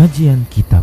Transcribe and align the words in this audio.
Kajian 0.00 0.48
Kitab 0.48 0.80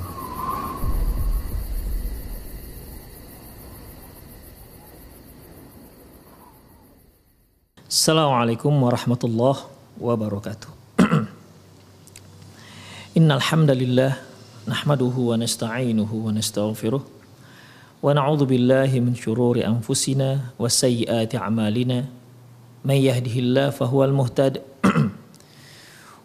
Assalamualaikum 7.90 8.70
warahmatullahi 8.78 9.66
wabarakatuh. 9.98 10.70
Innal 13.18 13.42
hamdalillah 13.42 14.22
nahmaduhu 14.70 15.34
wa 15.34 15.42
nasta'inuhu 15.42 16.30
wa 16.30 16.38
nastaghfiruh 16.38 17.02
wa 17.02 18.14
na'udzu 18.14 18.46
billahi 18.46 19.02
min 19.02 19.18
shururi 19.18 19.66
anfusina 19.66 20.54
wa 20.62 20.70
sayyiati 20.70 21.42
a'malina 21.42 22.06
may 22.86 23.02
yahdihillahu 23.02 23.74
fahuwal 23.74 24.14
muhtad 24.14 24.62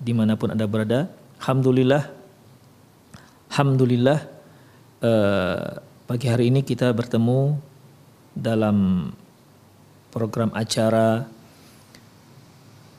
di 0.00 0.12
mana 0.12 0.36
pun 0.36 0.52
anda 0.52 0.68
berada, 0.68 1.08
alhamdulillah, 1.40 2.04
alhamdulillah 3.52 4.18
eh, 5.02 5.66
pagi 6.06 6.26
hari 6.30 6.52
ini 6.52 6.62
kita 6.62 6.92
bertemu 6.92 7.58
dalam 8.36 9.10
program 10.12 10.52
acara 10.52 11.24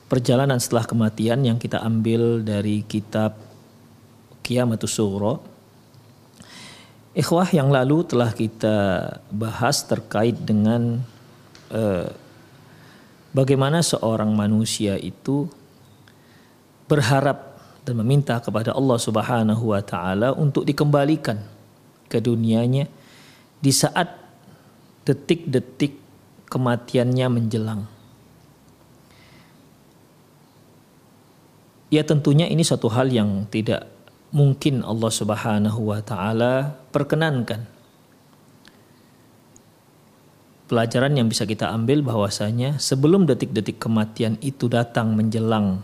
perjalanan 0.08 0.56
setelah 0.58 0.88
kematian 0.88 1.44
yang 1.44 1.58
kita 1.60 1.78
ambil 1.84 2.40
dari 2.40 2.82
kitab 2.82 3.36
Qiyamatus 4.42 4.96
Sughra. 4.96 5.36
Ikhwah 7.12 7.50
yang 7.50 7.68
lalu 7.68 8.06
telah 8.06 8.30
kita 8.30 8.76
bahas 9.28 9.84
terkait 9.84 10.38
dengan 10.38 11.02
eh, 11.68 12.08
bagaimana 13.34 13.84
seorang 13.84 14.32
manusia 14.32 14.96
itu 14.96 15.50
berharap 16.88 17.60
dan 17.84 17.94
meminta 18.00 18.40
kepada 18.40 18.72
Allah 18.72 18.98
Subhanahu 19.00 19.72
wa 19.72 19.80
taala 19.84 20.32
untuk 20.36 20.64
dikembalikan 20.64 21.40
ke 22.08 22.20
dunianya 22.20 22.88
di 23.60 23.72
saat 23.72 24.12
detik-detik 25.04 25.96
kematiannya 26.48 27.26
menjelang. 27.28 27.82
Ya 31.88 32.04
tentunya 32.04 32.44
ini 32.44 32.60
satu 32.60 32.92
hal 32.92 33.08
yang 33.08 33.48
tidak 33.48 33.88
mungkin 34.28 34.84
Allah 34.84 35.08
Subhanahu 35.08 35.88
wa 35.88 36.00
taala 36.04 36.76
perkenankan. 36.92 37.64
Pelajaran 40.68 41.16
yang 41.16 41.32
bisa 41.32 41.48
kita 41.48 41.72
ambil 41.72 42.04
bahwasanya 42.04 42.76
sebelum 42.76 43.24
detik-detik 43.24 43.80
kematian 43.80 44.36
itu 44.44 44.68
datang 44.68 45.16
menjelang 45.16 45.80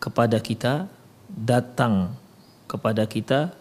kepada 0.00 0.40
kita, 0.40 0.88
datang 1.28 2.16
kepada 2.66 3.04
kita, 3.04 3.52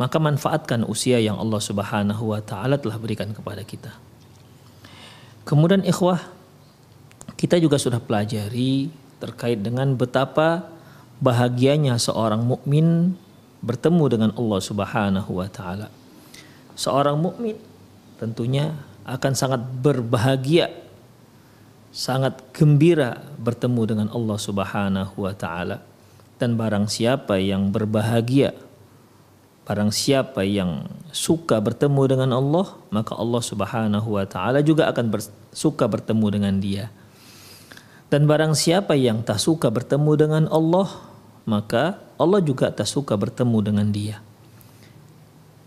maka 0.00 0.16
manfaatkan 0.18 0.82
usia 0.88 1.20
yang 1.20 1.36
Allah 1.38 1.60
Subhanahu 1.62 2.32
wa 2.32 2.40
taala 2.42 2.80
telah 2.80 2.96
berikan 2.98 3.30
kepada 3.30 3.62
kita. 3.62 3.92
Kemudian 5.46 5.86
ikhwah, 5.86 6.18
kita 7.38 7.60
juga 7.60 7.78
sudah 7.78 8.00
pelajari 8.02 8.90
terkait 9.22 9.62
dengan 9.62 9.94
betapa 9.94 10.66
bahagianya 11.22 11.94
seorang 12.02 12.42
mukmin 12.42 13.14
bertemu 13.62 14.04
dengan 14.10 14.30
Allah 14.34 14.58
Subhanahu 14.58 15.30
wa 15.38 15.46
taala. 15.46 15.86
Seorang 16.74 17.14
mukmin 17.20 17.54
tentunya 18.18 18.74
akan 19.06 19.32
sangat 19.38 19.62
berbahagia, 19.62 20.70
sangat 21.92 22.40
gembira 22.56 23.20
bertemu 23.36 23.82
dengan 23.84 24.08
Allah 24.10 24.38
Subhanahu 24.40 25.14
wa 25.28 25.36
taala. 25.36 25.84
Dan 26.40 26.58
barang 26.58 26.90
siapa 26.90 27.38
yang 27.38 27.70
berbahagia, 27.70 28.56
barang 29.68 29.94
siapa 29.94 30.42
yang 30.42 30.90
suka 31.14 31.62
bertemu 31.62 32.02
dengan 32.08 32.30
Allah, 32.34 32.74
maka 32.90 33.14
Allah 33.14 33.42
Subhanahu 33.44 34.08
wa 34.18 34.24
taala 34.26 34.64
juga 34.64 34.88
akan 34.90 35.12
suka 35.52 35.86
bertemu 35.86 36.26
dengan 36.32 36.54
dia. 36.58 36.90
Dan 38.10 38.26
barang 38.26 38.56
siapa 38.56 38.96
yang 38.98 39.22
tak 39.22 39.38
suka 39.38 39.70
bertemu 39.70 40.12
dengan 40.18 40.44
Allah, 40.50 40.88
maka 41.46 42.00
Allah 42.18 42.40
juga 42.42 42.72
tak 42.72 42.88
suka 42.88 43.14
bertemu 43.14 43.58
dengan 43.62 43.88
dia. 43.92 44.20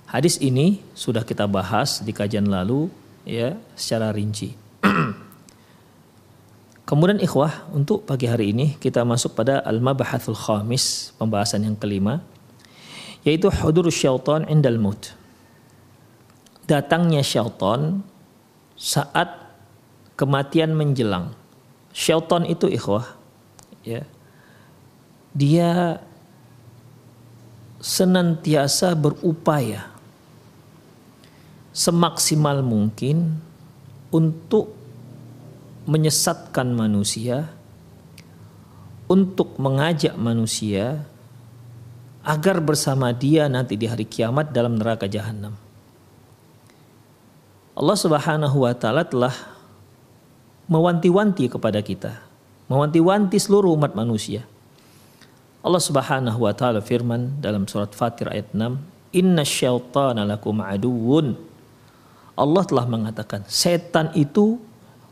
Hadis 0.06 0.38
ini 0.38 0.81
sudah 0.94 1.25
kita 1.25 1.50
bahas 1.50 2.02
di 2.06 2.14
kajian 2.14 2.46
lalu 2.46 2.91
ya 3.25 3.58
secara 3.74 4.14
rinci. 4.14 4.65
Kemudian 6.85 7.18
ikhwah 7.18 7.66
untuk 7.73 8.06
pagi 8.06 8.29
hari 8.29 8.53
ini 8.53 8.78
kita 8.78 9.01
masuk 9.01 9.34
pada 9.34 9.66
al-mabahathul 9.66 10.38
khamis, 10.38 11.18
pembahasan 11.18 11.66
yang 11.66 11.73
kelima 11.73 12.22
yaitu 13.25 13.50
hudur 13.50 13.90
syaitan 13.90 14.46
indal 14.46 14.78
maut. 14.78 15.18
Datangnya 16.69 17.25
syaitan 17.25 18.06
saat 18.78 19.34
kematian 20.13 20.78
menjelang. 20.78 21.34
Syaitan 21.90 22.46
itu 22.46 22.69
ikhwah 22.69 23.17
ya. 23.82 24.05
Dia 25.34 25.99
senantiasa 27.82 28.93
berupaya 28.93 29.90
semaksimal 31.76 32.61
mungkin 32.61 33.41
untuk 34.14 34.74
menyesatkan 35.85 36.73
manusia 36.73 37.49
untuk 39.05 39.58
mengajak 39.61 40.17
manusia 40.17 41.05
agar 42.26 42.58
bersama 42.58 43.14
dia 43.14 43.46
nanti 43.46 43.78
di 43.78 43.85
hari 43.85 44.09
kiamat 44.09 44.49
dalam 44.49 44.82
neraka 44.82 45.05
jahanam. 45.05 45.53
Allah 47.78 47.97
Subhanahu 47.99 48.66
wa 48.66 48.73
taala 48.73 49.05
telah 49.05 49.35
mewanti-wanti 50.66 51.46
kepada 51.53 51.85
kita, 51.85 52.17
mewanti-wanti 52.66 53.37
seluruh 53.37 53.78
umat 53.78 53.93
manusia. 53.93 54.41
Allah 55.61 55.82
Subhanahu 55.82 56.49
wa 56.49 56.53
taala 56.58 56.82
firman 56.82 57.37
dalam 57.37 57.70
surat 57.70 57.93
Fatir 57.93 58.34
ayat 58.34 58.49
6, 58.58 58.82
"Inna 59.14 59.46
syaitana 59.46 60.26
lakum 60.26 60.66
aduwwun." 60.66 61.37
Allah 62.35 62.64
telah 62.67 62.85
mengatakan, 62.90 63.46
setan 63.47 64.11
itu 64.17 64.59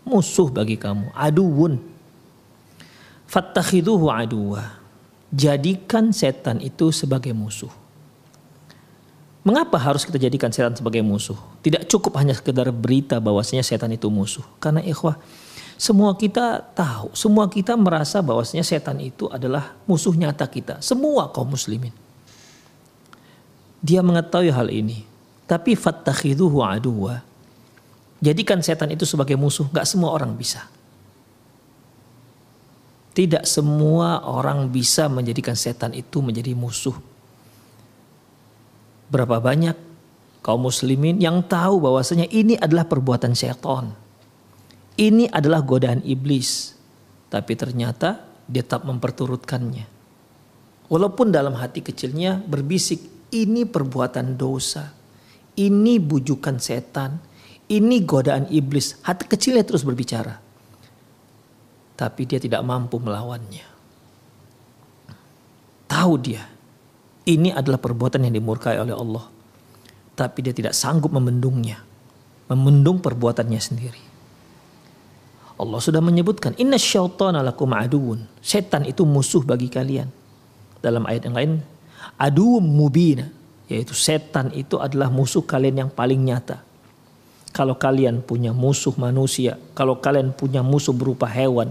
musuh 0.07 0.47
bagi 0.51 0.79
kamu, 0.79 1.11
aduwwun. 1.15 1.79
Fattakhiduhu 3.27 4.07
aduwa. 4.13 4.79
Jadikan 5.33 6.13
setan 6.13 6.61
itu 6.61 6.93
sebagai 6.93 7.33
musuh. 7.33 7.71
Mengapa 9.43 9.75
harus 9.75 10.07
kita 10.07 10.15
jadikan 10.15 10.53
setan 10.53 10.71
sebagai 10.77 11.03
musuh? 11.03 11.35
Tidak 11.59 11.89
cukup 11.89 12.15
hanya 12.21 12.31
sekedar 12.31 12.69
berita 12.71 13.19
bahwasanya 13.19 13.65
setan 13.65 13.91
itu 13.91 14.07
musuh. 14.07 14.45
Karena 14.61 14.79
ikhwah, 14.79 15.19
semua 15.75 16.15
kita 16.15 16.63
tahu, 16.71 17.11
semua 17.11 17.49
kita 17.51 17.75
merasa 17.75 18.23
bahwasanya 18.23 18.63
setan 18.63 19.03
itu 19.03 19.27
adalah 19.27 19.75
musuh 19.83 20.15
nyata 20.15 20.47
kita. 20.47 20.79
Semua 20.79 21.27
kaum 21.33 21.51
muslimin. 21.51 21.91
Dia 23.83 23.99
mengetahui 23.99 24.47
hal 24.47 24.71
ini. 24.71 25.03
Tapi 25.43 25.75
fattakhiduhu 25.75 26.63
aduwa. 26.63 27.19
Jadikan 28.23 28.63
setan 28.63 28.87
itu 28.95 29.03
sebagai 29.03 29.35
musuh, 29.35 29.67
gak 29.67 29.83
semua 29.83 30.15
orang 30.15 30.31
bisa. 30.39 30.63
Tidak 33.11 33.43
semua 33.43 34.23
orang 34.23 34.71
bisa 34.71 35.11
menjadikan 35.11 35.53
setan 35.53 35.93
itu 35.93 36.23
menjadi 36.23 36.55
musuh 36.57 36.95
Berapa 39.13 39.37
banyak 39.37 39.77
kaum 40.41 40.65
muslimin 40.65 41.21
yang 41.21 41.45
tahu 41.45 41.77
bahwasanya 41.77 42.25
ini 42.33 42.57
adalah 42.57 42.89
perbuatan 42.89 43.37
syaitan. 43.37 43.93
Ini 44.97 45.29
adalah 45.29 45.61
godaan 45.61 46.01
iblis. 46.01 46.73
Tapi 47.29 47.53
ternyata 47.53 48.25
dia 48.49 48.65
tetap 48.65 48.89
memperturutkannya. 48.89 49.85
Walaupun 50.89 51.29
dalam 51.29 51.53
hati 51.53 51.85
kecilnya 51.85 52.41
berbisik, 52.41 53.29
ini 53.29 53.69
perbuatan 53.69 54.33
dosa. 54.33 54.89
Ini 55.53 56.01
bujukan 56.01 56.57
setan. 56.57 57.21
Ini 57.71 58.03
godaan 58.03 58.51
iblis. 58.51 58.99
Hati 59.03 59.27
kecilnya 59.27 59.63
terus 59.63 59.87
berbicara. 59.87 60.39
Tapi 61.93 62.21
dia 62.27 62.41
tidak 62.41 62.65
mampu 62.65 62.99
melawannya. 62.99 63.65
Tahu 65.87 66.13
dia 66.19 66.53
ini 67.23 67.55
adalah 67.55 67.79
perbuatan 67.79 68.27
yang 68.27 68.35
dimurkai 68.35 68.75
oleh 68.83 68.91
Allah. 68.91 69.23
Tapi 70.13 70.39
dia 70.43 70.51
tidak 70.51 70.75
sanggup 70.75 71.15
memendungnya. 71.15 71.79
Memendung 72.51 72.99
perbuatannya 72.99 73.61
sendiri. 73.63 74.03
Allah 75.55 75.79
sudah 75.79 76.03
menyebutkan 76.03 76.51
inna 76.59 76.75
syaitana 76.75 77.39
lakum 77.39 77.71
aduun. 77.71 78.27
Setan 78.43 78.83
itu 78.83 79.07
musuh 79.07 79.39
bagi 79.47 79.71
kalian. 79.71 80.11
Dalam 80.83 81.07
ayat 81.07 81.31
yang 81.31 81.35
lain 81.39 81.51
adu 82.19 82.59
mubina 82.59 83.31
yaitu 83.71 83.95
setan 83.95 84.51
itu 84.51 84.75
adalah 84.75 85.07
musuh 85.07 85.47
kalian 85.47 85.87
yang 85.87 85.89
paling 85.89 86.19
nyata. 86.19 86.59
Kalau 87.53 87.77
kalian 87.77 88.25
punya 88.25 88.49
musuh 88.49 88.97
manusia, 88.97 89.61
kalau 89.77 90.01
kalian 90.01 90.33
punya 90.33 90.65
musuh 90.65 90.89
berupa 90.89 91.29
hewan, 91.29 91.69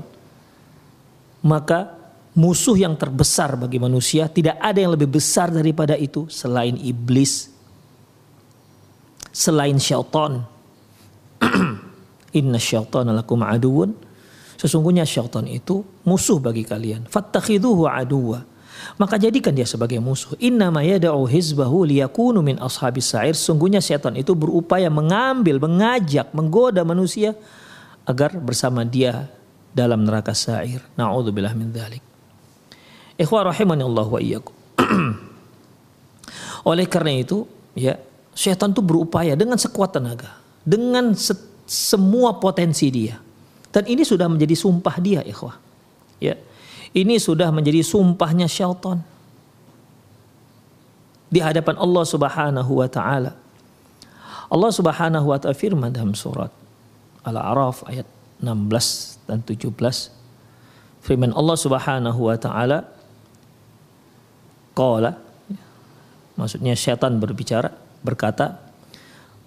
maka 1.43 1.91
musuh 2.39 2.79
yang 2.79 2.95
terbesar 2.95 3.59
bagi 3.59 3.83
manusia, 3.83 4.31
tidak 4.31 4.57
ada 4.63 4.79
yang 4.79 4.95
lebih 4.95 5.11
besar 5.11 5.51
daripada 5.51 5.99
itu 5.99 6.31
selain 6.31 6.79
iblis, 6.79 7.51
selain 9.35 9.77
syaitan. 9.77 10.47
Inna 12.39 12.63
syaitan 12.63 13.11
lakum 13.11 13.43
aduun. 13.43 13.93
Sesungguhnya 14.57 15.03
syaitan 15.03 15.45
itu 15.51 15.83
musuh 16.07 16.39
bagi 16.39 16.63
kalian. 16.63 17.11
Fattakhiduhu 17.11 17.91
aduwa. 17.91 18.47
Maka 19.01 19.17
jadikan 19.19 19.55
dia 19.55 19.65
sebagai 19.65 19.99
musuh. 19.99 20.37
Inna 20.43 20.69
yada'u 20.69 21.25
hizbahu 21.27 21.89
liyakunu 21.89 22.43
min 22.45 22.57
ashabis 22.61 23.13
sa'ir. 23.15 23.35
Sungguhnya 23.35 23.81
syaitan 23.81 24.15
itu 24.15 24.37
berupaya 24.37 24.93
mengambil, 24.93 25.59
mengajak, 25.63 26.31
menggoda 26.37 26.83
manusia 26.83 27.35
agar 28.05 28.35
bersama 28.39 28.83
dia 28.83 29.31
dalam 29.73 30.05
neraka 30.05 30.37
sa'ir. 30.37 30.83
Na'udzubillah 30.99 31.55
min 31.57 31.73
dzalik. 31.73 32.05
Ikhwah 33.17 33.49
rahimani 33.49 33.83
Allah 33.85 34.07
wa 34.09 34.21
iyyakum. 34.21 34.55
Oleh 36.71 36.87
karena 36.87 37.19
itu, 37.19 37.45
ya, 37.75 37.99
syaitan 38.33 38.71
itu 38.71 38.81
berupaya 38.85 39.35
dengan 39.35 39.59
sekuat 39.59 39.99
tenaga, 39.99 40.39
dengan 40.63 41.13
se 41.17 41.35
semua 41.73 42.37
potensi 42.37 42.91
dia. 42.93 43.17
Dan 43.73 43.89
ini 43.89 44.05
sudah 44.05 44.29
menjadi 44.29 44.53
sumpah 44.53 44.97
dia, 45.01 45.25
ikhwah. 45.25 45.57
Ya. 46.21 46.37
Ini 46.93 47.17
sudah 47.17 47.49
menjadi 47.49 47.81
sumpahnya 47.81 48.45
syaitan. 48.45 49.01
Di 51.33 51.41
hadapan 51.41 51.81
Allah 51.81 52.05
Subhanahu 52.05 52.73
wa 52.77 52.89
taala. 52.93 53.33
Allah 54.53 54.71
Subhanahu 54.71 55.33
wa 55.33 55.41
taala 55.41 55.57
firman 55.57 55.89
dalam 55.89 56.13
surat 56.13 56.53
Al-A'raf 57.25 57.89
ayat 57.89 58.05
16 58.45 59.25
dan 59.25 59.41
17 59.41 59.73
firman 61.01 61.33
Allah 61.33 61.57
Subhanahu 61.57 62.21
wa 62.21 62.37
taala 62.37 62.85
Qala 64.77 65.17
maksudnya 66.37 66.77
syaitan 66.77 67.17
berbicara 67.17 67.73
berkata 68.05 68.59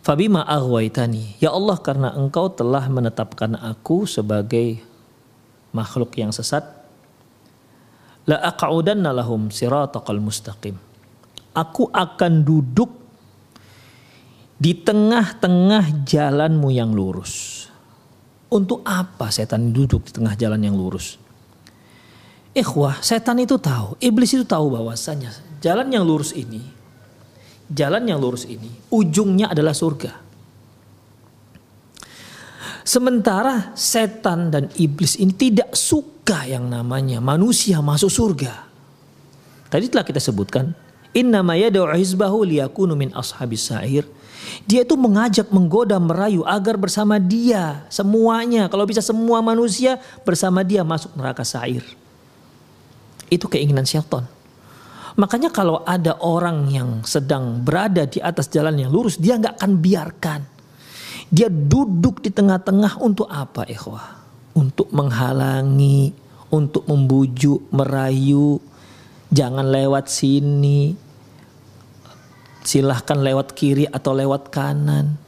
Fabima 0.06 0.46
aghwaitani 0.46 1.38
ya 1.42 1.54
Allah 1.54 1.82
karena 1.82 2.14
engkau 2.14 2.50
telah 2.50 2.86
menetapkan 2.90 3.58
aku 3.58 4.06
sebagai 4.06 4.82
makhluk 5.74 6.14
yang 6.16 6.30
sesat 6.30 6.64
la 8.26 8.42
aq'udanna 8.42 9.14
lahum 9.14 9.54
siratal 9.54 10.22
mustaqim. 10.22 10.78
Aku 11.56 11.88
akan 11.94 12.44
duduk 12.44 12.92
di 14.60 14.76
tengah-tengah 14.76 16.04
jalanmu 16.04 16.70
yang 16.74 16.92
lurus. 16.92 17.66
Untuk 18.52 18.84
apa 18.88 19.32
setan 19.32 19.72
duduk 19.76 20.08
di 20.08 20.12
tengah 20.16 20.36
jalan 20.38 20.62
yang 20.64 20.76
lurus? 20.76 21.20
Ikhwah, 22.56 23.04
setan 23.04 23.44
itu 23.44 23.60
tahu, 23.60 24.00
iblis 24.00 24.32
itu 24.32 24.48
tahu 24.48 24.72
bahwasanya 24.72 25.28
jalan 25.60 25.92
yang 25.92 26.08
lurus 26.08 26.32
ini, 26.32 26.64
jalan 27.68 28.08
yang 28.08 28.16
lurus 28.16 28.48
ini, 28.48 28.72
ujungnya 28.88 29.52
adalah 29.52 29.76
surga. 29.76 30.25
Sementara 32.86 33.74
setan 33.74 34.54
dan 34.54 34.70
iblis 34.78 35.18
ini 35.18 35.34
tidak 35.34 35.74
suka 35.74 36.46
yang 36.46 36.70
namanya 36.70 37.18
manusia 37.18 37.82
masuk 37.82 38.14
surga. 38.14 38.62
Tadi 39.74 39.90
telah 39.90 40.06
kita 40.06 40.22
sebutkan, 40.22 40.78
Inna 41.18 41.42
yad'u 41.42 41.90
hizbahu 41.90 42.46
liyakunu 42.46 42.94
min 42.94 43.10
ashabis 43.18 43.74
sa'ir. 43.74 44.06
Dia 44.70 44.86
itu 44.86 44.94
mengajak, 44.94 45.50
menggoda, 45.50 45.98
merayu 45.98 46.46
agar 46.46 46.78
bersama 46.78 47.18
dia 47.18 47.90
semuanya, 47.90 48.70
kalau 48.70 48.86
bisa 48.86 49.02
semua 49.02 49.42
manusia 49.42 49.98
bersama 50.22 50.62
dia 50.62 50.86
masuk 50.86 51.10
neraka 51.18 51.42
sa'ir. 51.42 51.82
Itu 53.34 53.50
keinginan 53.50 53.90
syaitan. 53.90 54.30
Makanya 55.18 55.50
kalau 55.50 55.82
ada 55.90 56.22
orang 56.22 56.70
yang 56.70 57.02
sedang 57.02 57.66
berada 57.66 58.06
di 58.06 58.22
atas 58.22 58.46
jalan 58.52 58.78
yang 58.78 58.94
lurus, 58.94 59.18
dia 59.18 59.42
nggak 59.42 59.58
akan 59.58 59.72
biarkan. 59.82 60.42
Dia 61.34 61.50
duduk 61.50 62.22
di 62.22 62.30
tengah-tengah 62.30 63.02
untuk 63.02 63.26
apa, 63.30 63.66
ikhwah? 63.66 64.22
Untuk 64.56 64.90
menghalangi, 64.94 66.16
untuk 66.54 66.88
membujuk, 66.88 67.68
merayu, 67.74 68.62
jangan 69.34 69.68
lewat 69.68 70.08
sini, 70.08 70.96
silahkan 72.64 73.20
lewat 73.20 73.52
kiri 73.54 73.86
atau 73.90 74.16
lewat 74.16 74.50
kanan. 74.54 75.20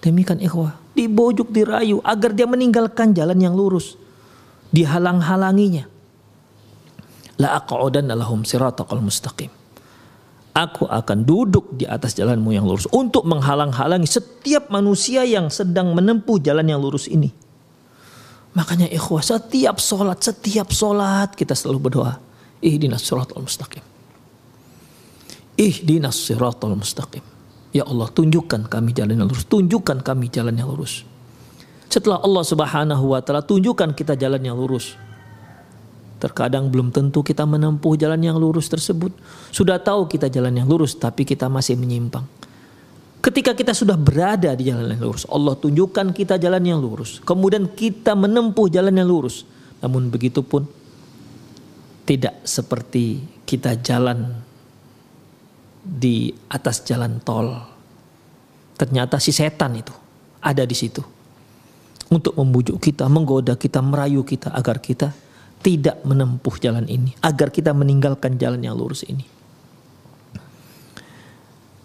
Demikian 0.00 0.40
ikhwah, 0.40 0.78
dibujuk, 0.96 1.50
dirayu 1.50 2.00
agar 2.06 2.32
dia 2.32 2.46
meninggalkan 2.48 3.12
jalan 3.12 3.36
yang 3.36 3.52
lurus. 3.52 3.98
Dihalang-halanginya 4.70 5.86
la 7.36 7.60
aq'udanna 7.60 8.16
lahum 8.16 8.42
siratal 8.42 9.00
mustaqim. 9.00 9.52
Aku 10.56 10.88
akan 10.88 11.28
duduk 11.28 11.76
di 11.76 11.84
atas 11.84 12.16
jalanmu 12.16 12.48
yang 12.48 12.64
lurus 12.64 12.88
untuk 12.88 13.28
menghalang-halangi 13.28 14.08
setiap 14.08 14.72
manusia 14.72 15.20
yang 15.20 15.52
sedang 15.52 15.92
menempuh 15.92 16.40
jalan 16.40 16.64
yang 16.64 16.80
lurus 16.80 17.12
ini. 17.12 17.28
Makanya 18.56 18.88
ikhwah 18.88 19.20
setiap 19.20 19.76
solat, 19.76 20.24
setiap 20.24 20.72
solat 20.72 21.36
kita 21.36 21.52
selalu 21.52 21.92
berdoa. 21.92 22.16
Ihdinas 22.64 23.04
siratal 23.04 23.44
mustaqim. 23.44 23.84
Ihdinas 25.60 26.16
siratal 26.16 26.72
mustaqim. 26.72 27.20
Ya 27.76 27.84
Allah 27.84 28.08
tunjukkan 28.08 28.72
kami 28.72 28.96
jalan 28.96 29.20
yang 29.20 29.28
lurus. 29.28 29.44
Tunjukkan 29.44 30.00
kami 30.00 30.32
jalan 30.32 30.56
yang 30.56 30.72
lurus. 30.72 31.04
Setelah 31.92 32.24
Allah 32.24 32.44
subhanahu 32.48 33.12
wa 33.12 33.20
ta'ala 33.20 33.44
tunjukkan 33.44 33.92
kita 33.92 34.16
jalan 34.16 34.40
yang 34.40 34.56
lurus. 34.56 34.96
Terkadang 36.16 36.72
belum 36.72 36.96
tentu 36.96 37.20
kita 37.20 37.44
menempuh 37.44 37.92
jalan 38.00 38.20
yang 38.24 38.40
lurus 38.40 38.72
tersebut. 38.72 39.12
Sudah 39.52 39.76
tahu 39.76 40.08
kita 40.08 40.32
jalan 40.32 40.56
yang 40.56 40.64
lurus, 40.64 40.96
tapi 40.96 41.28
kita 41.28 41.52
masih 41.52 41.76
menyimpang. 41.76 42.24
Ketika 43.20 43.52
kita 43.52 43.76
sudah 43.76 44.00
berada 44.00 44.56
di 44.56 44.72
jalan 44.72 44.96
yang 44.96 45.02
lurus, 45.12 45.28
Allah 45.28 45.52
tunjukkan 45.60 46.16
kita 46.16 46.40
jalan 46.40 46.62
yang 46.64 46.80
lurus. 46.80 47.20
Kemudian 47.20 47.68
kita 47.68 48.16
menempuh 48.16 48.70
jalan 48.72 48.96
yang 48.96 49.08
lurus. 49.10 49.44
Namun 49.84 50.08
begitu 50.08 50.40
pun 50.40 50.64
tidak 52.08 52.40
seperti 52.46 53.20
kita 53.44 53.76
jalan 53.82 54.30
di 55.84 56.32
atas 56.48 56.80
jalan 56.86 57.20
tol. 57.20 57.50
Ternyata 58.78 59.20
si 59.20 59.34
setan 59.36 59.74
itu 59.76 59.92
ada 60.40 60.64
di 60.64 60.76
situ. 60.78 61.02
Untuk 62.06 62.38
membujuk 62.38 62.78
kita, 62.78 63.10
menggoda 63.10 63.58
kita, 63.58 63.82
merayu 63.82 64.22
kita 64.22 64.54
agar 64.54 64.78
kita 64.78 65.10
tidak 65.66 65.98
menempuh 66.06 66.54
jalan 66.62 66.86
ini, 66.86 67.10
agar 67.18 67.50
kita 67.50 67.74
meninggalkan 67.74 68.38
jalan 68.38 68.62
yang 68.62 68.78
lurus 68.78 69.02
ini. 69.02 69.26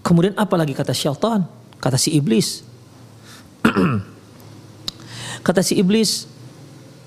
Kemudian 0.06 0.38
apa 0.38 0.54
lagi 0.54 0.78
kata 0.78 0.94
syaitan? 0.94 1.50
Kata 1.82 1.98
si 1.98 2.14
iblis. 2.14 2.62
kata 5.46 5.66
si 5.66 5.82
iblis, 5.82 6.30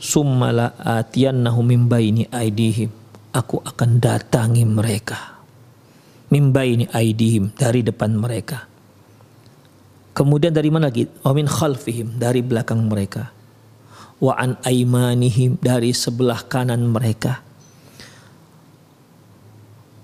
"Summala 0.02 0.74
atiyannahum 0.74 1.62
min 1.62 1.86
baini 1.86 2.26
aidihim." 2.26 2.90
Aku 3.34 3.62
akan 3.62 3.98
datangi 3.98 4.62
mereka. 4.66 5.42
Min 6.30 6.54
baini 6.54 6.90
aidihim 6.90 7.54
dari 7.54 7.82
depan 7.82 8.14
mereka. 8.14 8.66
Kemudian 10.14 10.54
dari 10.54 10.70
mana 10.70 10.90
lagi? 10.90 11.10
Wa 11.22 11.34
min 11.34 11.50
khalfihim 11.50 12.18
dari 12.18 12.46
belakang 12.46 12.86
mereka. 12.86 13.33
Wa 14.22 14.38
an 14.38 14.60
aimanihim 14.62 15.58
dari 15.58 15.90
sebelah 15.90 16.46
kanan 16.46 16.86
mereka. 16.86 17.42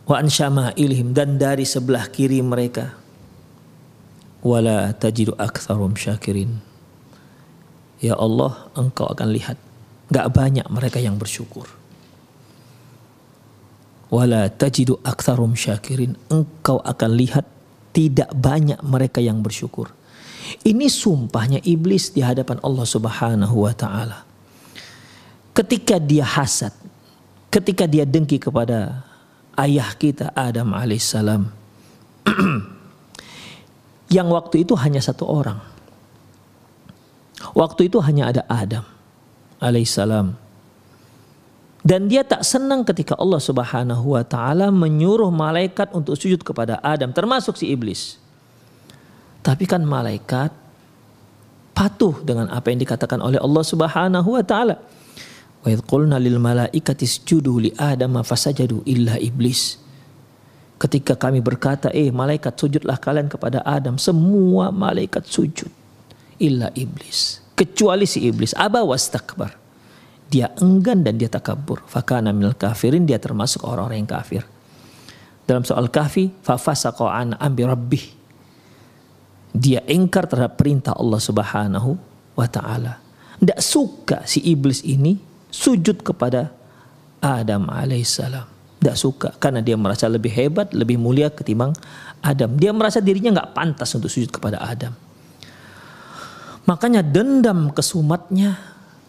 Wa 0.08 0.18
an 0.18 0.26
syama'ilihim 0.26 1.14
dan 1.14 1.38
dari 1.38 1.62
sebelah 1.62 2.10
kiri 2.10 2.42
mereka. 2.42 2.98
Wala 4.42 4.90
tajidu 4.96 5.36
aktsarum 5.36 5.94
syakirin. 5.94 6.58
Ya 8.00 8.16
Allah 8.16 8.72
engkau 8.74 9.06
akan 9.06 9.28
lihat. 9.30 9.60
Gak 10.10 10.26
banyak 10.34 10.66
mereka 10.72 10.98
yang 10.98 11.20
bersyukur. 11.20 11.70
Wala 14.10 14.50
tajidu 14.50 14.98
aktsarum 15.06 15.54
syakirin 15.54 16.18
engkau 16.26 16.82
akan 16.82 17.14
lihat 17.14 17.46
tidak 17.94 18.34
banyak 18.34 18.82
mereka 18.82 19.22
yang 19.22 19.38
bersyukur 19.38 19.94
ini 20.66 20.86
sumpahnya 20.90 21.60
iblis 21.62 22.14
di 22.14 22.24
hadapan 22.24 22.58
Allah 22.64 22.86
Subhanahu 22.86 23.66
wa 23.66 23.72
taala 23.74 24.24
ketika 25.54 25.98
dia 25.98 26.24
hasad 26.24 26.72
ketika 27.50 27.84
dia 27.84 28.06
dengki 28.06 28.38
kepada 28.38 29.02
ayah 29.58 29.90
kita 29.98 30.30
Adam 30.32 30.72
alaihissalam 30.72 31.50
yang 34.16 34.28
waktu 34.30 34.66
itu 34.66 34.74
hanya 34.74 34.98
satu 34.98 35.24
orang. 35.26 35.58
Waktu 37.56 37.88
itu 37.88 37.98
hanya 38.04 38.28
ada 38.30 38.42
Adam 38.50 38.84
alaihissalam. 39.62 40.36
Dan 41.80 42.12
dia 42.12 42.20
tak 42.20 42.44
senang 42.44 42.84
ketika 42.84 43.16
Allah 43.16 43.40
Subhanahu 43.40 44.12
wa 44.12 44.20
taala 44.20 44.68
menyuruh 44.68 45.32
malaikat 45.32 45.96
untuk 45.96 46.12
sujud 46.12 46.44
kepada 46.44 46.76
Adam 46.84 47.08
termasuk 47.16 47.56
si 47.56 47.72
iblis. 47.72 48.20
Tapi 49.40 49.64
kan 49.64 49.80
malaikat 49.80 50.52
patuh 51.72 52.20
dengan 52.20 52.52
apa 52.52 52.68
yang 52.68 52.80
dikatakan 52.84 53.24
oleh 53.24 53.40
Allah 53.40 53.64
Subhanahu 53.64 54.36
wa 54.36 54.44
taala. 54.44 54.76
Wa 55.64 55.68
qulna 55.84 56.20
lil 56.20 56.36
malaikati 56.36 57.04
isjudu 57.08 57.56
li 57.56 57.70
Adam 57.76 58.20
fasajadu 58.20 58.84
illa 58.84 59.16
iblis. 59.16 59.80
Ketika 60.80 61.12
kami 61.12 61.44
berkata, 61.44 61.92
eh 61.92 62.08
malaikat 62.08 62.56
sujudlah 62.56 62.96
kalian 62.96 63.28
kepada 63.28 63.60
Adam. 63.68 64.00
Semua 64.00 64.72
malaikat 64.72 65.28
sujud. 65.28 65.68
Illa 66.40 66.72
iblis. 66.72 67.44
Kecuali 67.52 68.08
si 68.08 68.24
iblis. 68.24 68.56
Aba 68.56 68.80
wastakbar. 68.80 69.60
Dia 70.32 70.48
enggan 70.56 71.04
dan 71.04 71.20
dia 71.20 71.28
takabur. 71.28 71.84
Fakana 71.84 72.32
minal 72.32 72.56
kafirin. 72.56 73.04
Dia 73.04 73.20
termasuk 73.20 73.60
orang-orang 73.68 74.08
yang 74.08 74.08
kafir. 74.08 74.40
Dalam 75.44 75.68
soal 75.68 75.92
kafi. 75.92 76.32
Fafasaqa 76.40 77.12
an 77.12 77.36
ambi 77.36 77.68
rabbih. 77.68 78.19
Dia 79.50 79.82
engkar 79.86 80.30
terhadap 80.30 80.56
perintah 80.56 80.94
Allah 80.94 81.20
subhanahu 81.20 81.98
wa 82.38 82.46
ta'ala. 82.46 83.02
Tidak 83.40 83.60
suka 83.60 84.24
si 84.24 84.40
iblis 84.46 84.84
ini 84.86 85.18
sujud 85.50 86.00
kepada 86.00 86.54
Adam 87.20 87.68
alaihissalam. 87.68 88.46
Tidak 88.80 88.96
suka 88.96 89.28
karena 89.36 89.60
dia 89.60 89.76
merasa 89.76 90.08
lebih 90.08 90.32
hebat, 90.32 90.72
lebih 90.72 90.96
mulia 90.96 91.28
ketimbang 91.28 91.76
Adam. 92.24 92.56
Dia 92.56 92.72
merasa 92.72 93.04
dirinya 93.04 93.36
nggak 93.36 93.52
pantas 93.52 93.92
untuk 93.92 94.08
sujud 94.08 94.32
kepada 94.32 94.56
Adam. 94.56 94.96
Makanya 96.64 97.04
dendam 97.04 97.68
kesumatnya 97.76 98.56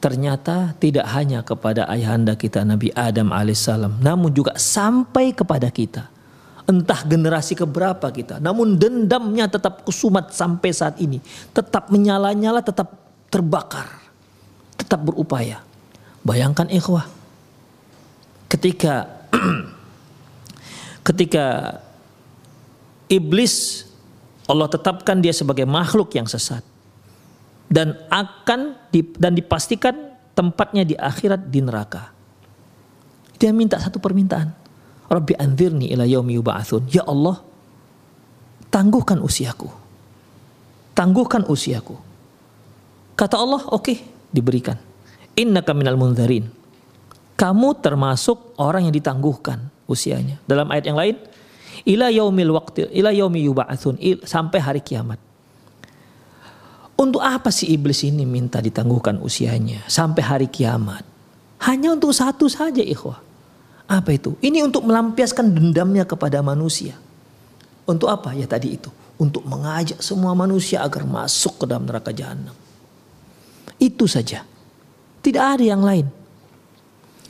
ternyata 0.04 0.76
tidak 0.76 1.08
hanya 1.16 1.40
kepada 1.46 1.88
ayahanda 1.88 2.36
kita 2.36 2.68
Nabi 2.68 2.92
Adam 2.92 3.32
alaihissalam, 3.32 4.04
namun 4.04 4.36
juga 4.36 4.60
sampai 4.60 5.32
kepada 5.32 5.72
kita. 5.72 6.11
Entah 6.72 7.04
generasi 7.04 7.52
keberapa 7.52 8.08
kita, 8.08 8.40
namun 8.40 8.80
dendamnya 8.80 9.52
tetap 9.52 9.84
kesumat 9.84 10.32
sampai 10.32 10.72
saat 10.72 10.96
ini. 11.04 11.20
Tetap 11.52 11.92
menyala-nyala, 11.92 12.64
tetap 12.64 12.96
terbakar, 13.28 13.92
tetap 14.80 15.04
berupaya. 15.04 15.60
Bayangkan 16.24 16.72
ikhwah. 16.72 17.12
Ketika 18.48 19.12
ketika 21.12 21.76
iblis 23.12 23.84
Allah 24.48 24.72
tetapkan 24.72 25.20
dia 25.20 25.36
sebagai 25.36 25.68
makhluk 25.68 26.16
yang 26.16 26.28
sesat 26.28 26.64
dan 27.68 28.00
akan 28.08 28.80
dan 29.20 29.36
dipastikan 29.36 30.16
tempatnya 30.32 30.88
di 30.88 30.96
akhirat 30.96 31.52
di 31.52 31.60
neraka. 31.60 32.12
Dia 33.36 33.52
minta 33.52 33.76
satu 33.76 34.00
permintaan. 34.00 34.61
Rabbi 35.12 35.36
anzirni 35.36 35.92
ila 35.92 36.08
yaumi 36.08 36.40
yub'atsun. 36.40 36.88
Ya 36.88 37.04
Allah, 37.04 37.44
tangguhkan 38.72 39.20
usiaku. 39.20 39.68
Tangguhkan 40.96 41.44
usiaku. 41.52 42.00
Kata 43.20 43.36
Allah, 43.36 43.60
oke, 43.68 43.84
okay, 43.84 43.98
diberikan. 44.32 44.80
Innaka 45.36 45.76
minal 45.76 46.00
munzarin. 46.00 46.48
Kamu 47.36 47.84
termasuk 47.84 48.56
orang 48.56 48.88
yang 48.88 48.96
ditangguhkan 48.96 49.68
usianya. 49.92 50.40
Dalam 50.48 50.72
ayat 50.72 50.88
yang 50.88 50.96
lain, 50.96 51.16
ila 51.84 52.08
yaumil 52.08 52.56
waqti 52.56 52.88
ila 52.96 53.12
yaumi 53.12 53.44
yub'atsun 53.52 54.00
sampai 54.24 54.60
hari 54.64 54.80
kiamat. 54.80 55.20
Untuk 57.02 57.26
apa 57.26 57.50
sih 57.50 57.74
iblis 57.74 58.06
ini 58.06 58.30
minta 58.30 58.62
ditangguhkan 58.62 59.18
usianya 59.20 59.90
sampai 59.90 60.22
hari 60.22 60.48
kiamat? 60.54 61.02
Hanya 61.66 61.98
untuk 61.98 62.14
satu 62.14 62.46
saja 62.46 62.82
ikhwah. 62.86 63.31
Apa 63.92 64.16
itu? 64.16 64.40
Ini 64.40 64.64
untuk 64.64 64.88
melampiaskan 64.88 65.52
dendamnya 65.52 66.08
kepada 66.08 66.40
manusia. 66.40 66.96
Untuk 67.84 68.08
apa? 68.08 68.32
Ya 68.32 68.48
tadi 68.48 68.80
itu. 68.80 68.88
Untuk 69.20 69.44
mengajak 69.44 70.00
semua 70.00 70.32
manusia 70.32 70.80
agar 70.80 71.04
masuk 71.04 71.60
ke 71.60 71.66
dalam 71.68 71.84
neraka 71.84 72.16
jahanam. 72.16 72.56
Itu 73.76 74.08
saja. 74.08 74.48
Tidak 75.20 75.44
ada 75.44 75.60
yang 75.60 75.84
lain. 75.84 76.08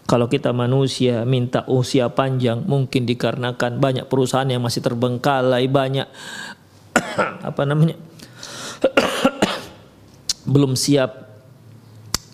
Kalau 0.05 0.29
kita 0.29 0.53
manusia 0.53 1.25
minta 1.25 1.65
usia 1.65 2.13
panjang 2.13 2.61
mungkin 2.61 3.09
dikarenakan 3.09 3.81
banyak 3.81 4.05
perusahaan 4.05 4.45
yang 4.45 4.61
masih 4.61 4.85
terbengkalai, 4.85 5.65
banyak 5.65 6.05
apa 7.49 7.61
namanya? 7.65 7.97
belum 10.51 10.77
siap 10.77 11.31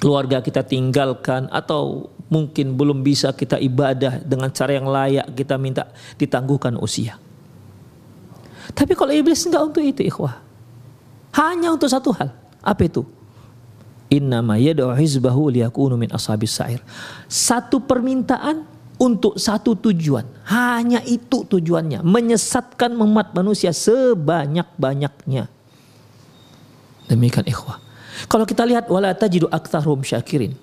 keluarga 0.03 0.41
kita 0.43 0.65
tinggalkan 0.65 1.47
atau 1.53 2.11
mungkin 2.27 2.75
belum 2.75 3.03
bisa 3.03 3.31
kita 3.31 3.59
ibadah 3.59 4.23
dengan 4.23 4.51
cara 4.51 4.75
yang 4.75 4.87
layak 4.87 5.27
kita 5.35 5.55
minta 5.55 5.91
ditangguhkan 6.19 6.75
usia. 6.79 7.15
Tapi 8.75 8.93
kalau 8.93 9.15
iblis 9.15 9.47
enggak 9.47 9.63
untuk 9.63 9.83
itu 9.83 10.01
ikhwah. 10.03 10.43
Hanya 11.35 11.71
untuk 11.71 11.87
satu 11.87 12.11
hal. 12.15 12.33
Apa 12.59 12.83
itu? 12.83 13.05
Innama 14.11 14.59
yad'u 14.59 14.91
hizbahu 14.95 15.51
liyakunu 15.51 15.95
min 15.99 16.11
ashabis 16.11 16.55
sa'ir. 16.55 16.79
Satu 17.27 17.83
permintaan 17.83 18.67
untuk 18.97 19.37
satu 19.39 19.77
tujuan. 19.77 20.25
Hanya 20.47 20.99
itu 21.05 21.47
tujuannya. 21.47 22.03
Menyesatkan 22.03 22.91
umat 22.97 23.31
manusia 23.31 23.71
sebanyak-banyaknya. 23.71 25.47
Demikian 27.07 27.47
ikhwah. 27.47 27.79
Kalau 28.27 28.43
kita 28.43 28.65
lihat 28.65 28.89
wala 28.89 29.13
tajidu 29.13 29.47
aktsarum 29.47 30.01
syakirin. 30.03 30.57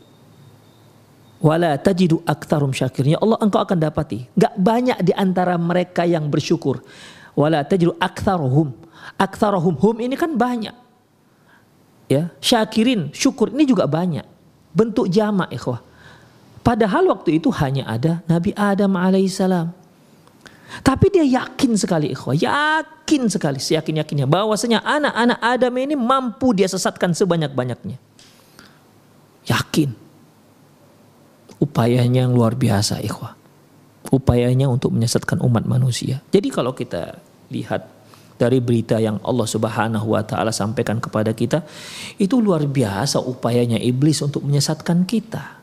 Wala 1.45 1.77
tajidu 1.77 2.25
aktsarum 2.25 2.73
syakirin. 2.73 3.15
Ya 3.15 3.21
Allah 3.21 3.37
engkau 3.45 3.61
akan 3.61 3.77
dapati. 3.77 4.25
Gak 4.33 4.57
banyak 4.57 5.05
di 5.05 5.13
antara 5.13 5.61
mereka 5.61 6.09
yang 6.09 6.33
bersyukur. 6.33 6.81
Wala 7.37 7.61
tajidu 7.69 7.93
aktsaruhum. 8.01 8.73
Aktsaruhum 9.21 9.77
hum 9.77 9.97
ini 10.01 10.17
kan 10.17 10.33
banyak 10.33 10.73
ya 12.09 12.29
syakirin 12.41 13.11
syukur 13.17 13.51
ini 13.53 13.65
juga 13.65 13.89
banyak 13.89 14.25
bentuk 14.77 15.09
jamak 15.09 15.49
ikhwah 15.53 15.81
padahal 16.61 17.09
waktu 17.13 17.41
itu 17.41 17.49
hanya 17.55 17.89
ada 17.89 18.21
Nabi 18.29 18.53
Adam 18.57 18.93
alaihissalam 18.97 19.73
tapi 20.83 21.07
dia 21.13 21.25
yakin 21.25 21.79
sekali 21.79 22.13
ikhwah 22.13 22.37
yakin 22.37 23.31
sekali 23.31 23.59
seyakin 23.63 24.05
yakinnya 24.05 24.27
bahwasanya 24.29 24.83
anak-anak 24.85 25.39
Adam 25.41 25.75
ini 25.81 25.95
mampu 25.97 26.53
dia 26.53 26.69
sesatkan 26.69 27.17
sebanyak-banyaknya 27.17 27.97
yakin 29.49 30.04
upayanya 31.61 32.27
yang 32.27 32.35
luar 32.35 32.59
biasa 32.59 33.03
ikhwah 33.05 33.37
upayanya 34.11 34.71
untuk 34.71 34.95
menyesatkan 34.95 35.43
umat 35.43 35.67
manusia 35.67 36.23
jadi 36.31 36.49
kalau 36.51 36.75
kita 36.75 37.19
lihat 37.51 37.95
dari 38.35 38.59
berita 38.59 38.99
yang 38.99 39.23
Allah 39.23 39.47
Subhanahu 39.47 40.07
wa 40.11 40.23
taala 40.27 40.51
sampaikan 40.51 40.99
kepada 40.99 41.31
kita 41.31 41.63
itu 42.19 42.43
luar 42.43 42.67
biasa 42.67 43.23
upayanya 43.23 43.79
iblis 43.79 44.19
untuk 44.23 44.43
menyesatkan 44.43 45.07
kita. 45.07 45.63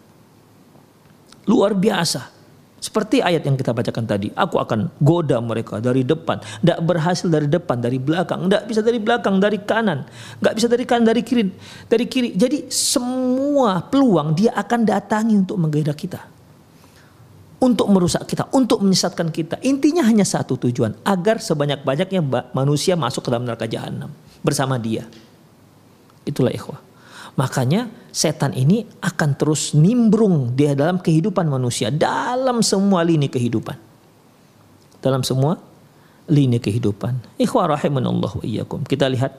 Luar 1.51 1.75
biasa. 1.75 2.40
Seperti 2.81 3.21
ayat 3.21 3.45
yang 3.45 3.53
kita 3.53 3.77
bacakan 3.77 4.09
tadi, 4.09 4.33
aku 4.33 4.57
akan 4.57 4.89
goda 4.97 5.37
mereka 5.37 5.77
dari 5.77 6.01
depan, 6.01 6.41
tidak 6.41 6.81
berhasil 6.81 7.29
dari 7.29 7.45
depan, 7.45 7.77
dari 7.77 8.01
belakang, 8.01 8.49
tidak 8.49 8.65
bisa 8.65 8.81
dari 8.81 8.97
belakang, 8.97 9.37
dari 9.37 9.61
kanan, 9.61 10.01
nggak 10.41 10.53
bisa 10.57 10.65
dari 10.65 10.83
kanan, 10.89 11.05
dari 11.05 11.21
kiri, 11.21 11.45
dari 11.85 12.05
kiri. 12.09 12.33
Jadi 12.33 12.73
semua 12.73 13.85
peluang 13.85 14.33
dia 14.33 14.57
akan 14.57 14.81
datangi 14.81 15.37
untuk 15.37 15.61
menggoda 15.61 15.93
kita, 15.93 16.25
untuk 17.61 17.85
merusak 17.85 18.25
kita, 18.25 18.49
untuk 18.49 18.81
menyesatkan 18.81 19.29
kita. 19.29 19.61
Intinya 19.61 20.01
hanya 20.01 20.25
satu 20.25 20.57
tujuan, 20.57 21.05
agar 21.05 21.37
sebanyak-banyaknya 21.37 22.49
manusia 22.57 22.97
masuk 22.97 23.21
ke 23.21 23.29
dalam 23.29 23.45
neraka 23.45 23.69
jahanam 23.69 24.09
bersama 24.41 24.81
dia. 24.81 25.05
Itulah 26.25 26.49
ikhwah. 26.49 26.90
Makanya 27.39 27.87
setan 28.11 28.51
ini 28.51 28.83
akan 28.99 29.39
terus 29.39 29.71
nimbrung 29.71 30.51
di 30.51 30.67
dalam 30.75 30.99
kehidupan 30.99 31.47
manusia, 31.47 31.87
dalam 31.87 32.59
semua 32.59 33.07
lini 33.07 33.31
kehidupan. 33.31 33.77
Dalam 34.99 35.23
semua 35.23 35.57
lini 36.27 36.59
kehidupan. 36.61 37.39
Ikhwah 37.39 37.71
rahimanallah 37.75 38.31
wa 38.37 38.43
iyyakum. 38.43 38.83
Kita 38.85 39.09
lihat 39.09 39.35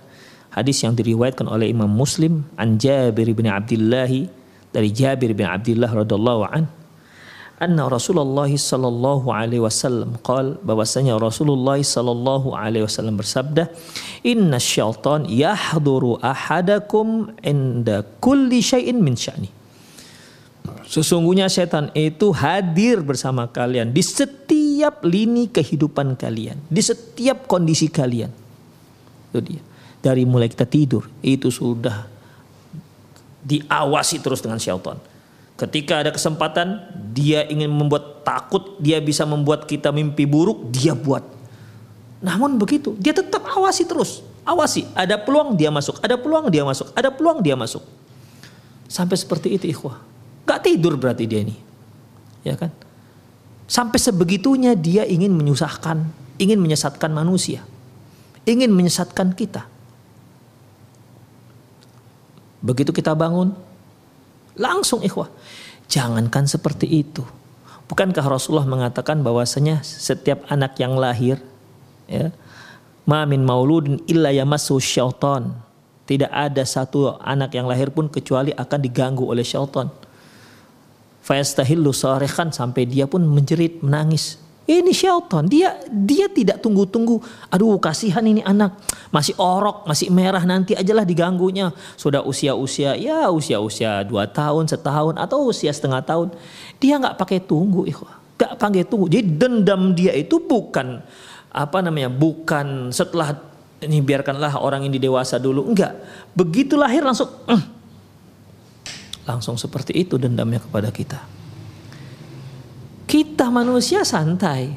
hadis 0.51 0.83
yang 0.83 0.97
diriwayatkan 0.97 1.47
oleh 1.47 1.71
Imam 1.71 1.89
Muslim 1.89 2.45
an 2.59 2.81
Jabir 2.81 3.29
bin 3.33 3.47
Abdullah 3.47 4.11
dari 4.73 4.89
Jabir 4.91 5.37
bin 5.37 5.47
Abdullah 5.47 5.93
radhiyallahu 5.93 6.43
anhu 6.49 6.82
anna 7.63 7.87
Rasulullah 7.87 8.51
sallallahu 8.51 9.31
alaihi 9.31 9.63
wasallam 9.63 10.19
qal 10.27 10.59
bahwasanya 10.67 11.15
Rasulullah 11.23 11.79
sallallahu 11.79 12.59
alaihi 12.59 12.83
wasallam 12.83 13.15
bersabda 13.23 13.71
inna 14.27 14.59
syaitan 14.59 15.23
yahduru 15.31 16.19
ahadakum 16.19 17.31
inda 17.39 18.03
kulli 18.19 18.59
syai'in 18.59 18.99
min 18.99 19.15
sya'ni 19.15 19.63
Sesungguhnya 20.93 21.49
setan 21.49 21.89
itu 21.97 22.37
hadir 22.37 23.01
bersama 23.01 23.49
kalian 23.49 23.97
di 23.97 24.05
setiap 24.05 25.01
lini 25.01 25.49
kehidupan 25.49 26.21
kalian, 26.21 26.61
di 26.69 26.85
setiap 26.85 27.49
kondisi 27.49 27.89
kalian. 27.89 28.29
Itu 29.33 29.41
dia. 29.41 29.63
Dari 30.05 30.29
mulai 30.29 30.53
kita 30.53 30.69
tidur 30.69 31.09
itu 31.25 31.49
sudah 31.49 32.05
diawasi 33.41 34.21
terus 34.21 34.45
dengan 34.45 34.61
syaitan 34.61 35.01
Ketika 35.63 36.03
ada 36.03 36.11
kesempatan, 36.11 36.91
dia 37.15 37.47
ingin 37.47 37.71
membuat 37.71 38.27
takut, 38.27 38.75
dia 38.83 38.99
bisa 38.99 39.23
membuat 39.23 39.63
kita 39.71 39.95
mimpi 39.95 40.27
buruk, 40.27 40.75
dia 40.75 40.91
buat. 40.91 41.23
Namun 42.19 42.59
begitu, 42.59 42.99
dia 42.99 43.15
tetap 43.15 43.47
awasi 43.47 43.87
terus. 43.87 44.27
Awasi, 44.43 44.91
ada 44.91 45.15
peluang 45.23 45.55
dia 45.55 45.71
masuk, 45.71 46.03
ada 46.03 46.19
peluang 46.19 46.51
dia 46.51 46.67
masuk, 46.67 46.91
ada 46.99 47.15
peluang 47.15 47.39
dia 47.39 47.55
masuk. 47.55 47.79
Sampai 48.91 49.15
seperti 49.15 49.55
itu 49.55 49.71
ikhwah. 49.71 50.03
Gak 50.43 50.67
tidur 50.67 50.99
berarti 50.99 51.31
dia 51.31 51.47
ini. 51.47 51.55
Ya 52.43 52.59
kan? 52.59 52.75
Sampai 53.71 54.03
sebegitunya 54.03 54.75
dia 54.75 55.07
ingin 55.07 55.31
menyusahkan, 55.31 56.03
ingin 56.43 56.59
menyesatkan 56.59 57.15
manusia. 57.15 57.63
Ingin 58.43 58.75
menyesatkan 58.75 59.31
kita. 59.39 59.71
Begitu 62.59 62.91
kita 62.91 63.15
bangun, 63.15 63.55
Langsung 64.57 65.01
ikhwah. 65.01 65.33
Jangankan 65.89 66.49
seperti 66.49 66.89
itu. 66.89 67.25
Bukankah 67.89 68.25
Rasulullah 68.25 68.65
mengatakan 68.65 69.21
bahwasanya 69.21 69.85
setiap 69.85 70.49
anak 70.49 70.81
yang 70.81 70.97
lahir 70.97 71.37
ya, 72.09 72.33
ma 73.05 73.29
min 73.29 73.45
mauludin 73.45 74.01
illa 74.09 74.33
yamassu 74.33 74.81
syaitan. 74.81 75.53
Tidak 76.09 76.29
ada 76.29 76.65
satu 76.65 77.21
anak 77.21 77.53
yang 77.53 77.69
lahir 77.69 77.93
pun 77.93 78.09
kecuali 78.09 78.51
akan 78.57 78.81
diganggu 78.81 79.29
oleh 79.29 79.45
syaitan. 79.45 79.93
Fayastahillu 81.23 81.95
sarehan 81.95 82.51
sampai 82.51 82.89
dia 82.89 83.07
pun 83.07 83.23
menjerit, 83.23 83.79
menangis. 83.85 84.43
Ini 84.63 84.95
syaitan, 84.95 85.43
dia 85.51 85.75
dia 85.91 86.31
tidak 86.31 86.63
tunggu-tunggu. 86.63 87.19
Aduh, 87.51 87.83
kasihan 87.83 88.23
ini 88.23 88.47
anak. 88.47 88.79
Masih 89.11 89.35
orok, 89.35 89.83
masih 89.91 90.07
merah 90.15 90.47
nanti 90.47 90.79
ajalah 90.79 91.03
diganggunya. 91.03 91.75
Sudah 91.99 92.23
usia-usia 92.23 92.95
ya 92.95 93.27
usia-usia 93.27 94.07
dua 94.07 94.31
tahun, 94.31 94.71
setahun 94.71 95.19
atau 95.19 95.51
usia 95.51 95.75
setengah 95.75 96.07
tahun. 96.07 96.31
Dia 96.79 97.03
nggak 97.03 97.19
pakai 97.19 97.43
tunggu, 97.43 97.91
ikhwah. 97.91 98.15
Nggak 98.39 98.53
pakai 98.55 98.83
tunggu. 98.87 99.11
Jadi 99.11 99.27
dendam 99.35 99.99
dia 99.99 100.15
itu 100.15 100.39
bukan 100.39 101.03
apa 101.51 101.79
namanya? 101.83 102.15
Bukan 102.15 102.95
setelah 102.95 103.35
ini 103.83 103.99
biarkanlah 103.99 104.63
orang 104.63 104.87
ini 104.87 105.03
dewasa 105.03 105.43
dulu. 105.43 105.67
Enggak. 105.67 105.99
Begitu 106.39 106.79
lahir 106.79 107.03
langsung 107.03 107.35
mm, 107.51 107.63
langsung 109.27 109.59
seperti 109.59 110.07
itu 110.07 110.23
dendamnya 110.23 110.63
kepada 110.63 110.95
kita. 110.95 111.42
Kita 113.07 113.51
manusia 113.51 114.07
santai, 114.07 114.73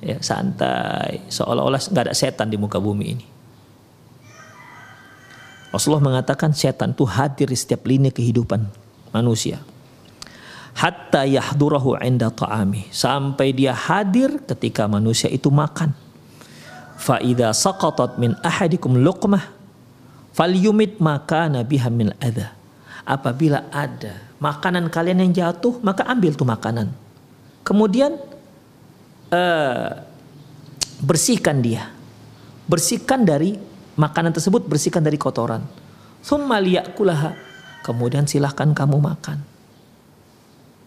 ya 0.00 0.18
santai, 0.22 1.26
seolah-olah 1.26 1.80
nggak 1.82 2.04
ada 2.10 2.14
setan 2.16 2.48
di 2.48 2.56
muka 2.56 2.78
bumi 2.78 3.06
ini. 3.10 3.26
Rasulullah 5.74 6.14
mengatakan 6.14 6.56
setan 6.56 6.96
itu 6.96 7.04
hadir 7.04 7.52
di 7.52 7.58
setiap 7.58 7.84
lini 7.84 8.08
kehidupan 8.08 8.64
manusia. 9.12 9.60
Hatta 10.76 11.24
yahdurahu 11.24 12.00
inda 12.00 12.32
ta'ami. 12.32 12.88
Sampai 12.92 13.52
dia 13.56 13.72
hadir 13.72 14.40
ketika 14.44 14.84
manusia 14.88 15.28
itu 15.32 15.48
makan. 15.48 15.92
Fa'idha 16.96 17.52
saqatat 17.52 18.16
min 18.16 18.36
ahadikum 18.40 18.96
luqmah. 18.96 19.52
Falyumit 20.36 21.00
makana 21.00 21.64
biha 21.64 21.88
min 21.88 22.12
adha. 22.20 22.52
Apabila 23.08 23.68
ada 23.72 24.20
makanan 24.36 24.92
kalian 24.92 25.28
yang 25.28 25.32
jatuh, 25.32 25.80
maka 25.80 26.04
ambil 26.08 26.36
tuh 26.36 26.44
makanan 26.44 26.92
Kemudian 27.66 28.14
uh, 29.34 29.90
bersihkan 31.02 31.58
dia. 31.58 31.90
Bersihkan 32.70 33.26
dari 33.26 33.58
makanan 33.98 34.30
tersebut, 34.30 34.70
bersihkan 34.70 35.02
dari 35.02 35.18
kotoran. 35.18 35.66
Kemudian 37.82 38.30
silahkan 38.30 38.70
kamu 38.70 39.02
makan. 39.02 39.38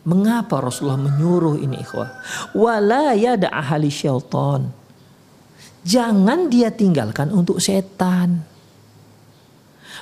Mengapa 0.07 0.63
Rasulullah 0.63 0.99
menyuruh 0.99 1.59
ini 1.59 1.83
ikhwah? 1.83 2.23
Wala 2.55 3.11
yada 3.11 3.51
ahli 3.51 3.91
syaitan. 3.91 4.71
Jangan 5.83 6.47
dia 6.47 6.71
tinggalkan 6.71 7.31
untuk 7.31 7.59
setan. 7.59 8.43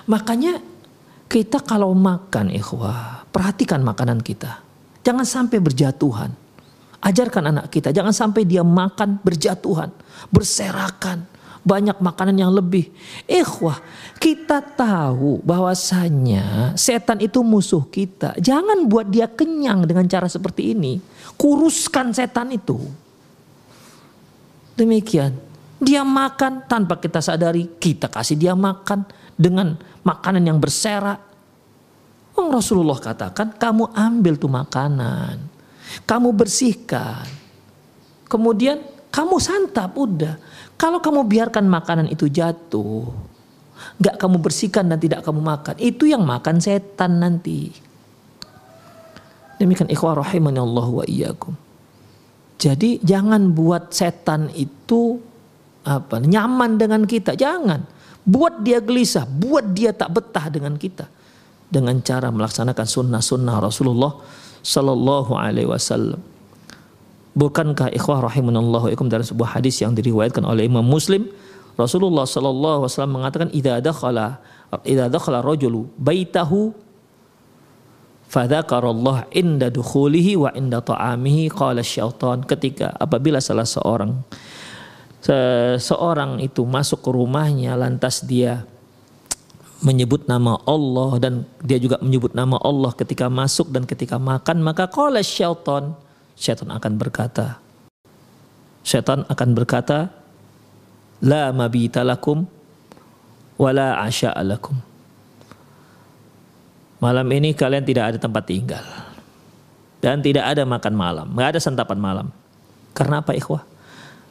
Makanya 0.05 0.61
kita 1.25 1.61
kalau 1.65 1.93
makan 1.97 2.53
ikhwah, 2.53 3.25
perhatikan 3.33 3.81
makanan 3.81 4.21
kita. 4.21 4.61
Jangan 5.01 5.25
sampai 5.25 5.57
berjatuhan. 5.57 6.46
Ajarkan 6.97 7.53
anak 7.53 7.69
kita 7.69 7.93
jangan 7.93 8.09
sampai 8.09 8.41
dia 8.41 8.65
makan 8.65 9.21
berjatuhan, 9.21 9.93
berserakan, 10.33 11.29
banyak 11.61 11.99
makanan 12.01 12.35
yang 12.39 12.49
lebih. 12.49 12.89
Ikhwah, 13.29 13.77
kita 14.17 14.63
tahu 14.63 15.43
bahwasanya 15.45 16.73
setan 16.73 17.21
itu 17.21 17.45
musuh 17.45 17.85
kita. 17.85 18.33
Jangan 18.41 18.89
buat 18.89 19.11
dia 19.11 19.29
kenyang 19.29 19.85
dengan 19.85 20.09
cara 20.09 20.25
seperti 20.25 20.73
ini. 20.73 20.97
Kuruskan 21.37 22.15
setan 22.15 22.49
itu. 22.55 22.81
Demikian. 24.73 25.37
Dia 25.77 26.01
makan 26.01 26.65
tanpa 26.65 26.97
kita 26.97 27.21
sadari, 27.21 27.77
kita 27.77 28.09
kasih 28.09 28.33
dia 28.33 28.57
makan 28.57 29.05
dengan 29.37 29.77
makanan 30.01 30.41
yang 30.41 30.57
berserak. 30.57 31.21
Rasulullah 32.33 32.97
katakan, 32.97 33.53
kamu 33.53 33.93
ambil 33.93 34.33
tuh 34.41 34.49
makanan 34.49 35.46
kamu 36.03 36.35
bersihkan. 36.35 37.25
Kemudian 38.27 38.83
kamu 39.11 39.39
santap 39.39 39.95
udah. 39.95 40.35
Kalau 40.75 41.01
kamu 41.01 41.25
biarkan 41.25 41.65
makanan 41.65 42.07
itu 42.11 42.29
jatuh, 42.29 43.09
nggak 43.97 44.15
kamu 44.21 44.37
bersihkan 44.37 44.85
dan 44.91 44.99
tidak 45.01 45.25
kamu 45.25 45.41
makan, 45.41 45.75
itu 45.81 46.05
yang 46.05 46.21
makan 46.21 46.61
setan 46.61 47.17
nanti. 47.17 47.73
Demikian 49.57 49.89
ikhwah 49.89 50.21
rahimani 50.21 50.61
Allah 50.61 50.87
wa 50.91 51.05
iyyakum. 51.07 51.57
Jadi 52.61 53.01
jangan 53.01 53.53
buat 53.57 53.89
setan 53.89 54.53
itu 54.53 55.17
apa 55.81 56.21
nyaman 56.21 56.77
dengan 56.77 57.05
kita, 57.09 57.33
jangan. 57.33 57.81
Buat 58.27 58.61
dia 58.61 58.83
gelisah, 58.83 59.23
buat 59.23 59.71
dia 59.71 59.95
tak 59.95 60.13
betah 60.13 60.51
dengan 60.51 60.75
kita 60.75 61.07
dengan 61.67 61.99
cara 61.99 62.31
melaksanakan 62.31 62.87
sunnah-sunnah 62.87 63.59
Rasulullah 63.59 64.15
sallallahu 64.67 65.31
alaihi 65.31 65.71
wasallam. 65.71 66.19
Bukankah 67.37 67.93
ikhwah 67.95 68.27
rahimanallahu 68.27 68.91
ikum 68.91 69.07
dalam 69.07 69.23
sebuah 69.23 69.55
hadis 69.55 69.79
yang 69.79 69.95
diriwayatkan 69.95 70.43
oleh 70.43 70.67
Imam 70.67 70.83
Muslim 70.83 71.31
Rasulullah 71.77 72.25
sallallahu 72.25 72.83
alaihi 72.83 72.89
wasallam 72.89 73.13
mengatakan 73.13 73.47
idza 73.53 73.77
dakhala 73.77 74.41
idza 74.81 75.05
dakhala 75.07 75.45
rajulu 75.45 75.85
baitahu 76.01 76.73
fadzakarallah 78.25 79.29
inda 79.31 79.69
dukhulihi 79.69 80.35
wa 80.35 80.49
inda 80.57 80.81
ta'amihi 80.81 81.53
qala 81.53 81.85
syaitan 81.85 82.41
ketika 82.43 82.97
apabila 82.97 83.37
salah 83.37 83.69
seorang 83.69 84.17
seorang 85.77 86.41
itu 86.41 86.65
masuk 86.65 87.05
ke 87.05 87.09
rumahnya 87.13 87.77
lantas 87.77 88.25
dia 88.25 88.65
menyebut 89.81 90.25
nama 90.25 90.57
Allah 90.65 91.21
dan 91.21 91.33
dia 91.61 91.77
juga 91.77 92.01
menyebut 92.01 92.33
nama 92.33 92.57
Allah 92.61 92.91
ketika 92.97 93.29
masuk 93.29 93.69
dan 93.69 93.85
ketika 93.85 94.17
makan 94.17 94.65
maka 94.65 94.89
qala 94.89 95.21
syaitan 95.21 95.93
Setan 96.37 96.69
akan 96.69 97.01
berkata, 97.01 97.57
Setan 98.85 99.25
akan 99.25 99.49
berkata, 99.57 100.13
La 101.25 101.49
mabita 101.49 102.05
lakum 102.05 102.45
wala 103.57 103.97
asya'alakum. 104.05 104.77
Malam 107.01 107.27
ini 107.33 107.57
kalian 107.57 107.81
tidak 107.81 108.13
ada 108.13 108.17
tempat 108.21 108.45
tinggal. 108.45 108.85
Dan 109.97 110.21
tidak 110.21 110.45
ada 110.45 110.61
makan 110.61 110.93
malam, 110.93 111.27
nggak 111.33 111.57
ada 111.57 111.59
santapan 111.59 111.97
malam. 111.97 112.27
Karena 112.93 113.25
apa 113.25 113.33
ikhwah? 113.33 113.65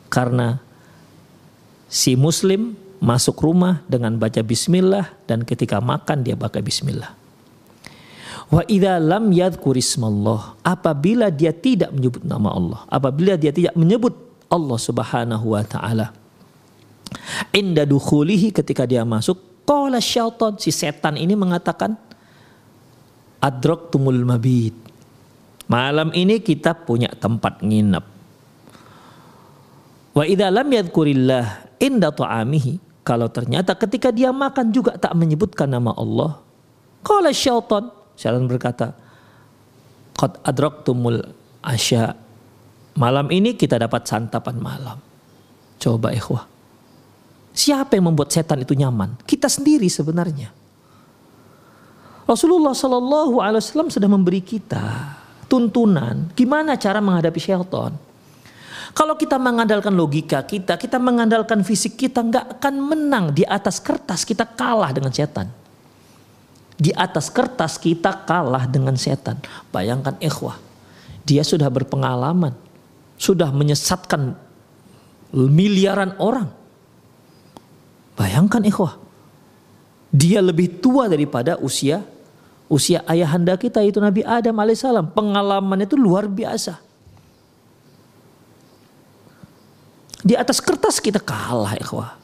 Karena 0.06 0.62
si 1.90 2.14
muslim 2.14 2.78
masuk 3.00 3.40
rumah 3.44 3.84
dengan 3.86 4.16
baca 4.16 4.40
bismillah 4.40 5.12
dan 5.28 5.44
ketika 5.44 5.80
makan 5.82 6.24
dia 6.24 6.34
baca 6.34 6.58
bismillah. 6.60 7.12
Wa 8.46 8.62
idza 8.70 9.02
lam 9.02 9.34
yadhkurismallah 9.34 10.62
apabila 10.62 11.34
dia 11.34 11.50
tidak 11.50 11.90
menyebut 11.90 12.22
nama 12.22 12.48
Allah, 12.54 12.80
apabila 12.86 13.34
dia 13.34 13.50
tidak 13.50 13.74
menyebut 13.74 14.14
Allah 14.46 14.78
Subhanahu 14.78 15.46
wa 15.58 15.62
taala. 15.66 16.14
Inda 17.50 17.82
dukhulihi 17.82 18.54
ketika 18.54 18.86
dia 18.86 19.02
masuk, 19.02 19.66
qala 19.66 19.98
syaitan 19.98 20.54
si 20.62 20.70
setan 20.70 21.18
ini 21.18 21.34
mengatakan 21.34 21.98
adraktumul 23.42 24.22
mabit. 24.22 24.74
Malam 25.66 26.14
ini 26.14 26.38
kita 26.38 26.78
punya 26.86 27.10
tempat 27.18 27.58
nginep. 27.58 28.04
Wa 30.14 30.22
idza 30.22 30.46
lam 30.54 30.70
yadhkurillah 30.70 31.66
inda 31.82 32.14
ta'amihi 32.14 32.85
kalau 33.06 33.30
ternyata 33.30 33.78
ketika 33.78 34.10
dia 34.10 34.34
makan 34.34 34.74
juga 34.74 34.98
tak 34.98 35.14
menyebutkan 35.14 35.70
nama 35.70 35.94
Allah. 35.94 36.42
Qala 37.06 37.30
syaitan, 37.30 37.86
syaitan 38.18 38.50
berkata, 38.50 38.98
qad 40.18 40.42
adraktumul 40.42 41.22
asya. 41.62 42.18
Malam 42.98 43.30
ini 43.30 43.54
kita 43.54 43.78
dapat 43.78 44.10
santapan 44.10 44.58
malam. 44.58 44.98
Coba 45.78 46.10
ikhwah. 46.10 46.50
Siapa 47.54 47.94
yang 47.94 48.10
membuat 48.10 48.34
setan 48.34 48.66
itu 48.66 48.74
nyaman? 48.74 49.22
Kita 49.22 49.46
sendiri 49.46 49.86
sebenarnya. 49.86 50.50
Rasulullah 52.26 52.74
Shallallahu 52.74 53.38
Alaihi 53.38 53.62
Wasallam 53.62 53.86
sudah 53.94 54.10
memberi 54.10 54.42
kita 54.42 55.14
tuntunan 55.46 56.34
gimana 56.34 56.74
cara 56.74 56.98
menghadapi 56.98 57.38
syaitan. 57.38 57.94
Kalau 58.96 59.12
kita 59.12 59.36
mengandalkan 59.36 59.92
logika 59.92 60.40
kita, 60.40 60.80
kita 60.80 60.96
mengandalkan 60.96 61.60
fisik 61.60 62.00
kita, 62.00 62.24
nggak 62.24 62.56
akan 62.56 62.74
menang 62.80 63.24
di 63.36 63.44
atas 63.44 63.76
kertas 63.76 64.24
kita 64.24 64.48
kalah 64.48 64.88
dengan 64.88 65.12
setan. 65.12 65.52
Di 66.80 66.96
atas 66.96 67.28
kertas 67.28 67.76
kita 67.76 68.24
kalah 68.24 68.64
dengan 68.64 68.96
setan. 68.96 69.36
Bayangkan 69.68 70.16
ikhwah, 70.16 70.56
dia 71.28 71.44
sudah 71.44 71.68
berpengalaman, 71.68 72.56
sudah 73.20 73.52
menyesatkan 73.52 74.32
miliaran 75.36 76.16
orang. 76.16 76.48
Bayangkan 78.16 78.64
ikhwah, 78.64 78.96
dia 80.08 80.40
lebih 80.40 80.80
tua 80.80 81.04
daripada 81.04 81.60
usia 81.60 82.00
usia 82.72 83.04
ayahanda 83.06 83.60
kita 83.60 83.84
itu 83.84 84.00
Nabi 84.00 84.24
Adam 84.24 84.56
alaihissalam. 84.56 85.12
Pengalaman 85.12 85.84
itu 85.84 86.00
luar 86.00 86.32
biasa. 86.32 86.85
Di 90.22 90.36
atas 90.36 90.62
kertas 90.62 91.00
kita 91.02 91.20
kalah 91.20 91.76
ikhwah. 91.76 92.16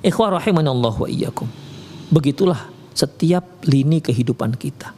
Ikhwah 0.00 0.32
Allah 0.32 0.94
wa 0.96 1.08
iyyakum. 1.12 1.44
Begitulah 2.08 2.71
setiap 2.92 3.64
lini 3.66 3.98
kehidupan 4.00 4.56
kita. 4.56 4.92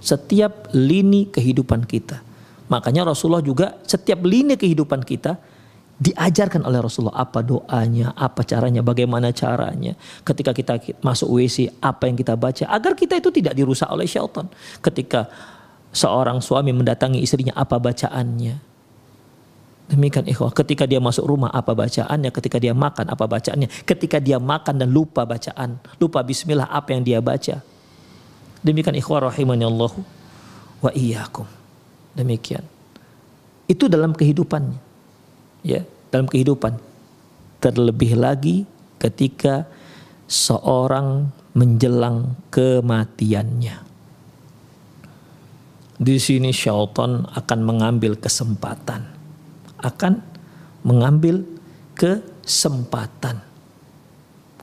Setiap 0.00 0.72
lini 0.76 1.28
kehidupan 1.28 1.88
kita. 1.88 2.22
Makanya 2.66 3.06
Rasulullah 3.06 3.44
juga 3.44 3.78
setiap 3.86 4.26
lini 4.26 4.58
kehidupan 4.58 5.06
kita 5.06 5.38
diajarkan 5.96 6.68
oleh 6.68 6.76
Rasulullah 6.84 7.16
apa 7.16 7.40
doanya, 7.40 8.12
apa 8.12 8.44
caranya, 8.44 8.84
bagaimana 8.84 9.32
caranya. 9.32 9.96
Ketika 10.26 10.52
kita 10.52 10.76
masuk 11.00 11.40
WC, 11.40 11.80
apa 11.80 12.04
yang 12.10 12.16
kita 12.20 12.36
baca 12.36 12.68
agar 12.68 12.92
kita 12.92 13.16
itu 13.16 13.32
tidak 13.32 13.56
dirusak 13.56 13.88
oleh 13.88 14.04
syaitan. 14.04 14.44
Ketika 14.84 15.30
seorang 15.96 16.44
suami 16.44 16.76
mendatangi 16.76 17.24
istrinya 17.24 17.56
apa 17.56 17.80
bacaannya. 17.80 18.65
Demikian 19.86 20.26
ikhwah, 20.26 20.50
ketika 20.50 20.82
dia 20.82 20.98
masuk 20.98 21.30
rumah 21.30 21.46
apa 21.54 21.70
bacaannya, 21.70 22.34
ketika 22.34 22.58
dia 22.58 22.74
makan 22.74 23.06
apa 23.06 23.22
bacaannya, 23.30 23.70
ketika 23.86 24.18
dia 24.18 24.42
makan 24.42 24.82
dan 24.82 24.90
lupa 24.90 25.22
bacaan, 25.22 25.78
lupa 26.02 26.26
bismillah 26.26 26.66
apa 26.66 26.90
yang 26.90 27.06
dia 27.06 27.18
baca. 27.22 27.62
Demikian 28.66 28.98
ikhwah 28.98 29.30
rahimani 29.30 29.62
Allah 29.62 29.94
wa 30.82 30.90
iyyakum. 30.90 31.46
Demikian. 32.18 32.66
Itu 33.70 33.86
dalam 33.86 34.10
kehidupannya. 34.10 34.82
Ya, 35.62 35.86
dalam 36.10 36.26
kehidupan. 36.26 36.82
Terlebih 37.62 38.18
lagi 38.18 38.66
ketika 38.98 39.70
seorang 40.26 41.30
menjelang 41.54 42.34
kematiannya. 42.50 43.86
Di 45.96 46.16
sini 46.20 46.50
syaitan 46.52 47.24
akan 47.24 47.60
mengambil 47.62 48.18
kesempatan. 48.20 49.15
Akan 49.86 50.18
mengambil 50.82 51.46
kesempatan. 51.94 53.38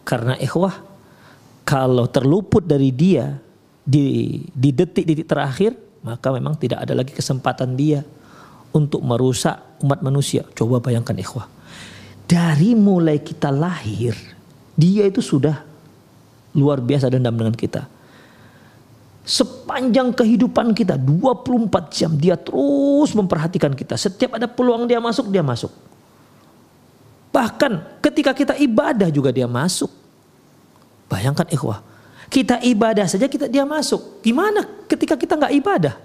Karena 0.04 0.36
ikhwah, 0.36 0.84
kalau 1.64 2.12
terluput 2.12 2.68
dari 2.68 2.92
dia 2.92 3.40
di, 3.88 4.40
di 4.52 4.70
detik-detik 4.76 5.28
terakhir, 5.28 5.80
maka 6.04 6.28
memang 6.36 6.60
tidak 6.60 6.84
ada 6.84 6.92
lagi 6.92 7.16
kesempatan 7.16 7.80
dia 7.80 8.04
untuk 8.76 9.00
merusak 9.00 9.80
umat 9.80 10.04
manusia. 10.04 10.44
Coba 10.52 10.84
bayangkan 10.84 11.16
ikhwah. 11.16 11.48
Dari 12.28 12.76
mulai 12.76 13.24
kita 13.24 13.48
lahir, 13.48 14.16
dia 14.76 15.08
itu 15.08 15.24
sudah 15.24 15.64
luar 16.58 16.84
biasa 16.84 17.08
dendam 17.08 17.36
dengan 17.36 17.56
kita. 17.56 17.88
Sepanjang 19.24 20.12
kehidupan 20.12 20.76
kita 20.76 21.00
24 21.00 21.96
jam 21.96 22.12
dia 22.20 22.36
terus 22.36 23.16
memperhatikan 23.16 23.72
kita. 23.72 23.96
Setiap 23.96 24.36
ada 24.36 24.52
peluang 24.52 24.84
dia 24.84 25.00
masuk, 25.00 25.32
dia 25.32 25.40
masuk. 25.40 25.72
Bahkan 27.32 28.04
ketika 28.04 28.36
kita 28.36 28.54
ibadah 28.60 29.08
juga 29.08 29.32
dia 29.32 29.48
masuk. 29.48 29.90
Bayangkan 31.08 31.48
ikhwah. 31.48 31.80
Kita 32.28 32.60
ibadah 32.62 33.08
saja 33.08 33.32
kita 33.32 33.48
dia 33.48 33.64
masuk. 33.64 34.20
Gimana 34.20 34.68
ketika 34.92 35.16
kita 35.16 35.40
nggak 35.40 35.54
ibadah? 35.56 35.96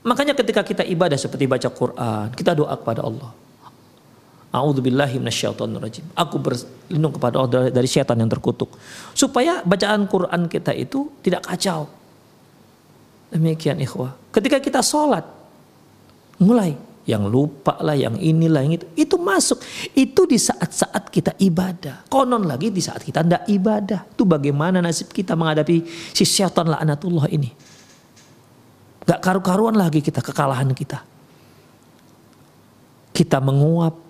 Makanya 0.00 0.32
ketika 0.32 0.64
kita 0.64 0.82
ibadah 0.82 1.16
seperti 1.20 1.44
baca 1.44 1.68
Quran, 1.68 2.32
kita 2.32 2.56
doa 2.56 2.72
kepada 2.74 3.04
Allah. 3.04 3.30
A'udzubillahi. 4.50 5.22
Aku 6.18 6.42
berlindung 6.42 7.14
kepada 7.14 7.38
Allah 7.38 7.70
dari 7.70 7.86
syaitan 7.86 8.18
yang 8.18 8.26
terkutuk. 8.26 8.74
Supaya 9.14 9.62
bacaan 9.62 10.10
Quran 10.10 10.50
kita 10.50 10.74
itu 10.74 11.06
tidak 11.22 11.46
kacau. 11.46 11.86
Demikian 13.30 13.78
ikhwah. 13.78 14.18
Ketika 14.34 14.58
kita 14.58 14.82
sholat, 14.82 15.22
mulai 16.42 16.74
yang 17.06 17.30
lupa 17.30 17.78
lah, 17.78 17.94
yang 17.94 18.18
inilah, 18.18 18.66
yang 18.66 18.74
itu, 18.74 18.86
itu 18.98 19.16
masuk. 19.22 19.62
Itu 19.94 20.26
di 20.26 20.34
saat-saat 20.34 21.14
kita 21.14 21.38
ibadah. 21.38 22.10
Konon 22.10 22.42
lagi 22.42 22.74
di 22.74 22.82
saat 22.82 23.06
kita 23.06 23.22
tidak 23.22 23.46
ibadah. 23.46 24.02
Itu 24.10 24.26
bagaimana 24.26 24.82
nasib 24.82 25.14
kita 25.14 25.38
menghadapi 25.38 25.86
si 26.10 26.26
syaitan 26.26 26.66
la'anatullah 26.66 27.30
ini. 27.30 27.50
Gak 29.06 29.22
karu-karuan 29.22 29.78
lagi 29.78 30.02
kita 30.02 30.18
kekalahan 30.18 30.74
kita. 30.74 31.06
Kita 33.14 33.38
menguap, 33.38 34.09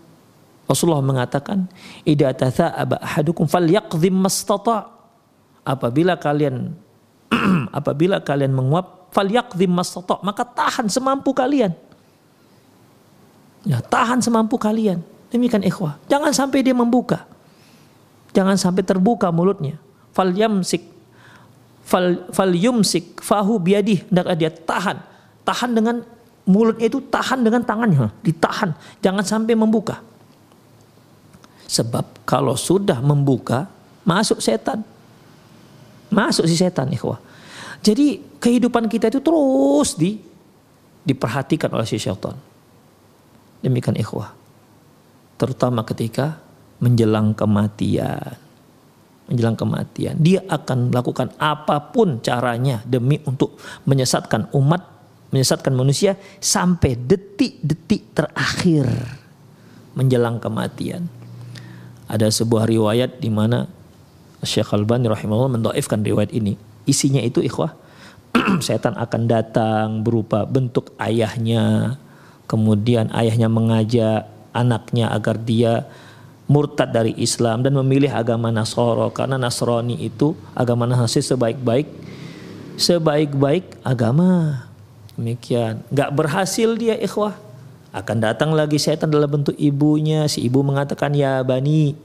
Rasulullah 0.70 1.02
mengatakan, 1.02 1.66
"Idza 2.06 2.30
tatha'aba 2.30 3.02
ahadukum 3.02 3.50
falyaqdhim 3.50 4.14
mastata'." 4.14 4.86
Apabila 5.66 6.14
kalian 6.14 6.78
apabila 7.78 8.22
kalian 8.22 8.54
menguap, 8.54 9.10
falyaqdhim 9.10 9.74
mastata', 9.74 10.22
maka 10.22 10.46
tahan 10.46 10.86
semampu 10.86 11.34
kalian. 11.34 11.74
Ya, 13.66 13.82
tahan 13.82 14.22
semampu 14.22 14.54
kalian. 14.54 15.02
Demikian 15.34 15.66
ikhwah. 15.66 15.98
Jangan 16.06 16.30
sampai 16.30 16.62
dia 16.62 16.72
membuka. 16.72 17.26
Jangan 18.30 18.54
sampai 18.54 18.86
terbuka 18.86 19.28
mulutnya. 19.34 19.74
Falyamsik 20.14 20.86
fal 21.82 22.30
falyumsik 22.30 23.18
fahu 23.18 23.58
biadih 23.58 24.06
hendaklah 24.06 24.36
dia 24.38 24.50
tahan. 24.54 25.02
Tahan 25.42 25.70
dengan 25.74 25.96
mulutnya 26.46 26.86
itu 26.86 27.02
tahan 27.02 27.42
dengan 27.42 27.62
tangannya, 27.66 28.10
ditahan. 28.22 28.70
Jangan 29.02 29.24
sampai 29.26 29.54
membuka. 29.58 30.02
Sebab 31.70 32.26
kalau 32.26 32.58
sudah 32.58 32.98
membuka, 32.98 33.70
masuk 34.02 34.42
setan. 34.42 34.82
Masuk 36.10 36.50
si 36.50 36.58
setan, 36.58 36.90
ikhwah. 36.90 37.22
Jadi 37.78 38.18
kehidupan 38.42 38.90
kita 38.90 39.06
itu 39.06 39.22
terus 39.22 39.94
di 39.94 40.18
diperhatikan 41.06 41.70
oleh 41.70 41.86
si 41.86 42.02
setan. 42.02 42.34
Demikian 43.62 43.94
ikhwah. 43.94 44.34
Terutama 45.38 45.86
ketika 45.86 46.42
menjelang 46.82 47.38
kematian. 47.38 48.34
Menjelang 49.30 49.54
kematian. 49.54 50.18
Dia 50.18 50.42
akan 50.50 50.90
melakukan 50.90 51.38
apa 51.38 51.94
pun 51.94 52.18
caranya 52.18 52.82
demi 52.82 53.22
untuk 53.22 53.54
menyesatkan 53.86 54.50
umat, 54.58 54.82
menyesatkan 55.30 55.70
manusia 55.78 56.18
sampai 56.42 56.98
detik-detik 56.98 58.10
terakhir 58.10 58.90
menjelang 59.94 60.42
kematian 60.42 61.19
ada 62.10 62.26
sebuah 62.26 62.66
riwayat 62.66 63.22
di 63.22 63.30
mana 63.30 63.70
Syekh 64.42 64.74
Al-Bani 64.74 65.06
rahimahullah 65.06 65.54
mendoifkan 65.62 66.02
riwayat 66.02 66.34
ini. 66.34 66.58
Isinya 66.88 67.22
itu 67.22 67.38
ikhwah, 67.38 67.70
setan 68.66 68.98
akan 68.98 69.22
datang 69.30 69.86
berupa 70.02 70.42
bentuk 70.42 70.90
ayahnya, 70.98 71.94
kemudian 72.50 73.14
ayahnya 73.14 73.46
mengajak 73.46 74.26
anaknya 74.50 75.14
agar 75.14 75.38
dia 75.38 75.86
murtad 76.50 76.90
dari 76.90 77.14
Islam 77.14 77.62
dan 77.62 77.78
memilih 77.78 78.10
agama 78.10 78.50
Nasoro 78.50 79.06
karena 79.14 79.38
Nasrani 79.38 79.94
itu 80.02 80.34
agama 80.50 80.82
Nasrani 80.82 81.22
sebaik-baik 81.22 81.86
sebaik-baik 82.74 83.78
agama. 83.86 84.64
Demikian. 85.14 85.84
Gak 85.92 86.10
berhasil 86.16 86.74
dia 86.80 86.96
ikhwah 86.96 87.36
akan 87.90 88.16
datang 88.22 88.54
lagi 88.54 88.78
setan 88.78 89.10
dalam 89.10 89.26
bentuk 89.26 89.54
ibunya. 89.58 90.30
Si 90.30 90.46
ibu 90.46 90.62
mengatakan, 90.62 91.10
Ya 91.10 91.42
bani, 91.42 91.98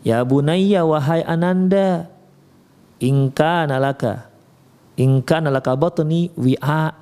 Ya 0.00 0.24
bunayya 0.24 0.84
wahai 0.84 1.20
ananda, 1.24 2.08
Ingka 3.00 3.68
nalaka, 3.68 4.32
Ingka 4.96 5.44
nalaka 5.44 5.76
batni 5.76 6.32
wi'a. 6.36 6.96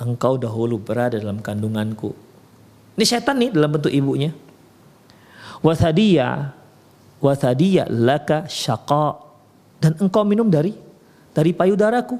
Engkau 0.00 0.40
dahulu 0.40 0.80
berada 0.80 1.20
dalam 1.20 1.42
kandunganku. 1.44 2.16
Ini 2.96 3.04
setan 3.04 3.36
nih 3.36 3.50
dalam 3.52 3.76
bentuk 3.76 3.92
ibunya. 3.92 4.32
Wathadiya, 5.60 6.56
wathadiya 7.20 7.84
laka 7.90 8.48
syaqa. 8.48 9.20
Dan 9.76 10.00
engkau 10.00 10.24
minum 10.24 10.48
dari 10.48 10.72
dari 11.36 11.52
payudaraku. 11.52 12.16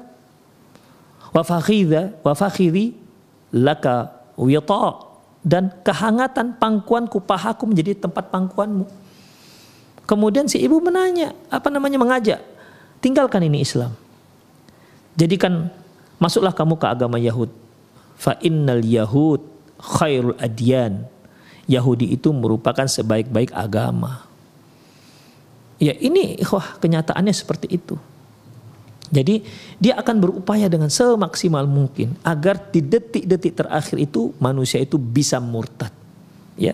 Wafakhidha, 1.31 2.21
wafakhidhi 2.21 2.93
laka 3.55 4.13
wita 4.35 5.10
dan 5.41 5.73
kehangatan 5.81 6.57
pangkuanku 6.57 7.17
pahaku 7.25 7.65
menjadi 7.65 7.97
tempat 7.97 8.29
pangkuanmu. 8.29 8.85
Kemudian 10.05 10.45
si 10.45 10.61
ibu 10.61 10.77
menanya, 10.77 11.33
apa 11.49 11.73
namanya 11.73 11.97
mengajak, 11.97 12.41
tinggalkan 13.01 13.41
ini 13.45 13.65
Islam. 13.65 13.93
Jadikan 15.17 15.69
masuklah 16.21 16.53
kamu 16.53 16.77
ke 16.77 16.87
agama 16.87 17.17
Yahud. 17.17 17.49
Fa 18.21 18.37
innal 18.41 18.85
Yahud 18.85 19.41
khairul 19.81 20.37
adyan. 20.37 21.09
Yahudi 21.65 22.13
itu 22.13 22.29
merupakan 22.35 22.85
sebaik-baik 22.85 23.55
agama. 23.55 24.27
Ya 25.81 25.97
ini 25.97 26.37
wah 26.51 26.77
kenyataannya 26.77 27.33
seperti 27.33 27.71
itu. 27.73 27.97
Jadi 29.11 29.43
dia 29.75 29.99
akan 29.99 30.23
berupaya 30.23 30.71
dengan 30.71 30.87
semaksimal 30.87 31.67
mungkin 31.67 32.15
agar 32.23 32.71
di 32.71 32.79
detik-detik 32.79 33.59
terakhir 33.59 33.99
itu 33.99 34.31
manusia 34.39 34.79
itu 34.79 34.95
bisa 34.95 35.43
murtad. 35.43 35.91
Ya. 36.55 36.71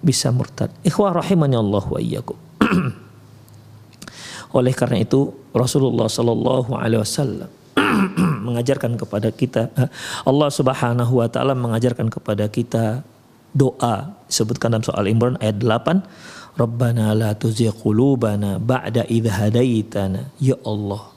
Bisa 0.00 0.32
murtad. 0.32 0.72
Ikhwah 0.82 1.12
rahimani 1.12 1.54
Allah 1.60 1.84
wa 1.84 2.00
iyyakum. 2.00 2.40
Oleh 4.58 4.72
karena 4.72 5.04
itu 5.04 5.32
Rasulullah 5.52 6.08
sallallahu 6.08 6.72
alaihi 6.72 7.04
wasallam 7.04 7.48
mengajarkan 8.48 8.96
kepada 8.96 9.28
kita 9.28 9.68
eh, 9.76 9.88
Allah 10.24 10.48
Subhanahu 10.48 11.20
wa 11.20 11.28
taala 11.28 11.52
mengajarkan 11.52 12.08
kepada 12.08 12.48
kita 12.48 13.04
doa 13.52 14.16
disebutkan 14.28 14.72
dalam 14.72 14.84
soal 14.84 15.04
Imran 15.08 15.36
ayat 15.40 15.60
8 15.60 16.56
Rabbana 16.56 17.12
la 17.16 17.30
tuzigh 17.36 17.72
qulubana 17.72 18.56
ba'da 18.60 19.04
idh 19.08 19.28
hadaitana 19.28 20.32
ya 20.40 20.56
Allah 20.64 21.11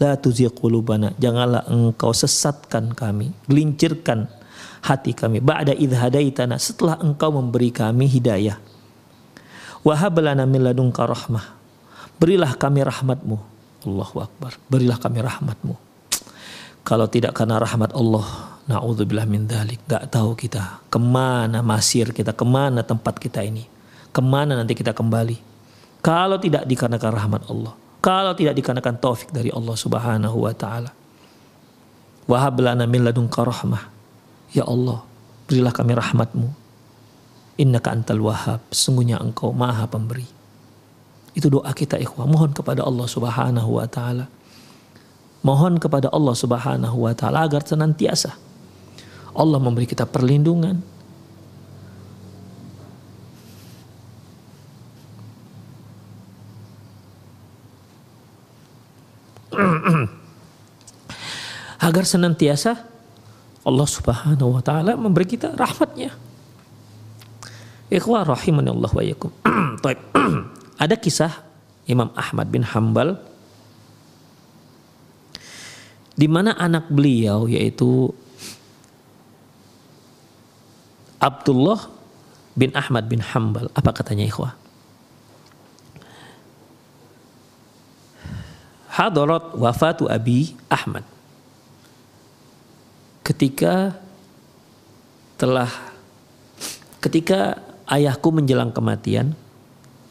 La 0.00 0.16
tuzigh 0.16 0.48
qulubana. 0.48 1.12
Janganlah 1.20 1.68
engkau 1.68 2.16
sesatkan 2.16 2.96
kami, 2.96 3.36
gelincirkan 3.44 4.32
hati 4.80 5.12
kami. 5.12 5.44
Ba'da 5.44 5.76
idh 5.76 5.92
hadaitana. 5.92 6.56
Setelah 6.56 6.96
engkau 7.04 7.36
memberi 7.36 7.68
kami 7.68 8.08
hidayah. 8.08 8.56
Wahab 9.84 10.24
lana 10.24 10.48
min 10.48 10.64
ladunka 10.64 11.04
rahmah. 11.04 11.44
Berilah 12.16 12.56
kami 12.56 12.80
rahmatmu. 12.80 13.36
Allahu 13.84 14.16
Akbar. 14.24 14.56
Berilah 14.68 14.96
kami 14.96 15.20
rahmatmu. 15.20 15.74
Kalau 16.80 17.06
tidak 17.08 17.36
karena 17.36 17.60
rahmat 17.60 17.92
Allah, 17.92 18.56
na'udzubillah 18.68 19.28
min 19.28 19.44
dhalik. 19.44 19.84
Gak 19.84 20.08
tahu 20.12 20.32
kita 20.32 20.80
ke 20.88 20.96
mana 20.96 21.60
masir 21.60 22.12
kita, 22.12 22.32
ke 22.32 22.44
mana 22.44 22.80
tempat 22.80 23.20
kita 23.20 23.44
ini. 23.44 23.68
Ke 24.16 24.24
mana 24.24 24.56
nanti 24.56 24.72
kita 24.72 24.96
kembali. 24.96 25.36
Kalau 26.00 26.40
tidak 26.40 26.64
dikarenakan 26.64 27.12
rahmat 27.12 27.42
Allah 27.52 27.76
kalau 28.00 28.32
tidak 28.32 28.56
dikarenakan 28.56 28.96
taufik 28.96 29.28
dari 29.28 29.52
Allah 29.52 29.76
Subhanahu 29.76 30.36
wa 30.48 30.52
taala. 30.56 30.90
Wahab 32.24 32.64
lana 32.64 32.88
min 32.88 33.04
ladunka 33.04 33.44
rahmah. 33.44 33.92
Ya 34.56 34.64
Allah, 34.64 35.04
berilah 35.46 35.72
kami 35.72 35.92
rahmatmu. 35.94 36.48
Innaka 37.60 37.92
antal 37.92 38.24
wahab. 38.24 38.60
Sungguhnya 38.72 39.20
engkau 39.20 39.52
maha 39.52 39.84
pemberi. 39.84 40.24
Itu 41.36 41.52
doa 41.52 41.70
kita 41.76 42.00
ikhwah. 42.00 42.24
Mohon 42.24 42.56
kepada 42.56 42.82
Allah 42.82 43.06
subhanahu 43.06 43.70
wa 43.78 43.86
ta'ala. 43.86 44.26
Mohon 45.44 45.76
kepada 45.76 46.08
Allah 46.10 46.34
subhanahu 46.34 46.96
wa 47.04 47.12
ta'ala 47.12 47.46
agar 47.46 47.62
senantiasa 47.62 48.34
Allah 49.34 49.58
memberi 49.62 49.86
kita 49.86 50.04
perlindungan, 50.10 50.82
agar 61.90 62.06
senantiasa 62.06 62.78
Allah 63.66 63.88
Subhanahu 63.90 64.54
wa 64.54 64.62
taala 64.62 64.94
memberi 64.94 65.26
kita 65.26 65.58
rahmatnya. 65.58 66.14
Ikhwah 67.90 68.22
rahimani 68.22 68.70
Allah 68.70 68.90
wa 68.94 69.02
yakum. 69.02 69.34
Ada 70.82 70.94
kisah 70.94 71.42
Imam 71.90 72.14
Ahmad 72.14 72.46
bin 72.46 72.62
Hambal 72.62 73.18
di 76.14 76.30
mana 76.30 76.54
anak 76.54 76.86
beliau 76.86 77.50
yaitu 77.50 78.14
Abdullah 81.18 81.90
bin 82.54 82.70
Ahmad 82.78 83.10
bin 83.10 83.18
Hambal. 83.18 83.66
Apa 83.74 83.90
katanya 83.90 84.30
ikhwah? 84.30 84.54
Hadarat 88.94 89.58
wafatu 89.58 90.06
Abi 90.06 90.54
Ahmad. 90.70 91.09
Ketika 93.20 93.94
telah 95.40 95.70
ketika 97.00 97.60
ayahku 97.88 98.28
menjelang 98.28 98.72
kematian 98.72 99.32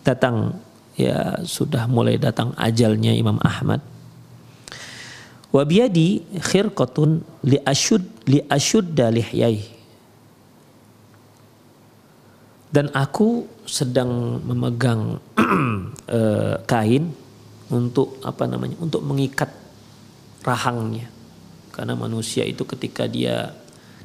datang 0.02 0.58
ya 0.98 1.40
sudah 1.46 1.86
mulai 1.86 2.18
datang 2.18 2.52
ajalnya 2.58 3.14
Imam 3.14 3.38
Ahmad. 3.46 3.82
Wa 5.50 5.66
biyadi 5.66 6.22
khirqatun 6.38 7.26
li 7.46 7.58
asyud 7.66 8.06
li 8.30 8.38
asyudda 8.46 9.10
lihyai 9.10 9.80
dan 12.70 12.94
aku 12.94 13.50
sedang 13.66 14.42
memegang 14.46 15.18
uh, 16.06 16.56
kain 16.72 17.10
untuk 17.74 18.22
apa 18.22 18.46
namanya 18.46 18.78
untuk 18.78 19.02
mengikat 19.02 19.50
rahangnya 20.46 21.10
karena 21.80 21.96
manusia 21.96 22.44
itu 22.44 22.68
ketika 22.68 23.08
dia 23.08 23.56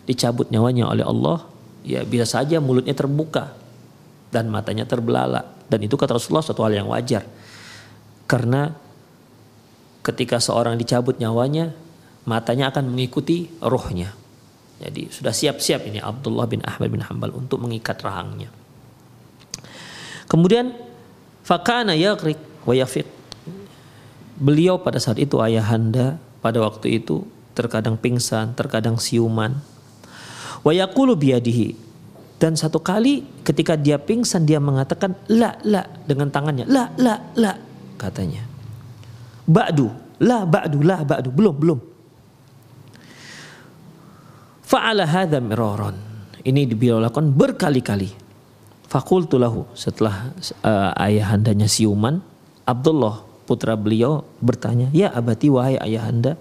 dicabut 0.07 0.47
nyawanya 0.55 0.95
oleh 0.95 1.03
Allah 1.03 1.43
ya 1.83 2.07
bisa 2.07 2.23
saja 2.23 2.63
mulutnya 2.63 2.95
terbuka 2.95 3.51
dan 4.31 4.47
matanya 4.47 4.87
terbelalak 4.87 5.67
dan 5.67 5.83
itu 5.83 5.99
kata 5.99 6.15
Rasulullah 6.15 6.47
suatu 6.47 6.63
hal 6.63 6.79
yang 6.79 6.87
wajar 6.87 7.27
karena 8.31 8.71
ketika 10.07 10.39
seorang 10.39 10.79
dicabut 10.79 11.19
nyawanya 11.19 11.75
matanya 12.31 12.71
akan 12.71 12.95
mengikuti 12.95 13.51
rohnya 13.59 14.15
jadi 14.85 15.09
sudah 15.09 15.33
siap-siap 15.33 15.87
ini 15.87 16.03
Abdullah 16.03 16.45
bin 16.51 16.61
Ahmad 16.67 16.89
bin 16.91 17.01
Hambal 17.01 17.31
untuk 17.31 17.63
mengikat 17.63 18.03
rahangnya. 18.03 18.51
Kemudian 20.27 20.75
fakana 21.47 21.95
yaqrik 21.95 22.37
wa 22.69 22.75
yafiq. 22.75 23.09
Beliau 24.35 24.83
pada 24.83 24.99
saat 24.99 25.23
itu 25.23 25.39
ayahanda 25.39 26.19
pada 26.43 26.59
waktu 26.59 27.01
itu 27.01 27.23
terkadang 27.55 27.97
pingsan, 27.97 28.53
terkadang 28.59 28.99
siuman. 29.01 29.57
Wa 30.61 30.75
yaqulu 30.75 31.15
biyadihi. 31.15 31.87
Dan 32.37 32.59
satu 32.59 32.83
kali 32.83 33.25
ketika 33.47 33.79
dia 33.79 33.97
pingsan 33.97 34.45
dia 34.45 34.59
mengatakan 34.61 35.17
la 35.31 35.57
la 35.65 35.87
dengan 36.05 36.29
tangannya 36.29 36.67
la 36.67 36.91
la 36.99 37.17
la 37.39 37.57
katanya. 37.97 38.43
Ba'du, 39.49 39.89
la 40.21 40.45
ba'du, 40.45 40.83
la 40.83 41.01
ba'du, 41.07 41.29
belum 41.31 41.55
belum 41.57 41.79
Fa'ala 44.65 45.05
hadha 45.05 45.39
miraran. 45.45 45.95
Ini 46.41 46.69
beliau 46.73 47.01
lakukan 47.01 47.31
berkali-kali. 47.33 48.11
Fakultu 48.89 49.37
lahu 49.37 49.69
setelah 49.77 50.33
uh, 50.65 50.93
ayahandanya 50.97 51.69
siuman, 51.69 52.25
Abdullah 52.65 53.24
putra 53.45 53.77
beliau 53.77 54.25
bertanya, 54.41 54.89
"Ya 54.91 55.13
abati 55.13 55.53
wahai 55.53 55.77
ayahanda, 55.79 56.41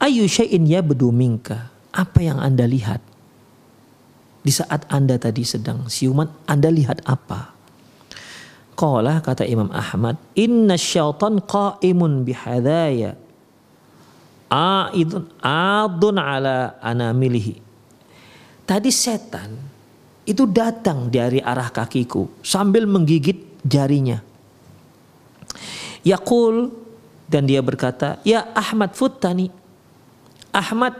ayu 0.00 0.24
syai'in 0.24 0.64
ya 0.64 0.80
minka?" 1.12 1.70
Apa 1.92 2.20
yang 2.24 2.40
Anda 2.40 2.68
lihat? 2.68 3.00
Di 4.44 4.52
saat 4.52 4.88
Anda 4.88 5.20
tadi 5.20 5.44
sedang 5.44 5.88
siuman, 5.88 6.28
Anda 6.48 6.68
lihat 6.72 7.04
apa? 7.04 7.52
Qala 8.78 9.18
kata 9.20 9.44
Imam 9.44 9.68
Ahmad, 9.74 10.16
"Inna 10.38 10.78
syaitan 10.78 11.42
qa'imun 11.42 12.22
bihadaya." 12.22 13.18
A'idun 14.48 15.28
adun 15.44 16.16
ala 16.16 16.80
anamilihi 16.80 17.68
Tadi 18.68 18.92
setan 18.92 19.48
itu 20.28 20.44
datang 20.44 21.08
dari 21.08 21.40
arah 21.40 21.72
kakiku 21.72 22.28
sambil 22.44 22.84
menggigit 22.84 23.64
jarinya. 23.64 24.20
Yakul 26.06 26.72
dan 27.28 27.44
dia 27.44 27.60
berkata, 27.60 28.16
"Ya 28.24 28.48
Ahmad 28.56 28.96
Futtani. 28.96 29.52
Ahmad, 30.48 30.96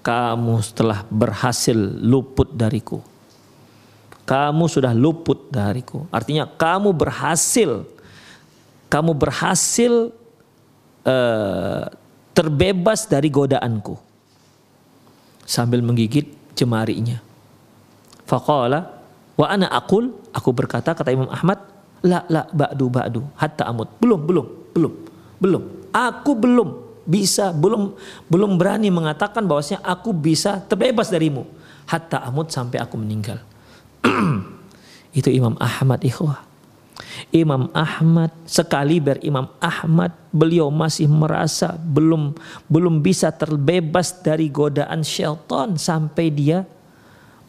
kamu 0.00 0.64
telah 0.72 1.04
berhasil 1.12 1.76
luput 2.00 2.48
dariku. 2.56 3.04
Kamu 4.24 4.64
sudah 4.70 4.96
luput 4.96 5.50
dariku. 5.52 6.08
Artinya 6.08 6.48
kamu 6.48 6.94
berhasil 6.96 7.84
kamu 8.90 9.14
berhasil 9.14 10.10
uh, 11.04 11.84
terbebas 12.32 13.04
dari 13.06 13.28
godaanku." 13.28 13.94
Sambil 15.44 15.82
menggigit 15.82 16.30
jemarinya. 16.54 17.18
Faqala 18.22 19.02
wa 19.34 19.46
ana 19.50 19.66
aqul 19.66 20.14
aku 20.30 20.54
berkata 20.54 20.94
kata 20.94 21.10
Imam 21.10 21.26
Ahmad 21.26 21.58
la 22.06 22.24
la 22.28 22.46
ba'du 22.48 22.86
ba'du 22.88 23.20
hatta 23.36 23.68
amut. 23.68 23.88
Belum 24.00 24.20
belum 24.20 24.46
belum 24.72 24.92
belum. 25.40 25.62
Aku 25.90 26.36
belum 26.38 26.68
bisa 27.08 27.50
belum 27.50 27.96
belum 28.30 28.54
berani 28.60 28.92
mengatakan 28.92 29.42
bahwasanya 29.42 29.82
aku 29.82 30.14
bisa 30.14 30.62
terbebas 30.62 31.10
darimu 31.10 31.42
hatta 31.90 32.22
amut 32.22 32.54
sampai 32.54 32.78
aku 32.78 32.94
meninggal. 33.00 33.42
Itu 35.18 35.26
Imam 35.32 35.58
Ahmad 35.58 36.06
ikhwah. 36.06 36.46
Imam 37.34 37.70
Ahmad 37.74 38.30
sekali 38.46 39.02
berimam 39.02 39.50
Ahmad 39.58 40.14
beliau 40.30 40.70
masih 40.70 41.10
merasa 41.10 41.74
belum 41.74 42.36
belum 42.70 43.02
bisa 43.02 43.34
terbebas 43.34 44.14
dari 44.22 44.46
godaan 44.52 45.02
syaitan 45.02 45.74
sampai 45.74 46.26
dia 46.30 46.62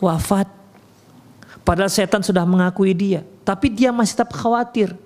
wafat. 0.02 0.61
Padahal 1.62 1.94
setan 1.94 2.26
sudah 2.26 2.42
mengakui 2.44 2.92
dia, 2.98 3.22
tapi 3.46 3.70
dia 3.70 3.94
masih 3.94 4.18
tetap 4.18 4.34
khawatir. 4.34 4.98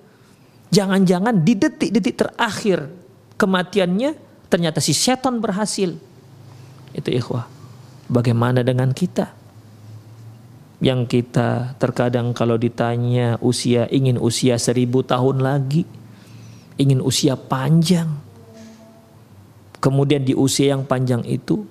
Jangan-jangan 0.72 1.36
di 1.44 1.54
detik-detik 1.54 2.16
terakhir 2.16 2.90
kematiannya 3.36 4.16
ternyata 4.48 4.80
si 4.82 4.96
setan 4.96 5.38
berhasil. 5.38 5.94
Itu 6.96 7.08
ikhwah. 7.12 7.46
Bagaimana 8.08 8.64
dengan 8.64 8.90
kita? 8.90 9.46
yang 10.80 11.08
kita 11.08 11.72
terkadang 11.80 12.36
kalau 12.36 12.60
ditanya 12.60 13.40
usia 13.40 13.88
ingin 13.88 14.20
usia 14.20 14.60
seribu 14.60 15.00
tahun 15.00 15.40
lagi 15.40 15.88
ingin 16.76 17.00
usia 17.00 17.32
panjang 17.32 18.12
kemudian 19.80 20.20
di 20.20 20.36
usia 20.36 20.76
yang 20.76 20.84
panjang 20.84 21.24
itu 21.24 21.64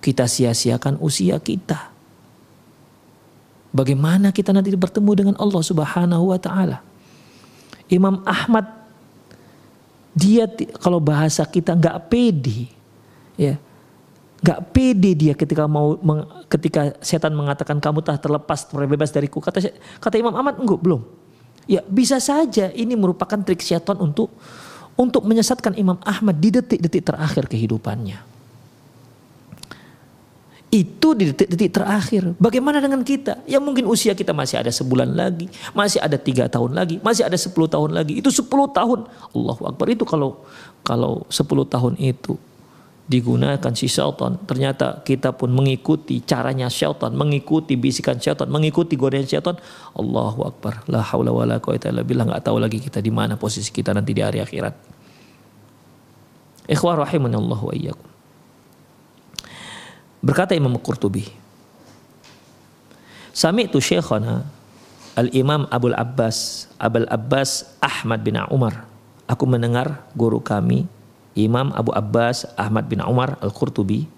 kita 0.00 0.24
sia-siakan 0.24 0.96
usia 1.04 1.36
kita 1.36 1.89
bagaimana 3.70 4.34
kita 4.34 4.50
nanti 4.54 4.74
bertemu 4.74 5.10
dengan 5.14 5.34
Allah 5.38 5.62
Subhanahu 5.62 6.34
wa 6.34 6.38
taala 6.38 6.82
Imam 7.90 8.22
Ahmad 8.26 8.66
dia 10.14 10.50
kalau 10.82 10.98
bahasa 10.98 11.46
kita 11.46 11.74
nggak 11.74 12.10
pede 12.10 12.70
ya 13.38 13.58
Gak 14.40 14.72
pede 14.72 15.12
dia 15.12 15.36
ketika 15.36 15.68
mau 15.68 16.00
ketika 16.48 16.96
setan 17.04 17.36
mengatakan 17.36 17.76
kamu 17.76 18.00
telah 18.00 18.16
terlepas 18.16 18.64
terbebas 18.72 19.12
dariku. 19.12 19.36
Kata 19.36 19.60
kata 20.00 20.16
Imam 20.16 20.32
Ahmad 20.32 20.56
enggak 20.56 20.80
belum. 20.80 21.04
Ya 21.68 21.84
bisa 21.84 22.16
saja 22.16 22.72
ini 22.72 22.96
merupakan 22.96 23.36
trik 23.44 23.60
setan 23.60 24.00
untuk 24.00 24.32
untuk 24.96 25.28
menyesatkan 25.28 25.76
Imam 25.76 26.00
Ahmad 26.08 26.40
di 26.40 26.56
detik-detik 26.56 27.04
terakhir 27.04 27.52
kehidupannya. 27.52 28.29
Itu 30.70 31.18
di 31.18 31.34
detik-detik 31.34 31.82
terakhir. 31.82 32.30
Bagaimana 32.38 32.78
dengan 32.78 33.02
kita? 33.02 33.42
Yang 33.42 33.62
mungkin 33.66 33.84
usia 33.90 34.14
kita 34.14 34.30
masih 34.30 34.62
ada 34.62 34.70
sebulan 34.70 35.18
lagi, 35.18 35.50
masih 35.74 35.98
ada 35.98 36.14
tiga 36.14 36.46
tahun 36.46 36.78
lagi, 36.78 37.02
masih 37.02 37.26
ada 37.26 37.34
sepuluh 37.34 37.66
tahun 37.66 37.90
lagi. 37.90 38.22
Itu 38.22 38.30
sepuluh 38.30 38.70
tahun. 38.70 39.10
Allahu 39.34 39.66
Akbar 39.66 39.90
itu 39.90 40.06
kalau 40.06 40.46
kalau 40.86 41.26
sepuluh 41.26 41.66
tahun 41.66 41.98
itu 41.98 42.38
digunakan 43.10 43.74
si 43.74 43.90
syaitan. 43.90 44.38
Ternyata 44.46 45.02
kita 45.02 45.34
pun 45.34 45.50
mengikuti 45.50 46.22
caranya 46.22 46.70
syaitan, 46.70 47.10
mengikuti 47.18 47.74
bisikan 47.74 48.22
syaitan, 48.22 48.46
mengikuti 48.46 48.94
godaan 48.94 49.26
syaitan. 49.26 49.58
Allahu 49.98 50.46
Akbar. 50.46 50.86
La 50.86 51.02
haula 51.02 51.34
wala 51.34 51.58
quwata 51.58 51.90
illa 51.90 52.06
billah. 52.06 52.30
Enggak 52.30 52.46
tahu 52.46 52.62
lagi 52.62 52.78
kita 52.78 53.02
di 53.02 53.10
mana 53.10 53.34
posisi 53.34 53.74
kita 53.74 53.90
nanti 53.90 54.14
di 54.14 54.22
hari 54.22 54.38
akhirat. 54.38 54.74
Ikhwah 56.70 57.02
rahimanallahu 57.02 57.66
wa 57.66 57.74
iyyakum. 57.74 58.09
Berkata 60.20 60.52
Imam 60.52 60.76
Qurtubi, 60.76 61.24
Sami'tu 63.32 63.80
syekhana 63.80 64.44
Al-Imam 65.16 65.64
Abul 65.72 65.96
Abbas 65.96 66.68
Abul 66.76 67.08
Abbas 67.08 67.66
Ahmad 67.80 68.20
bin 68.20 68.36
Umar. 68.52 68.84
Aku 69.30 69.46
mendengar 69.46 70.02
guru 70.18 70.42
kami 70.42 70.90
Imam 71.38 71.70
Abu 71.70 71.94
Abbas 71.94 72.42
Ahmad 72.58 72.90
bin 72.90 72.98
Umar 72.98 73.38
Al-Qurtubi 73.38 74.10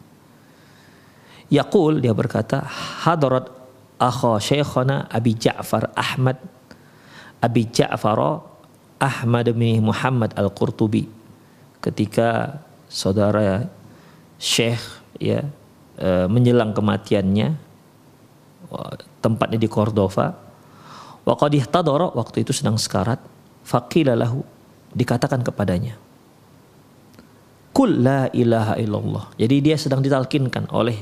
Yaqul 1.53 2.01
dia 2.01 2.17
berkata 2.17 2.65
hadarat 3.05 3.53
akha 4.01 4.41
syekhana 4.41 5.05
Abi 5.13 5.37
Ja'far 5.37 5.93
Ahmad 5.93 6.41
Abi 7.45 7.69
Ja'far 7.69 8.41
Ahmad 8.97 9.47
bin 9.53 9.85
Muhammad 9.85 10.33
Al-Qurtubi 10.33 11.05
ketika 11.85 12.57
saudara 12.89 13.69
Syekh 14.41 14.81
ya 15.21 15.45
e, 15.97 16.27
menjelang 16.29 16.73
kematiannya 16.73 17.49
tempatnya 19.21 19.59
di 19.61 19.69
Cordova. 19.69 20.33
Wa 21.23 21.35
waktu 21.39 22.37
itu 22.41 22.51
sedang 22.51 22.81
sekarat 22.81 23.21
faqila 23.63 24.17
lahu 24.17 24.43
dikatakan 24.97 25.45
kepadanya 25.45 25.95
kul 27.73 28.05
la 28.05 28.29
ilaha 28.31 28.77
illallah. 28.77 29.25
Jadi 29.41 29.57
dia 29.65 29.77
sedang 29.81 30.05
ditalkinkan 30.05 30.69
oleh 30.71 30.97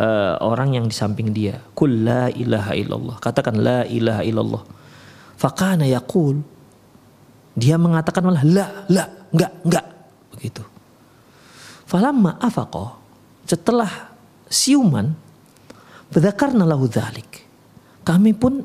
uh, 0.00 0.40
orang 0.40 0.80
yang 0.80 0.84
di 0.88 0.96
samping 0.96 1.30
dia. 1.30 1.60
Kul 1.76 2.02
la 2.08 2.32
ilaha 2.32 2.72
illallah. 2.72 3.16
Katakan 3.20 3.60
la 3.60 3.84
ilaha 3.86 4.24
illallah. 4.24 4.62
Fakana 5.36 5.84
yaqul 5.86 6.40
dia 7.56 7.76
mengatakan 7.76 8.24
malah 8.24 8.44
la 8.44 8.66
la 8.88 9.04
enggak 9.30 9.52
enggak. 9.62 9.86
Begitu. 10.34 10.64
Falamma 11.84 12.40
afaqah 12.40 12.99
setelah 13.50 14.14
siuman 14.46 15.10
fadzakarna 16.14 16.62
lahu 16.62 16.86
dzalik. 16.86 17.42
Kami 18.06 18.30
pun 18.30 18.62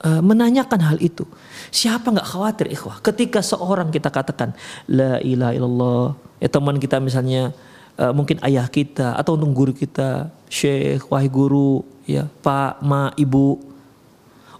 uh, 0.00 0.22
menanyakan 0.24 0.80
hal 0.80 0.98
itu. 1.04 1.28
Siapa 1.68 2.08
nggak 2.08 2.28
khawatir 2.32 2.72
ikhwah 2.72 3.04
ketika 3.04 3.44
seorang 3.44 3.92
kita 3.92 4.08
katakan 4.08 4.56
la 4.88 5.20
ilaha 5.20 5.52
illallah 5.52 6.06
ya 6.40 6.48
teman 6.48 6.80
kita 6.80 6.96
misalnya 6.96 7.52
uh, 8.00 8.12
mungkin 8.16 8.40
ayah 8.40 8.64
kita 8.72 9.20
atau 9.20 9.36
untuk 9.36 9.52
guru 9.52 9.72
kita, 9.76 10.32
syekh, 10.48 11.04
wahai 11.12 11.28
guru, 11.28 11.84
ya, 12.08 12.24
pak, 12.40 12.80
ma, 12.80 13.12
ibu, 13.20 13.60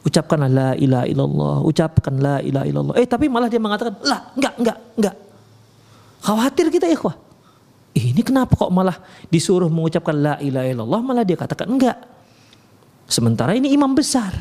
ucapkanlah 0.05 0.53
la 0.53 0.71
ilaha 0.77 1.07
illallah, 1.09 1.57
ucapkan 1.65 2.15
la 2.21 2.37
ilaha 2.45 2.67
illallah. 2.69 2.95
Eh 3.01 3.09
tapi 3.09 3.33
malah 3.33 3.49
dia 3.49 3.61
mengatakan, 3.61 3.97
lah 4.05 4.21
enggak, 4.37 4.55
enggak, 4.61 4.79
enggak. 5.01 5.17
Khawatir 6.25 6.69
kita 6.73 6.89
kuah. 7.01 7.24
Ini 7.95 8.21
kenapa 8.27 8.59
kok 8.59 8.75
malah 8.75 8.99
disuruh 9.31 9.71
mengucapkan 9.71 10.19
la 10.19 10.35
ilaha 10.43 10.67
illallah, 10.67 11.01
malah 11.01 11.23
dia 11.23 11.39
katakan 11.39 11.71
enggak. 11.71 11.95
Sementara 13.07 13.55
ini 13.55 13.71
imam 13.71 13.95
besar. 13.95 14.35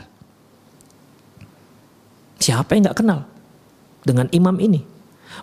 Siapa 2.42 2.74
yang 2.74 2.90
enggak 2.90 2.98
kenal 2.98 3.20
dengan 4.02 4.26
imam 4.34 4.58
ini? 4.58 4.82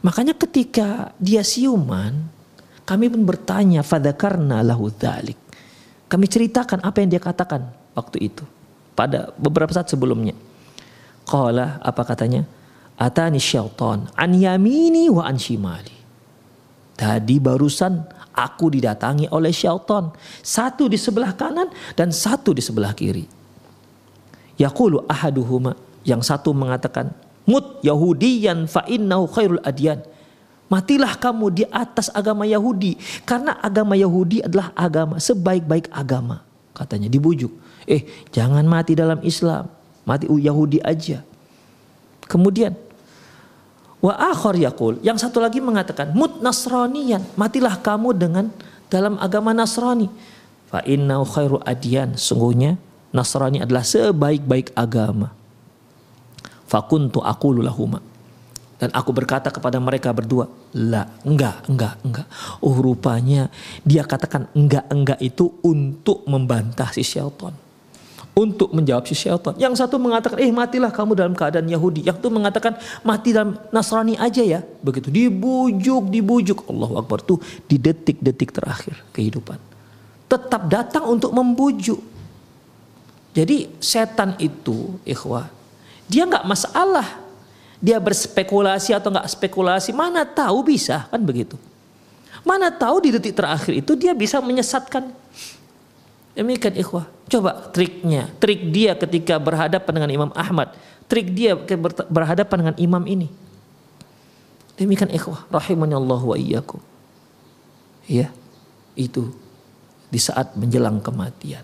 Makanya 0.03 0.35
ketika 0.35 1.15
dia 1.23 1.47
siuman, 1.47 2.27
kami 2.83 3.07
pun 3.07 3.23
bertanya, 3.23 3.87
fadakarna 3.87 4.67
lahu 4.67 4.91
dhalik. 4.91 5.39
Kami 6.11 6.27
ceritakan 6.27 6.83
apa 6.83 6.99
yang 6.99 7.15
dia 7.15 7.23
katakan 7.23 7.71
waktu 7.95 8.27
itu 8.27 8.43
pada 8.99 9.31
beberapa 9.39 9.71
saat 9.71 9.87
sebelumnya. 9.87 10.35
Qala 11.23 11.79
apa 11.79 12.03
katanya? 12.03 12.43
Atani 12.99 13.39
syaitan 13.39 14.11
an 14.19 14.31
yamini 14.35 15.07
wa 15.07 15.23
an 15.31 15.39
shimali. 15.39 16.00
Tadi 17.01 17.41
barusan 17.41 18.05
aku 18.37 18.69
didatangi 18.77 19.33
oleh 19.33 19.49
syaitan. 19.57 20.13
Satu 20.45 20.85
di 20.85 21.01
sebelah 21.01 21.33
kanan 21.33 21.73
dan 21.97 22.13
satu 22.13 22.53
di 22.53 22.61
sebelah 22.61 22.93
kiri. 22.93 23.25
Yaqulu 24.61 25.09
ahaduhuma. 25.09 25.81
Yang 26.05 26.29
satu 26.29 26.53
mengatakan, 26.53 27.17
Mut 27.49 27.81
Yahudiyan 27.81 28.69
fa 28.69 28.85
innahu 28.85 29.25
khairul 29.33 29.65
adyan. 29.65 30.05
Matilah 30.69 31.17
kamu 31.17 31.47
di 31.57 31.65
atas 31.73 32.13
agama 32.13 32.45
Yahudi. 32.45 33.01
Karena 33.25 33.57
agama 33.65 33.97
Yahudi 33.97 34.45
adalah 34.45 34.69
agama 34.77 35.17
sebaik-baik 35.17 35.89
agama. 35.89 36.45
Katanya 36.77 37.09
dibujuk. 37.09 37.51
Eh, 37.89 38.05
jangan 38.29 38.63
mati 38.69 38.93
dalam 38.93 39.25
Islam. 39.25 39.73
Mati 40.05 40.29
Yahudi 40.29 40.85
aja. 40.85 41.25
Kemudian 42.29 42.77
wa 44.01 44.17
akhar 44.17 44.57
yaqul, 44.57 44.99
yang 45.05 45.21
satu 45.21 45.41
lagi 45.41 45.61
mengatakan 45.61 46.13
mut 46.17 46.41
nasraniyan, 46.41 47.25
matilah 47.37 47.77
kamu 47.79 48.17
dengan 48.17 48.49
dalam 48.91 49.17
agama 49.23 49.55
Nasrani. 49.55 50.11
Fa 50.67 50.83
innahu 50.83 51.25
khairu 51.25 51.63
adyan, 51.63 52.19
sungguhnya 52.19 52.77
Nasrani 53.15 53.63
adalah 53.63 53.87
sebaik-baik 53.87 54.75
agama. 54.75 55.31
Fakuntu 56.67 57.23
aqulu 57.23 57.63
lahuma. 57.63 58.03
Dan 58.81 58.89
aku 58.97 59.13
berkata 59.13 59.53
kepada 59.53 59.77
mereka 59.77 60.09
berdua, 60.15 60.49
lah, 60.73 61.05
enggak, 61.27 61.69
enggak, 61.69 62.01
enggak. 62.01 62.27
Oh 62.65 62.73
rupanya 62.81 63.53
dia 63.85 64.07
katakan 64.09 64.49
enggak, 64.57 64.89
enggak 64.89 65.21
itu 65.21 65.53
untuk 65.61 66.25
membantah 66.25 66.89
si 66.89 67.05
syaitan 67.05 67.53
untuk 68.35 68.71
menjawab 68.71 69.05
si 69.07 69.15
syaitan. 69.19 69.53
Yang 69.59 69.83
satu 69.83 69.99
mengatakan, 69.99 70.39
eh 70.39 70.51
matilah 70.55 70.91
kamu 70.95 71.13
dalam 71.19 71.35
keadaan 71.35 71.67
Yahudi. 71.67 72.07
Yang 72.07 72.23
itu 72.23 72.29
mengatakan, 72.31 72.73
mati 73.03 73.35
dalam 73.35 73.59
Nasrani 73.75 74.15
aja 74.15 74.43
ya. 74.43 74.61
Begitu, 74.81 75.11
dibujuk, 75.11 76.09
dibujuk. 76.09 76.59
Allah 76.71 77.03
Akbar 77.03 77.21
tuh 77.23 77.43
di 77.67 77.77
detik-detik 77.77 78.55
terakhir 78.55 79.03
kehidupan. 79.11 79.59
Tetap 80.31 80.63
datang 80.71 81.11
untuk 81.11 81.35
membujuk. 81.35 81.99
Jadi 83.35 83.71
setan 83.79 84.35
itu, 84.39 84.99
ikhwah, 85.07 85.51
dia 86.07 86.27
nggak 86.27 86.47
masalah. 86.47 87.07
Dia 87.81 87.97
berspekulasi 87.97 88.93
atau 88.93 89.09
nggak 89.09 89.31
spekulasi, 89.31 89.91
mana 89.97 90.23
tahu 90.29 90.69
bisa, 90.69 91.09
kan 91.09 91.23
begitu. 91.23 91.57
Mana 92.45 92.69
tahu 92.69 93.05
di 93.05 93.11
detik 93.17 93.37
terakhir 93.37 93.73
itu 93.73 93.93
dia 93.97 94.13
bisa 94.17 94.41
menyesatkan 94.41 95.13
Demikian 96.41 96.79
ikhwah. 96.79 97.05
Coba 97.31 97.71
triknya. 97.71 98.27
Trik 98.43 98.75
dia 98.75 98.99
ketika 98.99 99.39
berhadapan 99.39 100.03
dengan 100.03 100.11
Imam 100.11 100.31
Ahmad. 100.35 100.75
Trik 101.07 101.31
dia 101.31 101.55
berhadapan 102.11 102.57
dengan 102.67 102.77
imam 102.77 103.07
ini. 103.07 103.31
Demikian 104.75 105.15
ikhwah. 105.15 105.47
Rahimani 105.47 105.95
Allah 105.95 106.19
wa 106.19 106.35
iyyakum. 106.35 106.83
Ya. 108.11 108.35
Itu. 108.99 109.31
Di 110.11 110.19
saat 110.19 110.59
menjelang 110.59 110.99
kematian. 110.99 111.63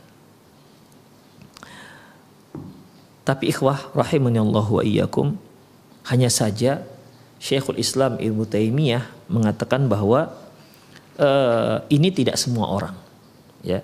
Tapi 3.26 3.50
ikhwah 3.50 3.90
rahimani 3.90 4.38
Allah 4.38 4.66
wa 4.70 4.82
iyyakum. 4.86 5.34
Hanya 6.06 6.30
saja 6.30 6.86
Syekhul 7.42 7.82
Islam 7.82 8.22
Ibnu 8.22 8.46
Taimiyah 8.46 9.02
mengatakan 9.26 9.90
bahwa 9.90 10.30
uh, 11.18 11.82
ini 11.90 12.14
tidak 12.14 12.38
semua 12.38 12.70
orang. 12.70 12.94
Ya 13.66 13.82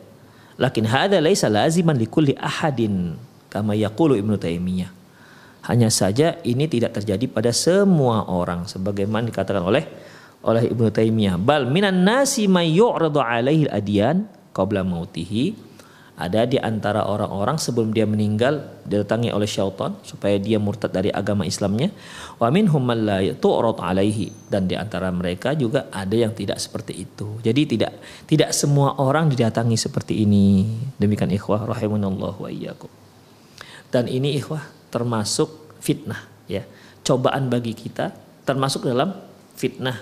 Lakin 0.60 0.84
hadza 0.84 1.18
laisa 1.20 1.48
laziman 1.48 1.96
likulli 1.96 2.36
ahadin 2.36 3.16
kama 3.48 3.72
yaqulu 3.76 4.16
Ibnu 4.16 4.36
Taimiyah. 4.36 4.90
Hanya 5.62 5.88
saja 5.94 6.42
ini 6.42 6.66
tidak 6.66 6.98
terjadi 6.98 7.30
pada 7.30 7.54
semua 7.54 8.26
orang 8.26 8.66
sebagaimana 8.66 9.30
dikatakan 9.30 9.62
oleh 9.62 9.86
oleh 10.42 10.66
Ibnu 10.66 10.90
Taimiyah. 10.90 11.38
Bal 11.38 11.70
minan 11.70 12.02
nasi 12.02 12.50
may 12.50 12.74
yu'radu 12.74 13.22
alaihi 13.22 13.70
adyan 13.70 14.26
qabla 14.50 14.82
mautihi 14.82 15.71
ada 16.22 16.46
di 16.46 16.54
antara 16.54 17.02
orang-orang 17.02 17.58
sebelum 17.58 17.90
dia 17.90 18.06
meninggal 18.06 18.62
didatangi 18.86 19.34
oleh 19.34 19.50
syaitan 19.50 19.98
supaya 20.06 20.38
dia 20.38 20.62
murtad 20.62 20.94
dari 20.94 21.10
agama 21.10 21.42
Islamnya. 21.42 21.90
Wa 22.38 22.46
minhum 22.54 22.78
man 22.78 23.02
la 23.02 23.18
alaihi 23.18 24.30
dan 24.46 24.70
di 24.70 24.78
antara 24.78 25.10
mereka 25.10 25.58
juga 25.58 25.90
ada 25.90 26.14
yang 26.14 26.30
tidak 26.30 26.62
seperti 26.62 27.02
itu. 27.02 27.42
Jadi 27.42 27.74
tidak 27.74 27.98
tidak 28.30 28.54
semua 28.54 28.94
orang 29.02 29.26
didatangi 29.26 29.74
seperti 29.74 30.22
ini. 30.22 30.70
Demikian 30.94 31.34
ikhwah 31.34 31.66
rahimunallah 31.66 32.38
wa 32.38 32.46
iyyakum. 32.46 32.90
Dan 33.90 34.06
ini 34.06 34.38
ikhwah 34.38 34.62
termasuk 34.94 35.74
fitnah 35.82 36.22
ya. 36.46 36.62
Cobaan 37.02 37.50
bagi 37.50 37.74
kita 37.74 38.14
termasuk 38.46 38.86
dalam 38.86 39.10
fitnah, 39.58 39.98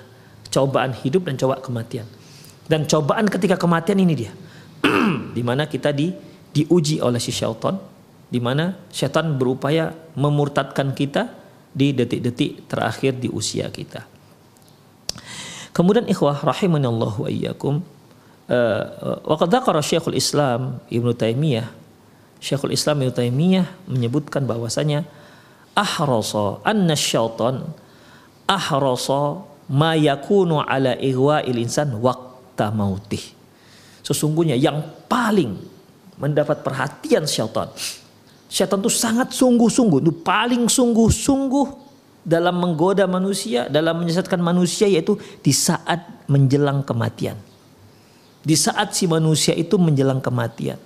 cobaan 0.53 0.93
hidup 0.93 1.25
dan 1.33 1.41
coba 1.41 1.65
kematian. 1.65 2.05
Dan 2.69 2.85
cobaan 2.85 3.25
ketika 3.27 3.57
kematian 3.57 3.99
ini 4.05 4.15
dia 4.15 4.33
di 5.37 5.43
mana 5.45 5.69
kita 5.69 5.93
di 5.95 6.13
diuji 6.51 6.99
oleh 6.99 7.23
si 7.23 7.31
syaitan, 7.31 7.79
di 8.27 8.43
mana 8.43 8.75
syaitan 8.91 9.39
berupaya 9.39 9.95
memurtadkan 10.19 10.95
kita 10.95 11.31
di 11.71 11.95
detik-detik 11.95 12.67
terakhir 12.67 13.15
di 13.19 13.31
usia 13.31 13.71
kita. 13.71 14.07
Kemudian 15.71 16.11
ikhwah 16.11 16.43
rahimani 16.43 16.87
Allah 16.91 17.15
wa 17.15 17.29
iyyakum 17.31 17.79
uh, 18.51 18.83
wa 19.23 19.37
qad 19.39 19.55
Syekhul 19.87 20.19
Islam 20.19 20.83
Ibnu 20.91 21.15
Taimiyah 21.15 21.71
Syekhul 22.43 22.75
Islam 22.75 23.07
Ibnu 23.07 23.15
Taimiyah 23.15 23.67
menyebutkan 23.87 24.51
bahwasanya 24.51 25.07
ahrasa 25.79 26.59
anna 26.67 26.99
syaitan 26.99 27.71
ahrasa 28.51 29.47
ma 29.71 29.95
yakunu 29.95 30.59
ala 30.59 30.99
ihwa'il 30.99 31.63
insan 31.63 31.95
waqta 32.03 32.75
mautih 32.75 33.40
Sesungguhnya 34.11 34.59
yang 34.59 34.83
paling 35.07 35.55
mendapat 36.19 36.67
perhatian 36.67 37.31
syaitan. 37.31 37.71
Syaitan 38.51 38.83
itu 38.83 38.91
sangat 38.91 39.31
sungguh-sungguh, 39.31 40.03
itu 40.03 40.11
paling 40.11 40.67
sungguh-sungguh 40.67 41.67
dalam 42.27 42.59
menggoda 42.59 43.07
manusia, 43.07 43.71
dalam 43.71 44.03
menyesatkan 44.03 44.43
manusia 44.43 44.91
yaitu 44.91 45.15
di 45.47 45.55
saat 45.55 46.27
menjelang 46.27 46.83
kematian. 46.83 47.39
Di 48.43 48.59
saat 48.59 48.99
si 48.99 49.07
manusia 49.07 49.55
itu 49.55 49.79
menjelang 49.79 50.19
kematian. 50.19 50.83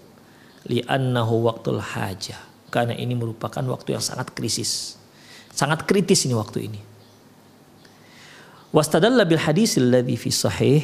Li'annahu 0.69 1.49
waktul 1.49 1.81
hajah. 1.81 2.37
Karena 2.69 2.93
ini 2.93 3.17
merupakan 3.17 3.65
waktu 3.73 3.97
yang 3.97 4.05
sangat 4.05 4.37
krisis. 4.37 5.01
Sangat 5.49 5.89
kritis 5.89 6.29
ini 6.29 6.37
waktu 6.37 6.69
ini. 6.69 6.81
Wastadalla 8.75 9.23
bil 9.25 9.39
hadis 9.39 9.79
alladhi 9.79 10.19
fi 10.19 10.29
sahih 10.35 10.83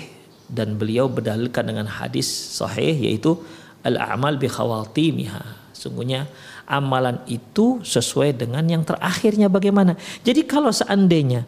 dan 0.51 0.74
beliau 0.74 1.07
berdalilkan 1.07 1.62
dengan 1.62 1.86
hadis 1.86 2.26
sahih 2.26 2.92
yaitu 2.92 3.38
al-a'mal 3.86 4.36
bi 4.36 4.51
khawatimiha. 4.51 5.72
Sungguhnya 5.72 6.28
amalan 6.68 7.22
itu 7.30 7.80
sesuai 7.80 8.36
dengan 8.36 8.66
yang 8.66 8.84
terakhirnya 8.84 9.48
bagaimana. 9.48 9.96
Jadi 10.26 10.44
kalau 10.44 10.74
seandainya 10.74 11.46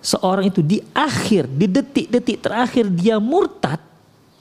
seorang 0.00 0.48
itu 0.48 0.62
di 0.62 0.78
akhir, 0.94 1.50
di 1.50 1.66
detik-detik 1.68 2.40
terakhir 2.40 2.88
dia 2.88 3.18
murtad, 3.18 3.82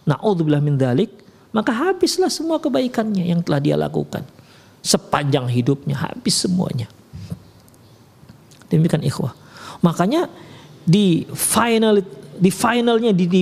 naudzubillah 0.07 0.61
min 0.61 0.77
dalik, 0.77 1.11
maka 1.51 1.73
habislah 1.73 2.29
semua 2.29 2.61
kebaikannya 2.61 3.25
yang 3.27 3.41
telah 3.41 3.59
dia 3.59 3.75
lakukan. 3.75 4.23
Sepanjang 4.85 5.49
hidupnya 5.49 5.97
habis 5.97 6.37
semuanya. 6.37 6.85
Demikian 8.69 9.01
ikhwah. 9.01 9.33
Makanya 9.81 10.29
di 10.85 11.25
final 11.33 11.99
di 12.37 12.51
finalnya 12.53 13.11
di 13.11 13.25
di, 13.25 13.41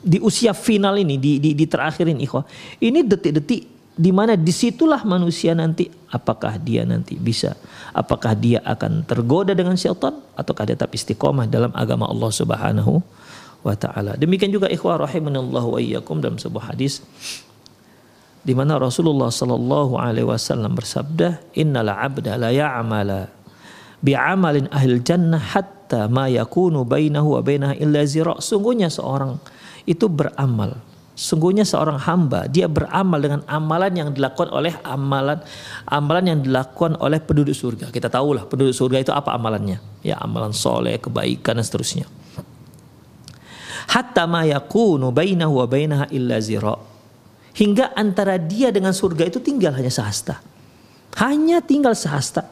di 0.00 0.18
usia 0.18 0.56
final 0.56 0.96
ini 0.96 1.20
di 1.20 1.38
di, 1.38 1.52
di 1.52 1.64
terakhirin 1.68 2.18
ikhwah. 2.18 2.44
Ini 2.80 3.04
detik-detik 3.04 3.62
di 3.94 4.10
mana 4.10 4.34
di 4.34 4.50
situlah 4.50 5.06
manusia 5.06 5.54
nanti 5.54 5.86
apakah 6.10 6.58
dia 6.58 6.82
nanti 6.82 7.14
bisa 7.14 7.54
apakah 7.94 8.34
dia 8.34 8.58
akan 8.66 9.06
tergoda 9.06 9.54
dengan 9.54 9.78
syaitan 9.78 10.18
ataukah 10.34 10.66
dia 10.66 10.74
tetap 10.74 10.90
istiqomah 10.90 11.46
dalam 11.46 11.70
agama 11.78 12.10
Allah 12.10 12.30
Subhanahu 12.34 12.98
wa 13.62 13.74
taala. 13.78 14.18
Demikian 14.18 14.50
juga 14.50 14.66
ikhwah 14.66 14.98
rahimanallahu 15.06 15.76
wa 15.76 15.78
iyyakum 15.78 16.18
dalam 16.18 16.42
sebuah 16.42 16.74
hadis 16.74 17.06
di 18.44 18.52
mana 18.52 18.76
Rasulullah 18.76 19.32
sallallahu 19.32 19.96
alaihi 19.96 20.28
wasallam 20.28 20.76
bersabda 20.76 21.54
innal 21.56 21.88
abda 21.88 22.36
la 22.36 22.50
ya'mala 22.52 23.32
bi'amalin 24.04 24.68
ahli 24.68 25.00
jannah 25.00 25.40
hatta 25.40 25.83
ma 26.10 26.26
yakunu 26.26 26.82
bainahu 26.82 27.38
wa 27.38 27.40
bainaha 27.40 27.74
illa 27.78 28.02
zira' 28.04 28.42
sungguhnya 28.42 28.90
seorang 28.90 29.38
itu 29.86 30.06
beramal 30.10 30.74
Sungguhnya 31.14 31.62
seorang 31.62 31.94
hamba 32.02 32.50
dia 32.50 32.66
beramal 32.66 33.22
dengan 33.22 33.40
amalan 33.46 33.94
yang 33.94 34.10
dilakukan 34.10 34.50
oleh 34.50 34.74
amalan 34.82 35.38
amalan 35.86 36.24
yang 36.26 36.38
dilakukan 36.42 36.98
oleh 36.98 37.22
penduduk 37.22 37.54
surga. 37.54 37.94
Kita 37.94 38.10
tahulah 38.10 38.50
penduduk 38.50 38.74
surga 38.74 38.98
itu 38.98 39.12
apa 39.14 39.30
amalannya. 39.30 39.78
Ya 40.02 40.18
amalan 40.18 40.50
soleh, 40.50 40.98
kebaikan 40.98 41.54
dan 41.54 41.62
seterusnya. 41.62 42.10
Hatta 43.94 44.26
ma 44.26 44.42
yakunu 44.42 45.14
bainahu 45.14 45.62
wa 45.62 45.66
bainaha 45.70 46.10
illa 46.10 46.42
zira. 46.42 46.74
Hingga 47.54 47.94
antara 47.94 48.34
dia 48.34 48.74
dengan 48.74 48.90
surga 48.90 49.30
itu 49.30 49.38
tinggal 49.38 49.70
hanya 49.78 49.94
sehasta. 49.94 50.42
Hanya 51.22 51.62
tinggal 51.62 51.94
sehasta. 51.94 52.42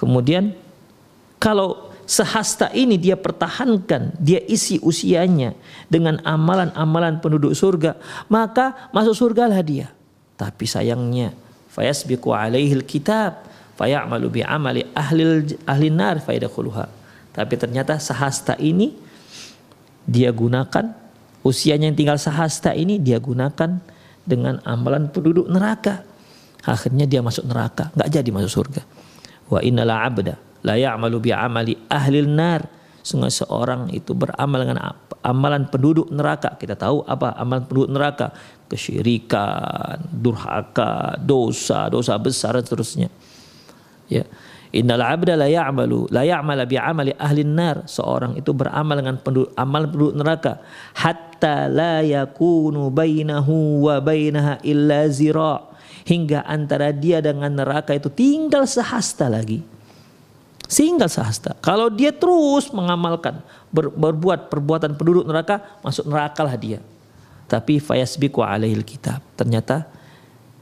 Kemudian 0.00 0.56
kalau 1.36 1.89
sehasta 2.10 2.74
ini 2.74 2.98
dia 2.98 3.14
pertahankan, 3.14 4.18
dia 4.18 4.42
isi 4.50 4.82
usianya 4.82 5.54
dengan 5.86 6.18
amalan-amalan 6.26 7.22
penduduk 7.22 7.54
surga, 7.54 7.94
maka 8.26 8.90
masuk 8.90 9.14
surgalah 9.14 9.62
dia. 9.62 9.94
Tapi 10.34 10.66
sayangnya, 10.66 11.30
fayasbiqu 11.70 12.34
alaihi 12.34 12.82
kitab 12.82 13.46
fayamalu 13.78 14.26
bi 14.26 14.40
amali 14.42 14.82
ahli 14.90 15.54
ahli 15.62 15.86
nar 15.94 16.18
fayadkhuluha. 16.18 16.90
Tapi 17.30 17.54
ternyata 17.54 17.94
sehasta 18.02 18.58
ini 18.58 18.98
dia 20.02 20.34
gunakan 20.34 20.90
usianya 21.46 21.94
yang 21.94 21.94
tinggal 21.94 22.18
sehasta 22.18 22.74
ini 22.74 22.98
dia 22.98 23.22
gunakan 23.22 23.78
dengan 24.26 24.58
amalan 24.66 25.06
penduduk 25.14 25.46
neraka. 25.46 26.02
Akhirnya 26.66 27.06
dia 27.06 27.22
masuk 27.22 27.46
neraka, 27.46 27.94
nggak 27.94 28.10
jadi 28.10 28.28
masuk 28.34 28.50
surga. 28.50 28.82
Wa 29.46 29.62
innala 29.62 30.02
abda 30.02 30.49
la 30.64 30.76
ya'malu 30.76 31.16
bi 31.20 31.30
amali 31.32 31.74
ahli 31.88 32.24
nar. 32.24 32.80
Sungguh 33.00 33.32
seorang 33.32 33.88
itu 33.96 34.12
beramal 34.12 34.60
dengan 34.60 34.92
amalan 35.24 35.64
penduduk 35.72 36.12
neraka. 36.12 36.60
Kita 36.60 36.76
tahu 36.76 37.00
apa 37.08 37.32
amalan 37.32 37.64
penduduk 37.64 37.90
neraka? 37.96 38.26
Kesyirikan 38.68 40.04
durhaka 40.12 41.16
dosa 41.16 41.88
dosa 41.88 42.14
besar 42.20 42.60
dan 42.60 42.64
seterusnya. 42.64 43.08
Ya. 44.06 44.28
Innal 44.70 45.02
abda 45.02 45.34
la 45.34 45.50
ya'malu 45.50 46.14
la 46.14 46.22
ya'mala 46.22 46.62
bi 46.68 46.76
amali 46.78 47.16
ahli 47.16 47.42
nar. 47.42 47.88
Seorang 47.88 48.38
itu 48.38 48.52
beramal 48.52 49.00
dengan 49.00 49.16
penduduk 49.18 49.50
amal 49.56 49.88
penduduk 49.88 50.14
neraka. 50.20 50.52
Hatta 50.94 51.66
la 51.66 52.04
yakunu 52.04 52.92
bainahu 52.92 53.88
wa 53.90 53.96
bainaha 53.98 54.60
illa 54.62 55.08
zira. 55.08 55.72
Hingga 56.04 56.46
antara 56.46 56.92
dia 56.92 57.24
dengan 57.24 57.50
neraka 57.50 57.96
itu 57.96 58.12
tinggal 58.12 58.68
sehasta 58.68 59.26
lagi 59.26 59.79
sehingga 60.70 61.10
sehasta. 61.10 61.58
Kalau 61.58 61.90
dia 61.90 62.14
terus 62.14 62.70
mengamalkan 62.70 63.42
ber, 63.74 63.90
berbuat 63.90 64.46
perbuatan 64.46 64.94
penduduk 64.94 65.26
neraka, 65.26 65.58
masuk 65.82 66.06
neraka 66.06 66.46
lah 66.46 66.54
dia. 66.54 66.78
Tapi 67.50 67.82
fayasbiqu 67.82 68.38
alaihil 68.38 68.86
kitab. 68.86 69.18
Ternyata 69.34 69.90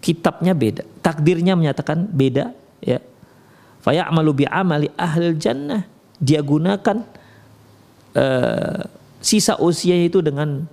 kitabnya 0.00 0.56
beda, 0.56 0.88
takdirnya 1.04 1.52
menyatakan 1.52 2.08
beda 2.08 2.56
ya. 2.80 3.04
Fayamalu 3.84 4.42
bi 4.42 4.44
amali 4.48 4.88
ahli 4.96 5.36
jannah. 5.36 5.84
Dia 6.18 6.40
gunakan 6.40 7.04
uh, 8.16 8.80
sisa 9.20 9.60
usianya 9.60 10.08
itu 10.08 10.24
dengan 10.24 10.66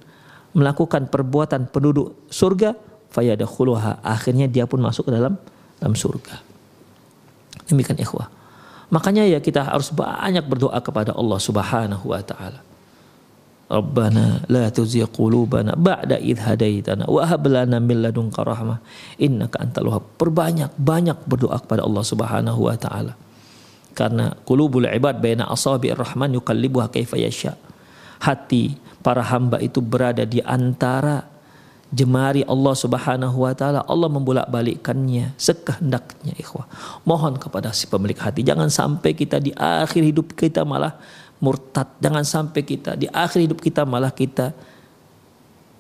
melakukan 0.55 1.11
perbuatan 1.11 1.67
penduduk 1.67 2.15
surga 2.31 2.73
fayadakhuluha 3.11 3.99
akhirnya 4.01 4.47
dia 4.47 4.63
pun 4.63 4.79
masuk 4.79 5.09
ke 5.09 5.11
dalam 5.11 5.35
dalam 5.79 5.95
surga 5.95 6.39
demikian 7.67 7.99
ikhwah 7.99 8.31
Makanya 8.93 9.25
ya 9.25 9.41
kita 9.41 9.65
harus 9.65 9.89
banyak 9.89 10.45
berdoa 10.45 10.77
kepada 10.81 11.13
Allah 11.17 11.39
Subhanahu 11.41 12.05
wa 12.13 12.21
taala. 12.21 12.61
Rabbana 13.65 14.45
la 14.45 14.69
tuzigh 14.69 15.09
qulubana 15.09 15.73
ba'da 15.73 16.21
idh 16.21 16.37
hadaitana 16.37 17.09
wa 17.09 17.25
hab 17.25 17.49
lana 17.49 17.81
min 17.81 18.05
ladunka 18.05 18.45
rahmah 18.45 18.77
innaka 19.17 19.57
antal 19.57 19.89
wahhab. 19.89 20.05
Perbanyak 20.21 20.77
banyak 20.77 21.17
berdoa 21.25 21.57
kepada 21.65 21.81
Allah 21.81 22.03
Subhanahu 22.05 22.61
wa 22.69 22.77
taala. 22.77 23.17
Karena 23.97 24.37
qulubul 24.45 24.85
ibad 24.85 25.17
baina 25.17 25.49
asabi'ir 25.49 25.97
rahman 25.97 26.37
yuqallibuha 26.37 26.93
kaifa 26.93 27.17
yasha. 27.17 27.57
Hati 28.21 28.77
para 29.01 29.25
hamba 29.25 29.57
itu 29.57 29.81
berada 29.81 30.29
di 30.29 30.45
antara 30.45 31.34
jemari 31.93 32.41
Allah 32.45 32.73
Subhanahu 32.73 33.37
wa 33.45 33.53
taala 33.53 33.85
Allah 33.85 34.09
membolak-balikkannya 34.09 35.37
sekehendaknya 35.37 36.33
ikhwah. 36.39 36.65
Mohon 37.05 37.37
kepada 37.37 37.69
si 37.75 37.85
pemilik 37.85 38.17
hati 38.17 38.41
jangan 38.41 38.71
sampai 38.71 39.13
kita 39.13 39.37
di 39.37 39.53
akhir 39.53 40.01
hidup 40.01 40.33
kita 40.33 40.65
malah 40.65 40.97
murtad. 41.37 41.85
Jangan 42.01 42.25
sampai 42.25 42.61
kita 42.65 42.97
di 42.97 43.05
akhir 43.11 43.39
hidup 43.45 43.59
kita 43.61 43.85
malah 43.85 44.09
kita 44.09 44.55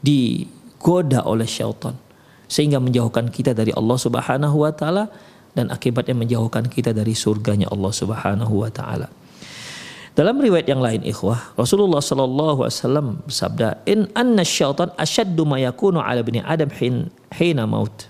digoda 0.05 1.25
oleh 1.25 1.49
syaitan 1.49 1.97
sehingga 2.45 2.77
menjauhkan 2.77 3.33
kita 3.33 3.57
dari 3.57 3.73
Allah 3.73 3.97
Subhanahu 3.97 4.61
wa 4.61 4.69
taala 4.69 5.09
dan 5.57 5.73
akibatnya 5.73 6.13
menjauhkan 6.13 6.69
kita 6.69 6.93
dari 6.93 7.17
surganya 7.17 7.71
Allah 7.73 7.89
Subhanahu 7.89 8.61
wa 8.61 8.69
taala. 8.69 9.09
Dalam 10.15 10.39
riwayat 10.39 10.71
yang 10.71 10.79
lain 10.79 11.03
ikhwah, 11.03 11.51
Rasulullah 11.59 11.99
sallallahu 11.99 12.63
alaihi 12.63 12.79
wasallam 12.79 13.07
bersabda, 13.27 13.83
"In 13.83 14.07
anna 14.15 14.47
syaitan 14.47 14.87
asyaddu 14.95 15.43
ma 15.43 15.59
yakunu 15.59 15.99
'ala 15.99 16.23
bani 16.23 16.39
Adam 16.39 16.71
hin 16.71 17.11
hina 17.35 17.67
maut." 17.67 18.07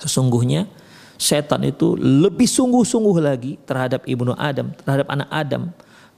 Sesungguhnya 0.00 0.64
setan 1.20 1.68
itu 1.68 2.00
lebih 2.00 2.48
sungguh-sungguh 2.48 3.16
lagi 3.20 3.60
terhadap 3.68 4.08
ibnu 4.08 4.32
Adam, 4.40 4.72
terhadap 4.72 5.04
anak 5.12 5.28
Adam, 5.28 5.68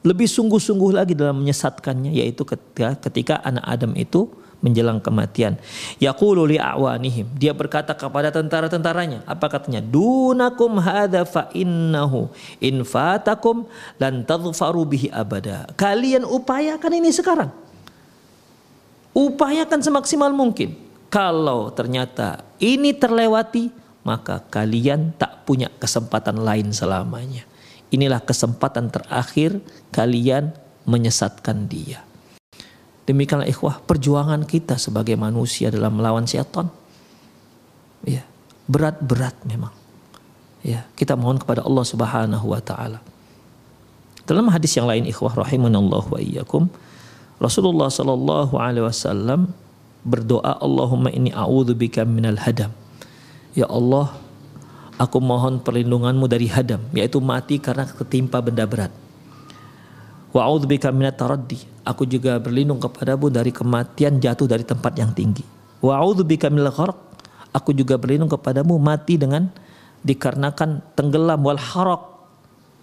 lebih 0.06 0.30
sungguh-sungguh 0.30 0.94
lagi 0.94 1.18
dalam 1.18 1.42
menyesatkannya 1.42 2.14
yaitu 2.14 2.46
ketika 2.46 2.94
ketika 3.10 3.34
anak 3.42 3.66
Adam 3.66 3.98
itu 3.98 4.30
menjelang 4.58 4.98
kematian. 4.98 5.54
Yaqulu 6.02 6.50
a'wanihim. 6.58 7.30
Dia 7.38 7.54
berkata 7.54 7.94
kepada 7.94 8.34
tentara-tentaranya, 8.34 9.22
apa 9.26 9.46
katanya? 9.46 9.78
Dunakum 9.82 10.78
hadza 10.82 11.22
fa 11.22 11.46
innahu 11.54 12.30
in 12.58 12.82
fatakum 12.82 13.70
lan 14.02 14.26
tadhfaru 14.26 14.82
bihi 14.86 15.08
abada. 15.14 15.70
Kalian 15.78 16.26
upayakan 16.26 16.92
ini 16.98 17.10
sekarang. 17.14 17.50
Upayakan 19.14 19.82
semaksimal 19.82 20.30
mungkin. 20.30 20.74
Kalau 21.08 21.72
ternyata 21.72 22.44
ini 22.60 22.92
terlewati, 22.92 23.72
maka 24.04 24.44
kalian 24.52 25.16
tak 25.16 25.44
punya 25.48 25.72
kesempatan 25.80 26.44
lain 26.44 26.70
selamanya. 26.72 27.48
Inilah 27.88 28.20
kesempatan 28.20 28.92
terakhir 28.92 29.64
kalian 29.88 30.52
menyesatkan 30.84 31.68
dia. 31.68 32.07
Demikianlah 33.08 33.48
ikhwah 33.48 33.80
perjuangan 33.88 34.44
kita 34.44 34.76
sebagai 34.76 35.16
manusia 35.16 35.72
dalam 35.72 35.96
melawan 35.96 36.28
setan. 36.28 36.68
Ya, 38.04 38.20
berat-berat 38.68 39.32
memang. 39.48 39.72
Ya, 40.60 40.84
kita 40.92 41.16
mohon 41.16 41.40
kepada 41.40 41.64
Allah 41.64 41.84
Subhanahu 41.88 42.52
wa 42.52 42.60
taala. 42.60 43.00
Dalam 44.28 44.52
hadis 44.52 44.76
yang 44.76 44.84
lain 44.84 45.08
ikhwah 45.08 45.32
rahimanallah 45.32 46.04
wa 46.04 46.20
iyyakum, 46.20 46.68
Rasulullah 47.40 47.88
sallallahu 47.88 48.60
alaihi 48.60 48.84
wasallam 48.84 49.56
berdoa 50.04 50.60
Allahumma 50.60 51.08
inni 51.08 51.32
a'udzubika 51.32 52.04
minal 52.04 52.36
hadam. 52.36 52.76
Ya 53.56 53.64
Allah, 53.72 54.12
Aku 54.98 55.22
mohon 55.22 55.62
perlindunganmu 55.62 56.26
dari 56.26 56.50
hadam, 56.50 56.82
yaitu 56.90 57.22
mati 57.22 57.62
karena 57.62 57.86
ketimpa 57.86 58.42
benda 58.42 58.66
berat. 58.66 58.90
Wa 60.34 60.50
a'udzubika 60.50 60.90
minat 60.90 61.14
taraddi. 61.14 61.62
Aku 61.88 62.04
juga 62.04 62.36
berlindung 62.36 62.76
kepadamu 62.76 63.32
dari 63.32 63.48
kematian 63.48 64.20
jatuh 64.20 64.44
dari 64.44 64.60
tempat 64.60 64.92
yang 65.00 65.16
tinggi. 65.16 65.40
Wa. 65.80 66.04
Aku 67.56 67.70
juga 67.72 67.96
berlindung 67.96 68.28
kepadamu 68.28 68.76
mati 68.76 69.16
dengan 69.16 69.48
dikarenakan 70.04 70.84
tenggelam 70.92 71.40
wal 71.40 71.56
haraq 71.56 72.02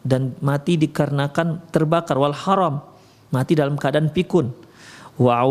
dan 0.02 0.34
mati 0.42 0.74
dikarenakan 0.82 1.70
terbakar 1.70 2.18
wal 2.18 2.34
haram 2.34 2.82
mati 3.30 3.56
dalam 3.56 3.80
keadaan 3.80 4.12
pikun 4.12 4.52
wa 5.16 5.48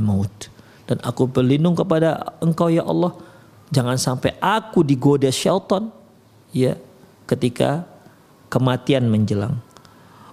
maut 0.00 0.34
dan 0.88 0.98
aku 1.04 1.22
berlindung 1.28 1.76
kepada 1.76 2.32
engkau 2.40 2.72
ya 2.72 2.80
Allah 2.86 3.12
Jangan 3.72 3.96
sampai 3.96 4.36
aku 4.36 4.84
digoda 4.84 5.32
syaitan 5.32 5.88
ya 6.52 6.76
ketika 7.24 7.88
kematian 8.52 9.08
menjelang. 9.08 9.56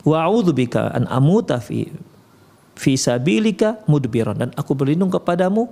Wa 0.07 0.27
a'udzubika 0.27 0.95
an 0.95 1.07
amuta 1.11 1.59
fi 1.59 1.91
fi 2.79 2.95
sabilika 2.95 3.83
mudbiran 3.91 4.39
dan 4.39 4.49
aku 4.55 4.71
berlindung 4.71 5.11
kepadamu 5.11 5.67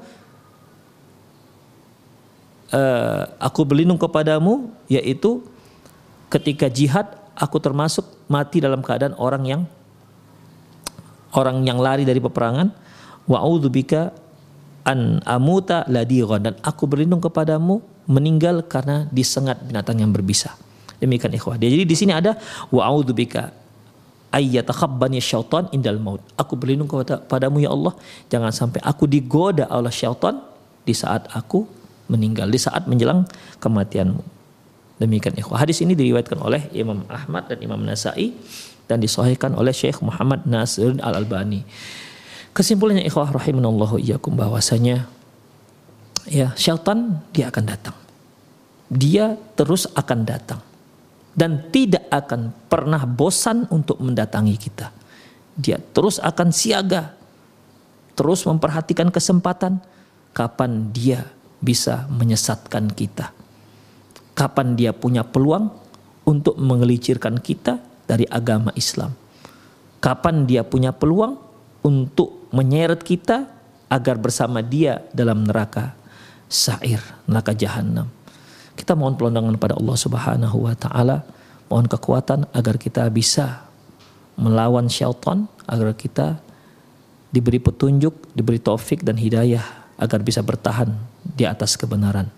uh, 2.76 3.24
aku 3.40 3.64
berlindung 3.64 3.96
kepadamu 3.96 4.68
yaitu 4.92 5.40
ketika 6.28 6.68
jihad 6.68 7.08
aku 7.40 7.64
termasuk 7.64 8.04
mati 8.28 8.60
dalam 8.60 8.84
keadaan 8.84 9.16
orang 9.16 9.44
yang 9.48 9.62
orang 11.32 11.64
yang 11.64 11.80
lari 11.80 12.04
dari 12.04 12.20
peperangan 12.20 12.76
wa 13.24 13.38
a'udzubika 13.40 14.12
an 14.84 15.24
amuta 15.24 15.88
ladiran 15.88 16.44
dan 16.44 16.54
aku 16.60 16.88
berlindung 16.92 17.24
kepadamu 17.24 17.80
meninggal 18.08 18.64
karena 18.68 19.04
disengat 19.12 19.60
binatang 19.68 20.00
yang 20.00 20.16
berbisa. 20.16 20.56
Demikian 20.98 21.36
ikhwah. 21.36 21.60
Jadi 21.60 21.84
di 21.84 21.96
sini 21.96 22.16
ada 22.16 22.40
wa 22.72 22.88
a'udzubika 22.88 23.52
ayyatakhabbani 24.32 25.24
syaitan 25.24 25.72
indal 25.72 26.00
maut. 26.00 26.22
Aku 26.36 26.60
berlindung 26.60 26.90
kepada 26.90 27.22
padamu 27.24 27.64
ya 27.64 27.72
Allah, 27.72 27.94
jangan 28.28 28.52
sampai 28.52 28.84
aku 28.84 29.08
digoda 29.08 29.68
oleh 29.72 29.92
syaitan 29.92 30.40
di 30.84 30.94
saat 30.96 31.28
aku 31.32 31.68
meninggal, 32.12 32.48
di 32.48 32.60
saat 32.60 32.88
menjelang 32.88 33.28
kematianmu. 33.60 34.24
Demikian 34.98 35.38
ikhwah. 35.38 35.62
Hadis 35.62 35.84
ini 35.86 35.94
diriwayatkan 35.94 36.42
oleh 36.42 36.74
Imam 36.74 37.06
Ahmad 37.06 37.54
dan 37.54 37.62
Imam 37.62 37.78
Nasai 37.86 38.34
dan 38.90 38.98
disahihkan 38.98 39.54
oleh 39.54 39.70
Syekh 39.70 40.02
Muhammad 40.02 40.48
Nasir 40.50 40.98
Al-Albani. 40.98 41.62
Kesimpulannya 42.56 43.06
ikhwah 43.06 43.30
rahimanallahu 43.30 44.02
iyyakum 44.02 44.34
bahwasanya 44.34 45.06
ya 46.26 46.50
syaitan 46.58 47.22
dia 47.30 47.54
akan 47.54 47.64
datang. 47.70 47.98
Dia 48.90 49.36
terus 49.54 49.86
akan 49.94 50.26
datang 50.26 50.67
dan 51.38 51.70
tidak 51.70 52.10
akan 52.10 52.50
pernah 52.66 53.06
bosan 53.06 53.70
untuk 53.70 54.02
mendatangi 54.02 54.58
kita. 54.58 54.90
Dia 55.54 55.78
terus 55.78 56.18
akan 56.18 56.50
siaga, 56.50 57.14
terus 58.18 58.42
memperhatikan 58.50 59.14
kesempatan 59.14 59.78
kapan 60.34 60.90
dia 60.90 61.30
bisa 61.62 62.10
menyesatkan 62.10 62.90
kita. 62.90 63.30
Kapan 64.34 64.74
dia 64.74 64.94
punya 64.98 65.22
peluang 65.22 65.70
untuk 66.26 66.58
mengelicirkan 66.58 67.38
kita 67.38 67.82
dari 68.10 68.26
agama 68.26 68.74
Islam. 68.74 69.14
Kapan 70.02 70.46
dia 70.50 70.66
punya 70.66 70.94
peluang 70.94 71.38
untuk 71.86 72.50
menyeret 72.54 73.02
kita 73.02 73.50
agar 73.90 74.18
bersama 74.18 74.62
dia 74.62 75.06
dalam 75.14 75.46
neraka 75.46 75.94
sair, 76.50 77.02
neraka 77.30 77.54
jahanam. 77.54 78.17
Kita 78.78 78.94
mohon 78.94 79.18
perlindungan 79.18 79.58
pada 79.58 79.74
Allah 79.74 79.98
Subhanahu 79.98 80.70
wa 80.70 80.78
taala, 80.78 81.26
mohon 81.68 81.90
kekuatan 81.90 82.46
agar 82.54 82.78
kita 82.78 83.10
bisa 83.10 83.66
melawan 84.38 84.86
syaitan, 84.86 85.50
agar 85.66 85.98
kita 85.98 86.38
diberi 87.34 87.58
petunjuk, 87.58 88.38
diberi 88.38 88.62
taufik 88.62 89.02
dan 89.02 89.18
hidayah 89.18 89.66
agar 89.98 90.22
bisa 90.22 90.46
bertahan 90.46 90.94
di 91.26 91.44
atas 91.44 91.74
kebenaran. 91.74 92.30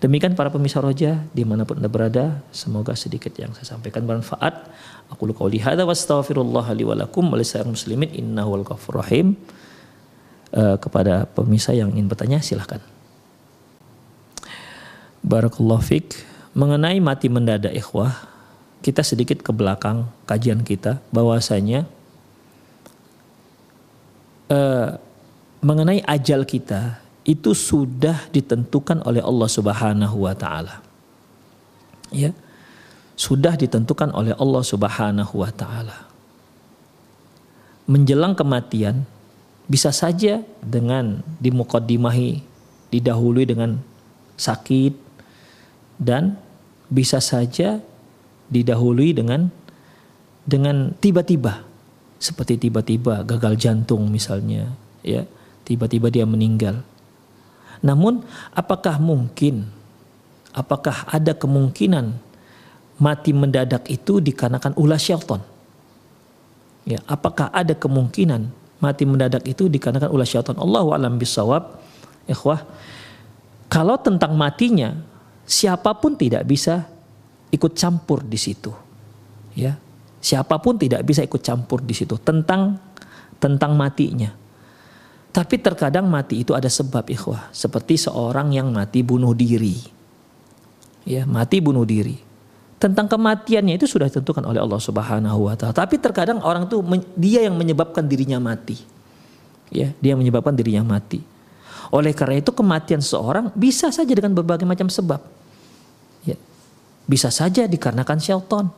Demikian 0.00 0.32
para 0.32 0.48
pemirsa 0.48 0.80
roja 0.80 1.22
di 1.30 1.44
mana 1.44 1.68
pun 1.68 1.78
anda 1.78 1.92
berada, 1.92 2.40
semoga 2.50 2.96
sedikit 2.96 3.36
yang 3.36 3.52
saya 3.52 3.76
sampaikan 3.76 4.02
bermanfaat. 4.08 4.72
Aku 5.12 5.28
luka 5.28 5.44
hadza 5.44 5.84
wa 5.84 5.92
astaghfirullah 5.92 6.66
li 6.72 6.88
wa 6.88 6.96
lakum 6.96 7.28
wa 7.28 7.36
muslimin 7.68 8.08
innahu 8.16 8.58
wal 8.58 8.64
rahim. 8.96 9.36
Uh, 10.52 10.76
kepada 10.76 11.24
pemirsa 11.32 11.72
yang 11.72 11.88
ingin 11.96 12.12
bertanya 12.12 12.36
silahkan. 12.44 12.91
Barakallahu 15.22 15.82
fik. 15.82 16.18
Mengenai 16.52 17.00
mati 17.00 17.32
mendadak 17.32 17.72
ikhwah, 17.72 18.28
kita 18.84 19.00
sedikit 19.06 19.40
ke 19.40 19.54
belakang 19.54 20.10
kajian 20.28 20.60
kita 20.66 21.00
bahwasanya 21.14 21.86
uh, 24.50 24.98
mengenai 25.62 26.02
ajal 26.04 26.42
kita 26.42 26.98
itu 27.22 27.54
sudah 27.54 28.26
ditentukan 28.34 29.00
oleh 29.06 29.22
Allah 29.22 29.48
Subhanahu 29.48 30.26
wa 30.26 30.34
taala. 30.34 30.82
Ya. 32.10 32.34
Sudah 33.14 33.54
ditentukan 33.54 34.10
oleh 34.10 34.34
Allah 34.34 34.62
Subhanahu 34.66 35.34
wa 35.38 35.50
taala. 35.54 36.10
Menjelang 37.86 38.34
kematian 38.34 39.06
bisa 39.70 39.94
saja 39.94 40.42
dengan 40.58 41.22
dimukadimahi 41.38 42.42
didahului 42.90 43.46
dengan 43.46 43.78
sakit 44.34 45.01
dan 45.96 46.36
bisa 46.92 47.18
saja 47.20 47.80
didahului 48.52 49.16
dengan 49.16 49.48
dengan 50.44 50.92
tiba-tiba 50.98 51.64
seperti 52.22 52.68
tiba-tiba 52.68 53.24
gagal 53.24 53.56
jantung 53.56 54.06
misalnya 54.12 54.70
ya 55.02 55.24
tiba-tiba 55.64 56.12
dia 56.12 56.26
meninggal 56.28 56.82
namun 57.82 58.22
apakah 58.54 59.02
mungkin 59.02 59.66
apakah 60.54 61.08
ada 61.10 61.34
kemungkinan 61.34 62.14
mati 63.02 63.34
mendadak 63.34 63.82
itu 63.90 64.22
dikarenakan 64.22 64.78
ulah 64.78 65.00
syaitan? 65.00 65.42
Ya, 66.86 67.02
apakah 67.10 67.50
ada 67.50 67.74
kemungkinan 67.74 68.50
mati 68.78 69.02
mendadak 69.02 69.42
itu 69.50 69.66
dikarenakan 69.66 70.14
ulah 70.14 70.28
syaitan? 70.28 70.54
Allah 70.62 70.86
alam 70.94 71.18
bisawab. 71.18 71.82
Ikhwah, 72.30 72.62
kalau 73.66 73.98
tentang 73.98 74.38
matinya 74.38 74.94
siapa 75.46 75.96
pun 75.98 76.14
tidak 76.16 76.46
bisa 76.46 76.86
ikut 77.52 77.72
campur 77.76 78.24
di 78.24 78.38
situ. 78.40 78.72
Ya. 79.52 79.76
Siapa 80.22 80.62
pun 80.62 80.78
tidak 80.78 81.02
bisa 81.02 81.26
ikut 81.26 81.42
campur 81.42 81.82
di 81.82 81.92
situ 81.92 82.14
tentang 82.22 82.78
tentang 83.42 83.74
matinya. 83.74 84.30
Tapi 85.32 85.58
terkadang 85.58 86.06
mati 86.06 86.44
itu 86.44 86.52
ada 86.52 86.68
sebab 86.68 87.08
ikhwah. 87.08 87.50
Seperti 87.50 87.96
seorang 87.96 88.52
yang 88.52 88.68
mati 88.70 89.00
bunuh 89.00 89.32
diri. 89.32 89.80
Ya, 91.08 91.24
mati 91.26 91.58
bunuh 91.58 91.82
diri. 91.82 92.20
Tentang 92.76 93.08
kematiannya 93.08 93.80
itu 93.80 93.88
sudah 93.88 94.06
ditentukan 94.12 94.44
oleh 94.44 94.60
Allah 94.60 94.78
Subhanahu 94.78 95.48
wa 95.48 95.54
taala. 95.56 95.74
Tapi 95.74 95.98
terkadang 95.98 96.38
orang 96.44 96.68
tuh 96.68 96.84
dia 97.16 97.42
yang 97.42 97.56
menyebabkan 97.56 98.04
dirinya 98.06 98.38
mati. 98.38 98.76
Ya, 99.72 99.90
dia 99.98 100.14
menyebabkan 100.14 100.52
dirinya 100.52 100.84
mati. 100.84 101.31
Oleh 101.92 102.16
karena 102.16 102.40
itu 102.40 102.50
kematian 102.56 103.04
seorang 103.04 103.52
bisa 103.52 103.92
saja 103.92 104.08
dengan 104.16 104.32
berbagai 104.32 104.64
macam 104.64 104.88
sebab. 104.88 105.20
Ya. 106.24 106.40
Bisa 107.04 107.28
saja 107.28 107.68
dikarenakan 107.68 108.16
syaitan. 108.16 108.72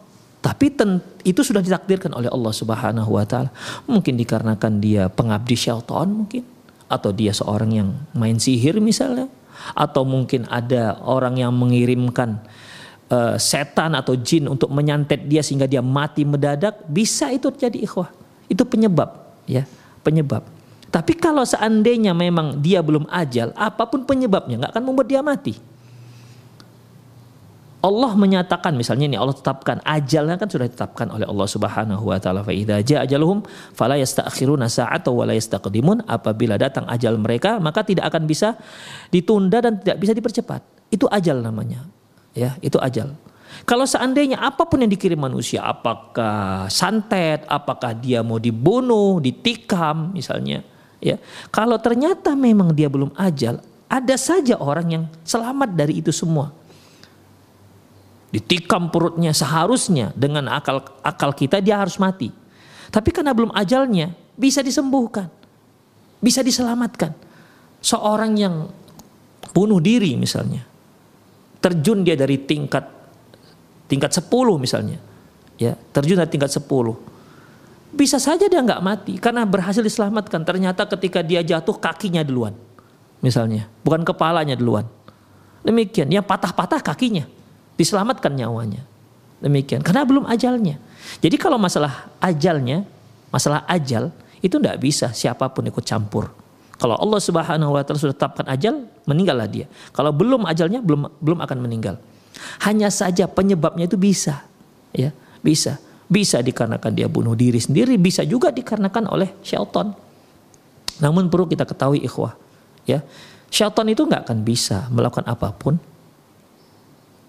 Tapi 0.44 0.76
itu 1.24 1.40
sudah 1.40 1.64
ditakdirkan 1.64 2.12
oleh 2.12 2.28
Allah 2.28 2.52
Subhanahu 2.52 3.16
wa 3.16 3.24
taala. 3.24 3.48
Mungkin 3.88 4.18
dikarenakan 4.18 4.82
dia 4.82 5.08
pengabdi 5.08 5.56
syaitan 5.56 6.10
mungkin 6.10 6.44
atau 6.90 7.14
dia 7.14 7.32
seorang 7.32 7.70
yang 7.72 7.88
main 8.12 8.36
sihir 8.36 8.76
misalnya 8.76 9.30
atau 9.72 10.04
mungkin 10.04 10.44
ada 10.50 11.00
orang 11.00 11.40
yang 11.40 11.54
mengirimkan 11.54 12.42
uh, 13.08 13.40
setan 13.40 13.96
atau 13.96 14.18
jin 14.18 14.50
untuk 14.50 14.68
menyantet 14.68 15.24
dia 15.24 15.40
sehingga 15.40 15.64
dia 15.64 15.80
mati 15.80 16.26
mendadak 16.26 16.82
bisa 16.90 17.30
itu 17.32 17.48
terjadi 17.54 17.78
ikhwah. 17.88 18.10
Itu 18.50 18.68
penyebab 18.68 19.40
ya, 19.48 19.64
penyebab. 20.04 20.53
Tapi 20.94 21.18
kalau 21.18 21.42
seandainya 21.42 22.14
memang 22.14 22.62
dia 22.62 22.78
belum 22.78 23.10
ajal, 23.10 23.50
apa 23.58 23.82
pun 23.90 24.06
penyebabnya 24.06 24.62
nggak 24.62 24.72
akan 24.78 24.84
membuat 24.86 25.10
dia 25.10 25.26
mati. 25.26 25.58
Allah 27.82 28.14
menyatakan 28.14 28.72
misalnya 28.78 29.10
ini 29.10 29.18
Allah 29.18 29.34
tetapkan 29.34 29.82
ajalnya 29.82 30.38
kan 30.38 30.46
sudah 30.46 30.70
ditetapkan 30.70 31.10
oleh 31.10 31.26
Allah 31.26 31.48
Subhanahu 31.50 32.14
wa 32.14 32.16
taala. 32.22 32.46
Fa 32.46 32.54
idza 32.54 32.78
jaa 32.80 33.02
ajaluhum 33.04 33.42
fala 33.74 33.98
yasta'khiruna 33.98 34.70
sa'ata 34.70 35.10
wa 35.10 35.26
la 35.26 35.34
apabila 36.06 36.54
datang 36.56 36.86
ajal 36.86 37.18
mereka 37.18 37.58
maka 37.58 37.82
tidak 37.82 38.08
akan 38.14 38.24
bisa 38.30 38.54
ditunda 39.10 39.60
dan 39.66 39.82
tidak 39.82 39.98
bisa 39.98 40.14
dipercepat. 40.14 40.62
Itu 40.94 41.10
ajal 41.10 41.42
namanya. 41.42 41.90
Ya 42.38 42.54
itu 42.62 42.78
ajal. 42.78 43.18
Kalau 43.66 43.84
seandainya 43.84 44.38
apa 44.38 44.62
pun 44.64 44.78
yang 44.80 44.94
dikirim 44.94 45.18
manusia 45.18 45.60
apakah 45.66 46.70
santet 46.70 47.42
apakah 47.50 47.92
dia 47.98 48.22
mau 48.24 48.38
dibunuh 48.38 49.18
ditikam 49.20 50.14
misalnya 50.14 50.64
ya 51.04 51.20
kalau 51.52 51.76
ternyata 51.76 52.32
memang 52.32 52.72
dia 52.72 52.88
belum 52.88 53.12
ajal 53.14 53.60
Ada 53.84 54.16
saja 54.18 54.58
orang 54.58 54.86
yang 54.90 55.04
selamat 55.22 55.70
dari 55.76 56.02
itu 56.02 56.10
semua. 56.10 56.50
Ditikam 58.34 58.90
perutnya 58.90 59.30
seharusnya 59.30 60.10
dengan 60.18 60.50
akal 60.50 60.82
akal 60.98 61.30
kita 61.30 61.62
dia 61.62 61.78
harus 61.78 61.94
mati. 62.02 62.32
Tapi 62.90 63.14
karena 63.14 63.30
belum 63.30 63.54
ajalnya 63.54 64.10
bisa 64.34 64.66
disembuhkan. 64.66 65.30
Bisa 66.18 66.42
diselamatkan. 66.42 67.14
Seorang 67.78 68.32
yang 68.34 68.66
bunuh 69.54 69.78
diri 69.78 70.18
misalnya. 70.18 70.66
Terjun 71.62 72.02
dia 72.02 72.18
dari 72.18 72.42
tingkat 72.42 72.90
tingkat 73.86 74.10
10 74.10 74.26
misalnya. 74.58 74.98
Ya, 75.54 75.78
terjun 75.94 76.18
dari 76.18 76.34
tingkat 76.34 76.50
10. 76.50 77.13
Bisa 77.94 78.18
saja 78.18 78.50
dia 78.50 78.58
nggak 78.58 78.82
mati 78.82 79.14
karena 79.22 79.46
berhasil 79.46 79.80
diselamatkan. 79.80 80.42
Ternyata 80.42 80.82
ketika 80.90 81.22
dia 81.22 81.40
jatuh 81.46 81.78
kakinya 81.78 82.26
duluan. 82.26 82.54
Misalnya, 83.22 83.70
bukan 83.80 84.04
kepalanya 84.04 84.58
duluan. 84.58 84.84
Demikian, 85.64 86.12
yang 86.12 86.26
patah-patah 86.26 86.84
kakinya 86.84 87.24
diselamatkan 87.80 88.36
nyawanya. 88.36 88.84
Demikian, 89.40 89.80
karena 89.80 90.04
belum 90.04 90.28
ajalnya. 90.28 90.76
Jadi 91.24 91.36
kalau 91.40 91.56
masalah 91.56 92.12
ajalnya, 92.20 92.84
masalah 93.32 93.64
ajal 93.64 94.12
itu 94.44 94.60
tidak 94.60 94.76
bisa 94.76 95.08
siapa 95.16 95.48
pun 95.48 95.64
ikut 95.64 95.80
campur. 95.88 96.28
Kalau 96.76 96.98
Allah 97.00 97.20
Subhanahu 97.22 97.70
wa 97.72 97.80
taala 97.80 97.96
sudah 97.96 98.12
tetapkan 98.12 98.44
ajal, 98.50 98.84
meninggallah 99.08 99.48
dia. 99.48 99.70
Kalau 99.94 100.12
belum 100.12 100.44
ajalnya 100.44 100.84
belum 100.84 101.08
belum 101.22 101.38
akan 101.40 101.58
meninggal. 101.64 101.96
Hanya 102.66 102.90
saja 102.90 103.24
penyebabnya 103.24 103.88
itu 103.88 103.96
bisa. 103.96 104.44
Ya, 104.92 105.14
bisa. 105.40 105.80
Bisa 106.04 106.44
dikarenakan 106.44 106.92
dia 106.92 107.08
bunuh 107.08 107.32
diri 107.32 107.56
sendiri, 107.56 107.96
bisa 107.96 108.22
juga 108.22 108.52
dikarenakan 108.52 109.08
oleh 109.08 109.40
syaitan. 109.40 109.92
Namun 111.00 111.32
perlu 111.32 111.48
kita 111.48 111.64
ketahui 111.64 112.04
ikhwah, 112.04 112.36
ya. 112.84 113.00
Syaitan 113.48 113.86
itu 113.88 114.04
nggak 114.04 114.28
akan 114.28 114.38
bisa 114.42 114.90
melakukan 114.90 115.24
apa 115.30 115.54
pun 115.54 115.78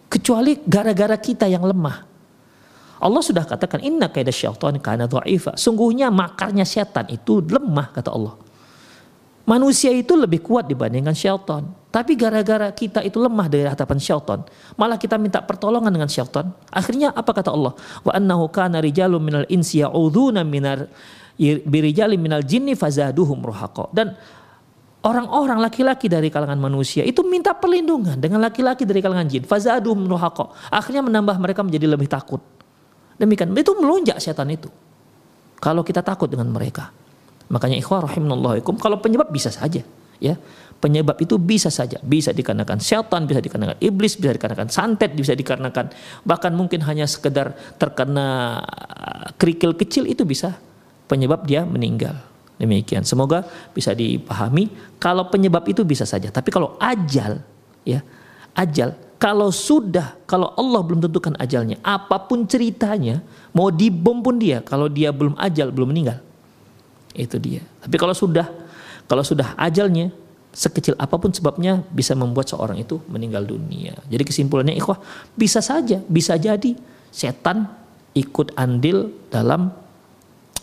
kecuali 0.09 0.55
gara-gara 0.63 1.19
kita 1.19 1.45
yang 1.45 1.65
lemah. 1.65 2.07
Allah 2.95 3.21
sudah 3.21 3.43
katakan 3.43 3.83
inna 3.83 4.07
kaida 4.07 4.31
syaitan 4.31 4.79
kana 4.79 5.05
dha'ifa. 5.05 5.59
Sungguhnya 5.59 6.07
makarnya 6.07 6.63
setan 6.63 7.11
itu 7.11 7.43
lemah 7.43 7.91
kata 7.91 8.09
Allah. 8.09 8.39
Manusia 9.45 9.93
itu 9.93 10.17
lebih 10.17 10.41
kuat 10.41 10.65
dibandingkan 10.65 11.13
syaitan. 11.13 11.67
Tapi 11.95 12.19
gara-gara 12.19 12.75
kita 12.75 12.99
itu 13.07 13.23
lemah 13.23 13.47
dari 13.47 13.63
hadapan 13.63 13.95
syaitan, 13.95 14.43
malah 14.75 14.99
kita 14.99 15.15
minta 15.15 15.39
pertolongan 15.39 15.95
dengan 15.95 16.11
syaitan. 16.11 16.51
Akhirnya 16.67 17.15
apa 17.15 17.31
kata 17.31 17.55
Allah? 17.55 17.71
Wa 18.03 18.19
annahu 18.19 18.51
kana 18.51 18.83
rijalun 18.83 19.23
minal 19.23 19.47
insi 19.47 19.79
ya'udzuuna 19.79 20.43
minar 20.43 20.91
birijalin 21.39 22.19
minal 22.19 22.43
jinni 22.43 22.75
fazaduhum 22.75 23.39
ruhaqa. 23.39 23.95
Dan 23.95 24.11
orang-orang 25.07 25.63
laki-laki 25.63 26.11
dari 26.11 26.27
kalangan 26.27 26.59
manusia 26.59 27.07
itu 27.07 27.23
minta 27.23 27.55
perlindungan 27.55 28.19
dengan 28.19 28.43
laki-laki 28.43 28.83
dari 28.83 28.99
kalangan 28.99 29.31
jin. 29.31 29.47
Fazadu 29.47 29.95
menuhako. 29.95 30.51
Akhirnya 30.67 30.99
menambah 30.99 31.39
mereka 31.39 31.63
menjadi 31.63 31.87
lebih 31.87 32.11
takut. 32.11 32.43
Demikian. 33.15 33.55
Itu 33.55 33.71
melonjak 33.79 34.19
setan 34.19 34.51
itu. 34.51 34.67
Kalau 35.63 35.79
kita 35.79 36.03
takut 36.03 36.27
dengan 36.27 36.51
mereka. 36.51 36.91
Makanya 37.47 37.79
ikhwah 37.79 38.03
rahimahullahikum. 38.11 38.75
Kalau 38.83 38.99
penyebab 38.99 39.31
bisa 39.31 39.47
saja. 39.47 39.79
Ya 40.19 40.35
Penyebab 40.75 41.17
itu 41.17 41.41
bisa 41.41 41.73
saja. 41.73 41.97
Bisa 42.03 42.29
dikarenakan 42.29 42.77
setan, 42.77 43.25
bisa 43.25 43.41
dikarenakan 43.41 43.81
iblis, 43.81 44.21
bisa 44.21 44.37
dikarenakan 44.37 44.69
santet, 44.69 45.17
bisa 45.17 45.33
dikarenakan 45.33 45.89
bahkan 46.21 46.53
mungkin 46.53 46.85
hanya 46.85 47.09
sekedar 47.09 47.57
terkena 47.81 48.61
kerikil 49.39 49.73
kecil 49.73 50.05
itu 50.05 50.27
bisa 50.27 50.53
penyebab 51.09 51.47
dia 51.49 51.65
meninggal. 51.65 52.21
Demikian. 52.61 53.01
Semoga 53.01 53.49
bisa 53.73 53.97
dipahami. 53.97 54.69
Kalau 55.01 55.25
penyebab 55.31 55.65
itu 55.65 55.81
bisa 55.81 56.05
saja. 56.05 56.29
Tapi 56.29 56.53
kalau 56.53 56.77
ajal, 56.77 57.41
ya 57.81 58.05
ajal. 58.53 58.93
Kalau 59.17 59.49
sudah, 59.49 60.21
kalau 60.27 60.53
Allah 60.53 60.85
belum 60.85 61.01
tentukan 61.01 61.33
ajalnya, 61.39 61.81
apa 61.81 62.19
pun 62.29 62.45
ceritanya, 62.45 63.25
mau 63.55 63.73
dibom 63.73 64.21
pun 64.21 64.37
dia, 64.37 64.61
kalau 64.61 64.85
dia 64.91 65.09
belum 65.09 65.33
ajal, 65.39 65.71
belum 65.73 65.89
meninggal. 65.89 66.19
Itu 67.15 67.39
dia. 67.39 67.63
Tapi 67.79 67.95
kalau 67.95 68.13
sudah, 68.13 68.64
kalau 69.05 69.21
sudah 69.21 69.53
ajalnya, 69.57 70.09
sekecil 70.55 70.95
apa 70.95 71.19
pun 71.19 71.29
sebabnya 71.35 71.83
bisa 71.91 72.15
membuat 72.15 72.47
seorang 72.47 72.79
itu 72.79 72.97
meninggal 73.11 73.43
dunia. 73.43 73.93
Jadi 74.07 74.23
kesimpulannya 74.23 74.73
ikhwah, 74.79 74.97
bisa 75.35 75.59
saja, 75.59 75.99
bisa 76.07 76.39
jadi 76.39 76.73
setan 77.11 77.67
ikut 78.15 78.55
andil 78.55 79.11
dalam 79.27 79.69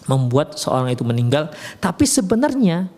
membuat 0.08 0.56
seorang 0.56 0.90
itu 0.90 1.04
meninggal. 1.04 1.52
Tapi 1.78 2.08
sebenarnya 2.08 2.88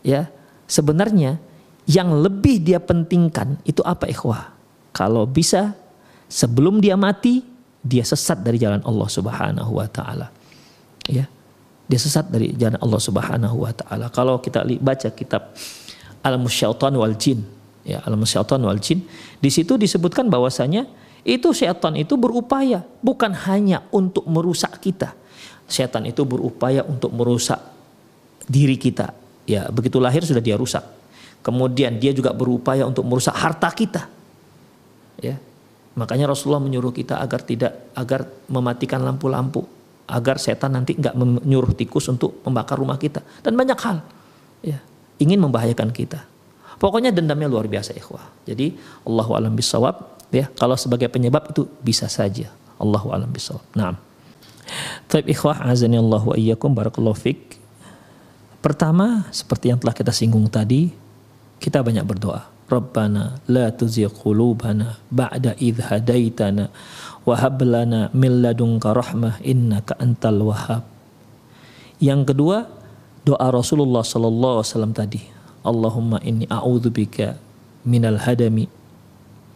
ya 0.00 0.26
sebenarnya 0.64 1.38
yang 1.84 2.16
lebih 2.16 2.64
dia 2.64 2.80
pentingkan 2.80 3.60
itu 3.68 3.84
apa 3.84 4.08
ikhwah? 4.08 4.56
Kalau 4.96 5.28
bisa 5.28 5.76
sebelum 6.26 6.80
dia 6.80 6.96
mati 6.96 7.44
dia 7.84 8.00
sesat 8.00 8.40
dari 8.40 8.56
jalan 8.56 8.80
Allah 8.82 9.08
Subhanahu 9.12 9.76
wa 9.76 9.86
taala. 9.92 10.32
Ya 11.04 11.28
dia 11.84 12.00
sesat 12.00 12.28
dari 12.32 12.56
jalan 12.56 12.80
Allah 12.80 13.00
Subhanahu 13.00 13.56
wa 13.64 13.72
taala 13.76 14.08
kalau 14.08 14.40
kita 14.40 14.64
baca 14.80 15.08
kitab 15.12 15.52
Al-Musyaitan 16.24 16.96
wal 16.96 17.16
Jin 17.20 17.44
ya 17.84 18.00
Al-Musyaitan 18.04 18.60
wal 18.64 18.80
Jin 18.80 19.04
di 19.40 19.50
situ 19.52 19.76
disebutkan 19.76 20.32
bahwasanya 20.32 20.88
itu 21.24 21.52
syaitan 21.56 21.96
itu 21.96 22.20
berupaya 22.20 22.84
bukan 23.00 23.32
hanya 23.48 23.84
untuk 23.92 24.24
merusak 24.28 24.80
kita 24.80 25.16
setan 25.64 26.04
itu 26.04 26.22
berupaya 26.28 26.84
untuk 26.84 27.12
merusak 27.12 27.60
diri 28.44 28.76
kita. 28.76 29.12
Ya, 29.44 29.68
begitu 29.68 30.00
lahir 30.00 30.24
sudah 30.24 30.40
dia 30.40 30.56
rusak. 30.56 30.84
Kemudian 31.44 32.00
dia 32.00 32.12
juga 32.16 32.32
berupaya 32.32 32.88
untuk 32.88 33.04
merusak 33.04 33.36
harta 33.36 33.68
kita. 33.72 34.08
Ya. 35.20 35.36
Makanya 35.94 36.32
Rasulullah 36.32 36.64
menyuruh 36.64 36.90
kita 36.90 37.20
agar 37.20 37.44
tidak 37.44 37.92
agar 37.94 38.26
mematikan 38.50 39.04
lampu-lampu 39.04 39.62
agar 40.04 40.36
setan 40.36 40.76
nanti 40.76 40.96
nggak 40.96 41.16
menyuruh 41.16 41.72
tikus 41.72 42.08
untuk 42.12 42.44
membakar 42.44 42.76
rumah 42.76 43.00
kita 43.00 43.24
dan 43.40 43.56
banyak 43.56 43.78
hal 43.80 44.04
ya 44.60 44.78
ingin 45.20 45.40
membahayakan 45.40 45.90
kita. 45.94 46.24
Pokoknya 46.74 47.14
dendamnya 47.14 47.46
luar 47.46 47.70
biasa 47.70 47.94
ikhwah. 47.94 48.24
Jadi 48.44 48.74
Allahu 49.06 49.38
alam 49.38 49.54
bisawab 49.54 50.20
ya 50.34 50.50
kalau 50.58 50.74
sebagai 50.74 51.08
penyebab 51.08 51.54
itu 51.54 51.64
bisa 51.80 52.10
saja. 52.10 52.50
Allahu 52.76 53.14
alam 53.14 53.30
bisawab. 53.30 53.64
Nah. 53.78 53.96
Taib 55.06 55.28
ikhwah 55.28 55.60
azani 55.68 56.00
Allah 56.00 56.24
wa 56.24 56.34
iyyakum 56.34 56.72
barakallahu 56.72 57.14
fik. 57.14 57.60
Pertama 58.64 59.28
seperti 59.28 59.68
yang 59.68 59.76
telah 59.76 59.92
kita 59.92 60.08
singgung 60.08 60.48
tadi, 60.48 60.88
kita 61.60 61.84
banyak 61.84 62.00
berdoa. 62.00 62.53
Rabbana 62.64 63.38
la 63.50 63.68
tuzigh 63.68 64.08
qulubana 64.08 64.96
ba'da 65.12 65.52
idh 65.60 65.84
hadaitana 65.84 66.72
wa 67.28 67.34
hab 67.36 67.60
lana 67.60 68.08
min 68.16 68.40
ladunka 68.40 68.96
rahmah 68.96 69.40
innaka 69.44 69.96
antal 70.00 70.40
wahhab. 70.48 70.84
Yang 72.00 72.32
kedua, 72.32 72.68
doa 73.24 73.48
Rasulullah 73.52 74.04
sallallahu 74.04 74.60
alaihi 74.60 74.68
wasallam 74.72 74.94
tadi. 74.96 75.22
Allahumma 75.64 76.20
inni 76.20 76.44
a'udzubika 76.44 77.40
minal 77.88 78.20
hadami 78.20 78.68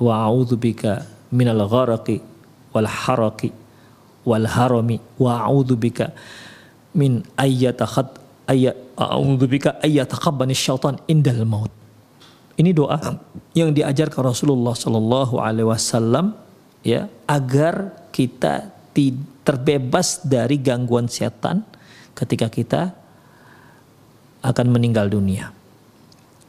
wa 0.01 0.25
a'udzubika 0.25 1.05
minal 1.29 1.69
gharaqi 1.69 2.25
wal 2.73 2.89
haraqi 2.89 3.53
wal 4.29 4.45
harami 4.45 5.01
wa 5.17 5.49
bika 5.77 6.13
min 6.93 7.25
ayyatakhad 7.41 8.13
ayat 8.49 8.77
bika 9.49 9.81
ayyatakabbani 9.81 10.53
syaitan 10.53 11.01
indal 11.09 11.45
maut. 11.49 11.73
Ini 12.59 12.75
doa 12.75 12.99
yang 13.55 13.71
diajarkan 13.71 14.35
Rasulullah 14.35 14.75
Shallallahu 14.75 15.39
Alaihi 15.39 15.71
Wasallam 15.71 16.35
ya 16.83 17.07
agar 17.31 17.95
kita 18.11 18.75
terbebas 19.47 20.27
dari 20.27 20.59
gangguan 20.59 21.07
setan 21.07 21.63
ketika 22.19 22.51
kita 22.51 22.83
akan 24.43 24.67
meninggal 24.75 25.07
dunia. 25.07 25.55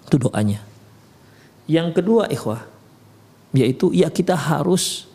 Itu 0.10 0.18
doanya. 0.18 0.66
Yang 1.70 2.01
kedua 2.01 2.26
ikhwah 2.26 2.66
yaitu 3.53 3.93
ya 3.93 4.10
kita 4.10 4.34
harus 4.34 5.05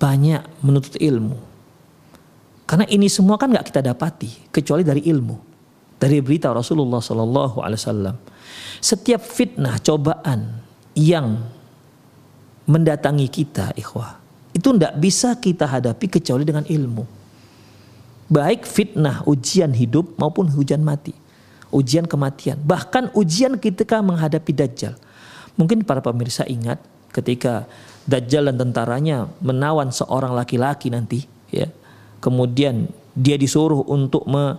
banyak 0.00 0.40
menuntut 0.64 0.96
ilmu 1.00 1.54
karena 2.64 2.88
ini 2.88 3.12
semua 3.12 3.36
kan 3.36 3.52
nggak 3.52 3.68
kita 3.68 3.84
dapati 3.84 4.48
kecuali 4.48 4.80
dari 4.80 5.04
ilmu, 5.04 5.36
dari 6.00 6.24
berita 6.24 6.48
Rasulullah 6.48 7.00
Sallallahu 7.00 7.60
Alaihi 7.60 7.80
Wasallam. 7.80 8.16
Setiap 8.78 9.22
fitnah, 9.22 9.80
cobaan 9.80 10.60
yang 10.94 11.42
mendatangi 12.64 13.28
kita, 13.28 13.74
ikhwah, 13.76 14.20
itu 14.54 14.72
tidak 14.74 14.94
bisa 15.00 15.36
kita 15.36 15.66
hadapi 15.68 16.06
kecuali 16.08 16.44
dengan 16.46 16.64
ilmu. 16.64 17.04
Baik 18.30 18.64
fitnah, 18.64 19.20
ujian 19.28 19.74
hidup 19.76 20.16
maupun 20.16 20.48
hujan 20.48 20.80
mati, 20.80 21.12
ujian 21.68 22.08
kematian, 22.08 22.56
bahkan 22.64 23.12
ujian 23.12 23.60
ketika 23.60 24.00
menghadapi 24.00 24.52
dajjal. 24.56 24.96
Mungkin 25.54 25.84
para 25.84 26.00
pemirsa 26.00 26.48
ingat 26.48 26.80
ketika 27.12 27.68
dajjal 28.08 28.50
dan 28.50 28.56
tentaranya 28.58 29.30
menawan 29.44 29.92
seorang 29.92 30.32
laki-laki 30.32 30.88
nanti, 30.88 31.28
ya 31.52 31.68
kemudian 32.24 32.88
dia 33.12 33.36
disuruh 33.36 33.84
untuk 33.84 34.24
me, 34.24 34.56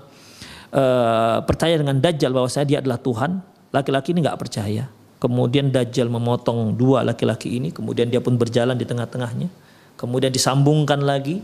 uh, 0.70 1.38
percaya 1.42 1.82
dengan 1.82 1.98
Dajjal 1.98 2.30
bahwa 2.30 2.46
saya 2.46 2.70
dia 2.70 2.78
adalah 2.78 3.02
Tuhan, 3.02 3.42
laki-laki 3.76 4.16
ini 4.16 4.24
nggak 4.24 4.40
percaya. 4.40 4.88
kemudian 5.26 5.74
Dajjal 5.74 6.12
memotong 6.12 6.78
dua 6.78 7.02
laki-laki 7.02 7.58
ini, 7.58 7.74
kemudian 7.74 8.12
dia 8.12 8.22
pun 8.22 8.38
berjalan 8.38 8.78
di 8.78 8.86
tengah-tengahnya, 8.86 9.50
kemudian 9.98 10.30
disambungkan 10.30 11.02
lagi, 11.02 11.42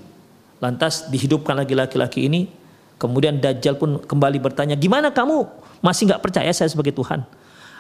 lantas 0.62 1.10
dihidupkan 1.10 1.58
lagi 1.58 1.74
laki-laki 1.74 2.30
ini, 2.30 2.46
kemudian 3.02 3.42
Dajjal 3.42 3.82
pun 3.82 3.98
kembali 3.98 4.38
bertanya, 4.38 4.78
gimana 4.78 5.10
kamu 5.10 5.50
masih 5.82 6.14
nggak 6.14 6.22
percaya 6.22 6.54
saya 6.54 6.70
sebagai 6.70 6.94
Tuhan? 6.94 7.26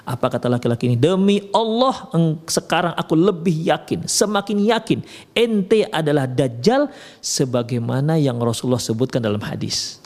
Apa 0.01 0.33
kata 0.33 0.49
laki-laki 0.49 0.89
ini? 0.89 0.97
Demi 0.97 1.45
Allah 1.53 2.09
sekarang 2.49 2.97
aku 2.97 3.13
lebih 3.13 3.53
yakin, 3.69 4.09
semakin 4.09 4.57
yakin 4.73 4.99
ente 5.37 5.85
adalah 5.93 6.25
Dajjal 6.25 6.89
sebagaimana 7.21 8.17
yang 8.17 8.41
Rasulullah 8.41 8.81
sebutkan 8.81 9.21
dalam 9.21 9.43
hadis. 9.45 10.01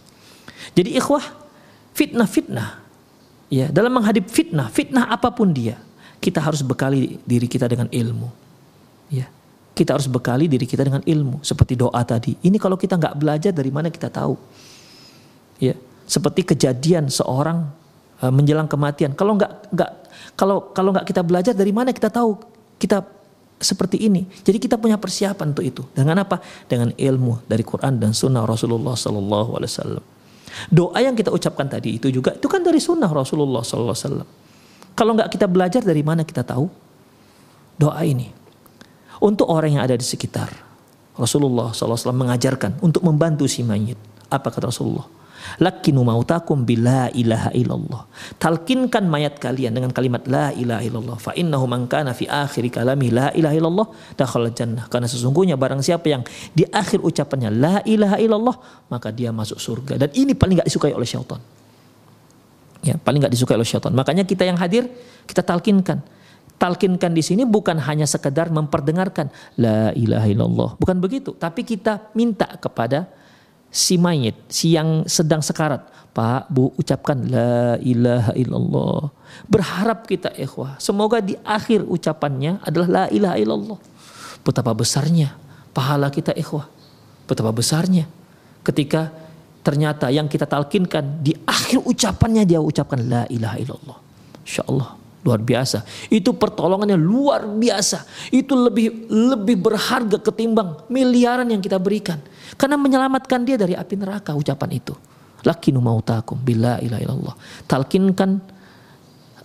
Jadi 0.75 0.99
ikhwah, 0.99 1.23
fitnah-fitnah 1.95 2.84
ya 3.55 3.71
dalam 3.71 3.95
menghadapi 3.95 4.27
fitnah, 4.27 4.67
fitnah 4.67 5.07
apa 5.07 5.31
pun 5.31 5.55
dia, 5.55 5.79
kita 6.19 6.43
harus 6.43 6.59
bekali 6.59 7.23
diri 7.23 7.47
kita 7.47 7.71
dengan 7.71 7.87
ilmu. 7.87 8.27
Ya. 9.07 9.31
Kita 9.75 9.95
harus 9.95 10.07
bekali 10.07 10.47
diri 10.47 10.63
kita 10.63 10.87
dengan 10.87 11.03
ilmu 11.03 11.43
seperti 11.43 11.75
doa 11.75 11.99
tadi. 12.07 12.35
Ini 12.39 12.55
kalau 12.59 12.79
kita 12.79 12.95
nggak 12.95 13.15
belajar 13.19 13.51
dari 13.51 13.71
mana 13.71 13.91
kita 13.91 14.07
tahu? 14.07 14.39
Ya, 15.59 15.75
seperti 16.07 16.47
kejadian 16.47 17.11
seorang 17.11 17.67
uh, 18.23 18.31
menjelang 18.31 18.71
kematian. 18.71 19.11
Kalau 19.15 19.35
nggak 19.35 19.75
nggak 19.75 19.91
kalau 20.39 20.71
kalau 20.71 20.95
nggak 20.95 21.07
kita 21.07 21.21
belajar 21.27 21.51
dari 21.51 21.75
mana 21.75 21.91
kita 21.91 22.07
tahu 22.07 22.39
kita 22.79 23.03
seperti 23.59 24.07
ini. 24.07 24.27
Jadi 24.43 24.57
kita 24.59 24.75
punya 24.79 24.95
persiapan 24.99 25.51
untuk 25.55 25.65
itu. 25.67 25.83
Dengan 25.95 26.23
apa? 26.23 26.39
Dengan 26.67 26.91
ilmu 26.95 27.43
dari 27.47 27.63
Quran 27.63 27.99
dan 27.99 28.11
Sunnah 28.11 28.43
Rasulullah 28.47 28.95
Sallallahu 28.95 29.59
Alaihi 29.59 29.71
Wasallam. 29.71 30.05
Doa 30.71 30.99
yang 31.03 31.13
kita 31.13 31.31
ucapkan 31.31 31.67
tadi 31.67 31.99
itu 31.99 32.07
juga 32.11 32.35
itu 32.35 32.47
kan 32.47 32.63
dari 32.63 32.79
Sunnah 32.79 33.11
Rasulullah 33.11 33.63
Wasallam. 33.63 34.27
Kalau 34.95 35.11
nggak 35.11 35.29
kita 35.35 35.45
belajar 35.51 35.83
dari 35.83 35.99
mana 36.01 36.23
kita 36.23 36.47
tahu 36.47 36.71
doa 37.75 38.01
ini? 38.07 38.31
Untuk 39.19 39.47
orang 39.47 39.79
yang 39.79 39.83
ada 39.83 39.95
di 39.95 40.03
sekitar, 40.03 40.51
Rasulullah 41.15 41.71
SAW 41.71 42.11
mengajarkan 42.11 42.83
untuk 42.83 42.99
membantu 43.07 43.47
si 43.47 43.63
mayit. 43.63 43.95
Apa 44.27 44.51
kata 44.51 44.67
Rasulullah? 44.67 45.07
Lakinu 45.61 46.01
mautakum 46.05 46.63
bila 46.63 47.09
ilaha 47.11 47.49
illallah. 47.55 48.07
Talkinkan 48.37 49.05
mayat 49.05 49.37
kalian 49.41 49.75
dengan 49.77 49.91
kalimat 49.95 50.25
la 50.25 50.51
ilaha 50.53 50.81
illallah. 50.81 51.17
Fa 51.21 51.31
innahu 51.37 51.65
man 51.65 51.89
kana 51.91 52.11
fi 52.17 52.25
akhir 52.25 52.67
kalami 52.69 53.13
la 53.13 53.31
ilaha 53.33 53.55
illallah 53.55 53.87
dakhala 54.19 54.49
jannah. 54.51 54.85
Karena 54.91 55.07
sesungguhnya 55.09 55.55
barang 55.55 55.81
siapa 55.81 56.07
yang 56.09 56.23
di 56.53 56.63
akhir 56.67 57.01
ucapannya 57.01 57.49
la 57.53 57.75
ilaha 57.85 58.17
illallah 58.21 58.55
maka 58.91 59.09
dia 59.09 59.29
masuk 59.29 59.57
surga. 59.57 60.01
Dan 60.01 60.09
ini 60.13 60.33
paling 60.37 60.61
gak 60.61 60.67
disukai 60.69 60.93
oleh 60.93 61.07
syaitan 61.07 61.41
ya 62.85 62.95
paling 63.01 63.17
nggak 63.17 63.33
disukai 63.33 63.57
oleh 63.57 63.65
syaitan. 63.65 63.89
Makanya 63.97 64.21
kita 64.21 64.45
yang 64.45 64.61
hadir 64.61 64.85
kita 65.25 65.41
talkinkan. 65.41 66.05
Talkinkan 66.55 67.11
di 67.11 67.19
sini 67.19 67.43
bukan 67.43 67.75
hanya 67.83 68.07
sekedar 68.07 68.47
memperdengarkan 68.47 69.27
la 69.59 69.91
ilaha 69.91 70.23
illallah, 70.23 70.69
bukan 70.79 71.03
begitu, 71.03 71.35
tapi 71.35 71.67
kita 71.67 72.15
minta 72.15 72.47
kepada 72.47 73.11
si 73.75 73.99
mayit, 73.99 74.39
si 74.47 74.71
yang 74.71 75.03
sedang 75.03 75.43
sekarat, 75.43 75.83
Pak, 76.15 76.47
Bu 76.47 76.71
ucapkan 76.79 77.19
la 77.27 77.75
ilaha 77.83 78.31
illallah. 78.39 79.11
Berharap 79.51 80.07
kita 80.07 80.31
ikhwah, 80.31 80.79
semoga 80.79 81.19
di 81.19 81.35
akhir 81.43 81.83
ucapannya 81.83 82.63
adalah 82.63 82.87
la 82.87 83.05
ilaha 83.11 83.35
illallah. 83.35 83.79
Betapa 84.47 84.71
besarnya 84.71 85.35
pahala 85.75 86.07
kita 86.07 86.31
ikhwah. 86.31 86.71
Betapa 87.27 87.51
besarnya 87.51 88.07
ketika 88.63 89.11
ternyata 89.59 90.07
yang 90.07 90.31
kita 90.31 90.47
talkinkan 90.47 91.19
di 91.19 91.35
akhir 91.43 91.83
ucapannya 91.83 92.47
dia 92.47 92.63
ucapkan 92.63 93.03
la 93.03 93.27
ilaha 93.27 93.59
illallah. 93.59 93.97
Insya 94.45 94.63
Allah 94.71 95.04
luar 95.25 95.41
biasa. 95.41 95.81
Itu 96.13 96.37
pertolongannya 96.37 96.93
luar 96.93 97.49
biasa. 97.49 98.05
Itu 98.29 98.53
lebih 98.53 99.09
lebih 99.09 99.57
berharga 99.57 100.21
ketimbang 100.21 100.85
miliaran 100.85 101.49
yang 101.49 101.59
kita 101.59 101.81
berikan. 101.81 102.21
Karena 102.53 102.77
menyelamatkan 102.77 103.41
dia 103.41 103.57
dari 103.57 103.73
api 103.73 103.97
neraka 103.97 104.37
ucapan 104.37 104.77
itu. 104.77 104.93
Lakinu 105.41 105.81
mautakum 105.81 106.37
bila 106.37 106.77
ilaha 106.77 107.01
illallah. 107.01 107.35
Talkinkan 107.65 108.37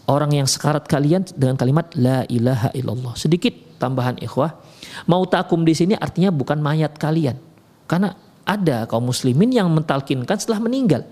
orang 0.05 0.37
yang 0.37 0.49
sekarat 0.49 0.85
kalian 0.85 1.25
dengan 1.33 1.57
kalimat 1.57 1.89
la 1.97 2.29
ilaha 2.29 2.69
illallah. 2.77 3.17
Sedikit 3.17 3.81
tambahan 3.81 4.21
ikhwah. 4.21 4.61
Mautakum 5.09 5.65
di 5.65 5.73
sini 5.73 5.97
artinya 5.97 6.29
bukan 6.29 6.61
mayat 6.61 7.01
kalian. 7.01 7.41
Karena 7.89 8.13
ada 8.45 8.85
kaum 8.85 9.09
muslimin 9.09 9.49
yang 9.49 9.69
mentalkinkan 9.73 10.37
setelah 10.37 10.61
meninggal. 10.61 11.09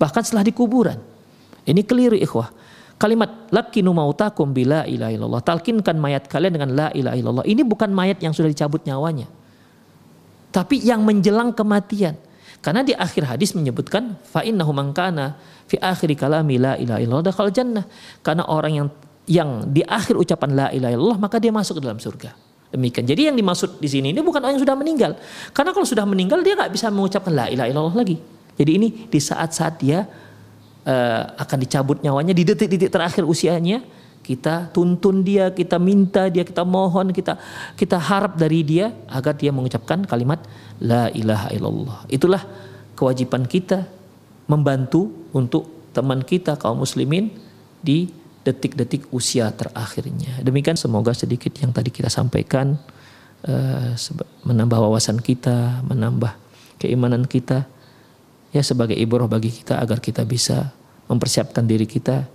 Bahkan 0.00 0.22
setelah 0.24 0.44
di 0.44 0.56
kuburan. 0.56 0.96
Ini 1.66 1.82
keliru 1.82 2.16
ikhwah. 2.16 2.52
Kalimat 2.96 3.52
lakinu 3.52 3.92
mautakum 3.92 4.56
bila 4.56 4.88
ilaha 4.88 5.12
illallah. 5.12 5.42
Talkinkan 5.44 6.00
mayat 6.00 6.32
kalian 6.32 6.56
dengan 6.56 6.70
la 6.72 6.88
ilaha 6.96 7.16
illallah. 7.16 7.44
Ini 7.44 7.60
bukan 7.60 7.92
mayat 7.92 8.24
yang 8.24 8.32
sudah 8.32 8.48
dicabut 8.48 8.80
nyawanya. 8.88 9.28
Tapi 10.48 10.80
yang 10.80 11.04
menjelang 11.04 11.52
kematian. 11.52 12.16
Karena 12.64 12.80
di 12.80 12.96
akhir 12.96 13.36
hadis 13.36 13.52
menyebutkan 13.52 14.16
fa 14.24 14.40
innahu 14.40 14.72
man 14.72 14.96
kana 14.96 15.36
fi 15.68 15.76
akhir 15.76 16.08
kalami 16.16 16.56
la 16.56 16.80
ilaha 16.80 16.98
illallah 17.04 17.26
dakhal 17.28 17.52
jannah. 17.52 17.84
Karena 18.24 18.48
orang 18.48 18.72
yang 18.72 18.88
yang 19.28 19.68
di 19.68 19.84
akhir 19.84 20.16
ucapan 20.16 20.50
la 20.56 20.66
ilaha 20.72 20.92
illallah 20.96 21.20
maka 21.20 21.36
dia 21.36 21.52
masuk 21.52 21.76
ke 21.76 21.82
dalam 21.84 22.00
surga. 22.00 22.32
Demikian. 22.72 23.04
Jadi 23.04 23.28
yang 23.28 23.36
dimaksud 23.36 23.76
di 23.76 23.92
sini 23.92 24.16
ini 24.16 24.24
bukan 24.24 24.40
orang 24.40 24.56
yang 24.56 24.64
sudah 24.64 24.72
meninggal. 24.72 25.12
Karena 25.52 25.76
kalau 25.76 25.84
sudah 25.84 26.08
meninggal 26.08 26.40
dia 26.40 26.56
nggak 26.56 26.72
bisa 26.72 26.88
mengucapkan 26.88 27.32
la 27.36 27.46
ilaha 27.52 27.68
illallah 27.68 27.96
lagi. 28.00 28.16
Jadi 28.56 28.70
ini 28.72 28.88
di 29.06 29.20
saat-saat 29.20 29.84
dia 29.84 30.08
uh, 30.86 31.34
akan 31.36 31.58
dicabut 31.60 31.98
nyawanya 32.00 32.32
di 32.32 32.46
detik-detik 32.46 32.88
terakhir 32.88 33.26
usianya, 33.26 33.82
kita 34.22 34.70
tuntun 34.74 35.22
dia, 35.22 35.54
kita 35.54 35.78
minta 35.78 36.26
dia, 36.26 36.42
kita 36.42 36.66
mohon, 36.66 37.14
kita 37.14 37.38
kita 37.78 37.98
harap 37.98 38.34
dari 38.34 38.62
dia 38.66 38.90
agar 39.06 39.38
dia 39.38 39.54
mengucapkan 39.54 40.02
kalimat 40.06 40.42
la 40.82 41.10
ilaha 41.14 41.50
illallah. 41.54 41.98
Itulah 42.10 42.42
kewajiban 42.98 43.46
kita 43.46 43.86
membantu 44.50 45.30
untuk 45.34 45.90
teman 45.94 46.22
kita 46.22 46.58
kaum 46.58 46.82
muslimin 46.82 47.30
di 47.82 48.10
detik-detik 48.46 49.10
usia 49.10 49.50
terakhirnya. 49.50 50.38
Demikian 50.42 50.78
semoga 50.78 51.10
sedikit 51.10 51.50
yang 51.58 51.74
tadi 51.74 51.90
kita 51.90 52.06
sampaikan 52.06 52.78
uh, 53.46 53.90
menambah 54.46 54.78
wawasan 54.86 55.18
kita, 55.18 55.82
menambah 55.86 56.34
keimanan 56.78 57.26
kita 57.26 57.66
ya 58.50 58.62
sebagai 58.62 58.94
ibrah 58.94 59.26
bagi 59.26 59.50
kita 59.50 59.78
agar 59.80 59.98
kita 59.98 60.22
bisa 60.26 60.70
mempersiapkan 61.06 61.66
diri 61.66 61.86
kita 61.86 62.26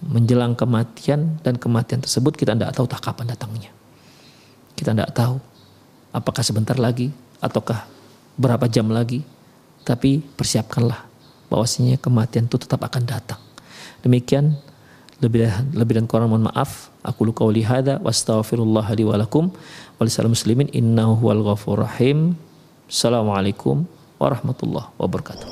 menjelang 0.00 0.56
kematian 0.56 1.38
dan 1.44 1.60
kematian 1.60 2.00
tersebut 2.00 2.34
kita 2.34 2.56
tidak 2.56 2.72
tahu 2.72 2.86
tak 2.88 3.00
kapan 3.04 3.26
datangnya. 3.30 3.70
Kita 4.74 4.96
tidak 4.96 5.12
tahu 5.12 5.36
apakah 6.16 6.40
sebentar 6.40 6.80
lagi 6.80 7.12
ataukah 7.38 7.84
berapa 8.40 8.64
jam 8.66 8.88
lagi. 8.88 9.22
Tapi 9.80 10.20
persiapkanlah 10.20 11.08
bahwasanya 11.48 11.96
kematian 11.96 12.46
itu 12.46 12.60
tetap 12.60 12.84
akan 12.84 13.02
datang. 13.08 13.40
Demikian 14.04 14.56
lebih 15.20 15.52
lebih 15.76 16.00
dan 16.00 16.06
kurang 16.08 16.32
mohon 16.32 16.48
maaf 16.48 16.88
aku 17.04 17.28
luka 17.28 17.44
wali 17.44 17.60
hada 17.60 18.00
wastaghfirullah 18.00 18.88
li 18.96 19.04
wa 19.04 19.20
lakum 19.20 19.52
muslimin 20.00 20.72
innahu 20.72 21.20
huwal 21.20 21.52
ghafur 21.52 21.84
rahim 21.84 22.32
assalamualaikum 22.88 23.84
warahmatullahi 24.20 24.92
wabarakatuh 25.00 25.48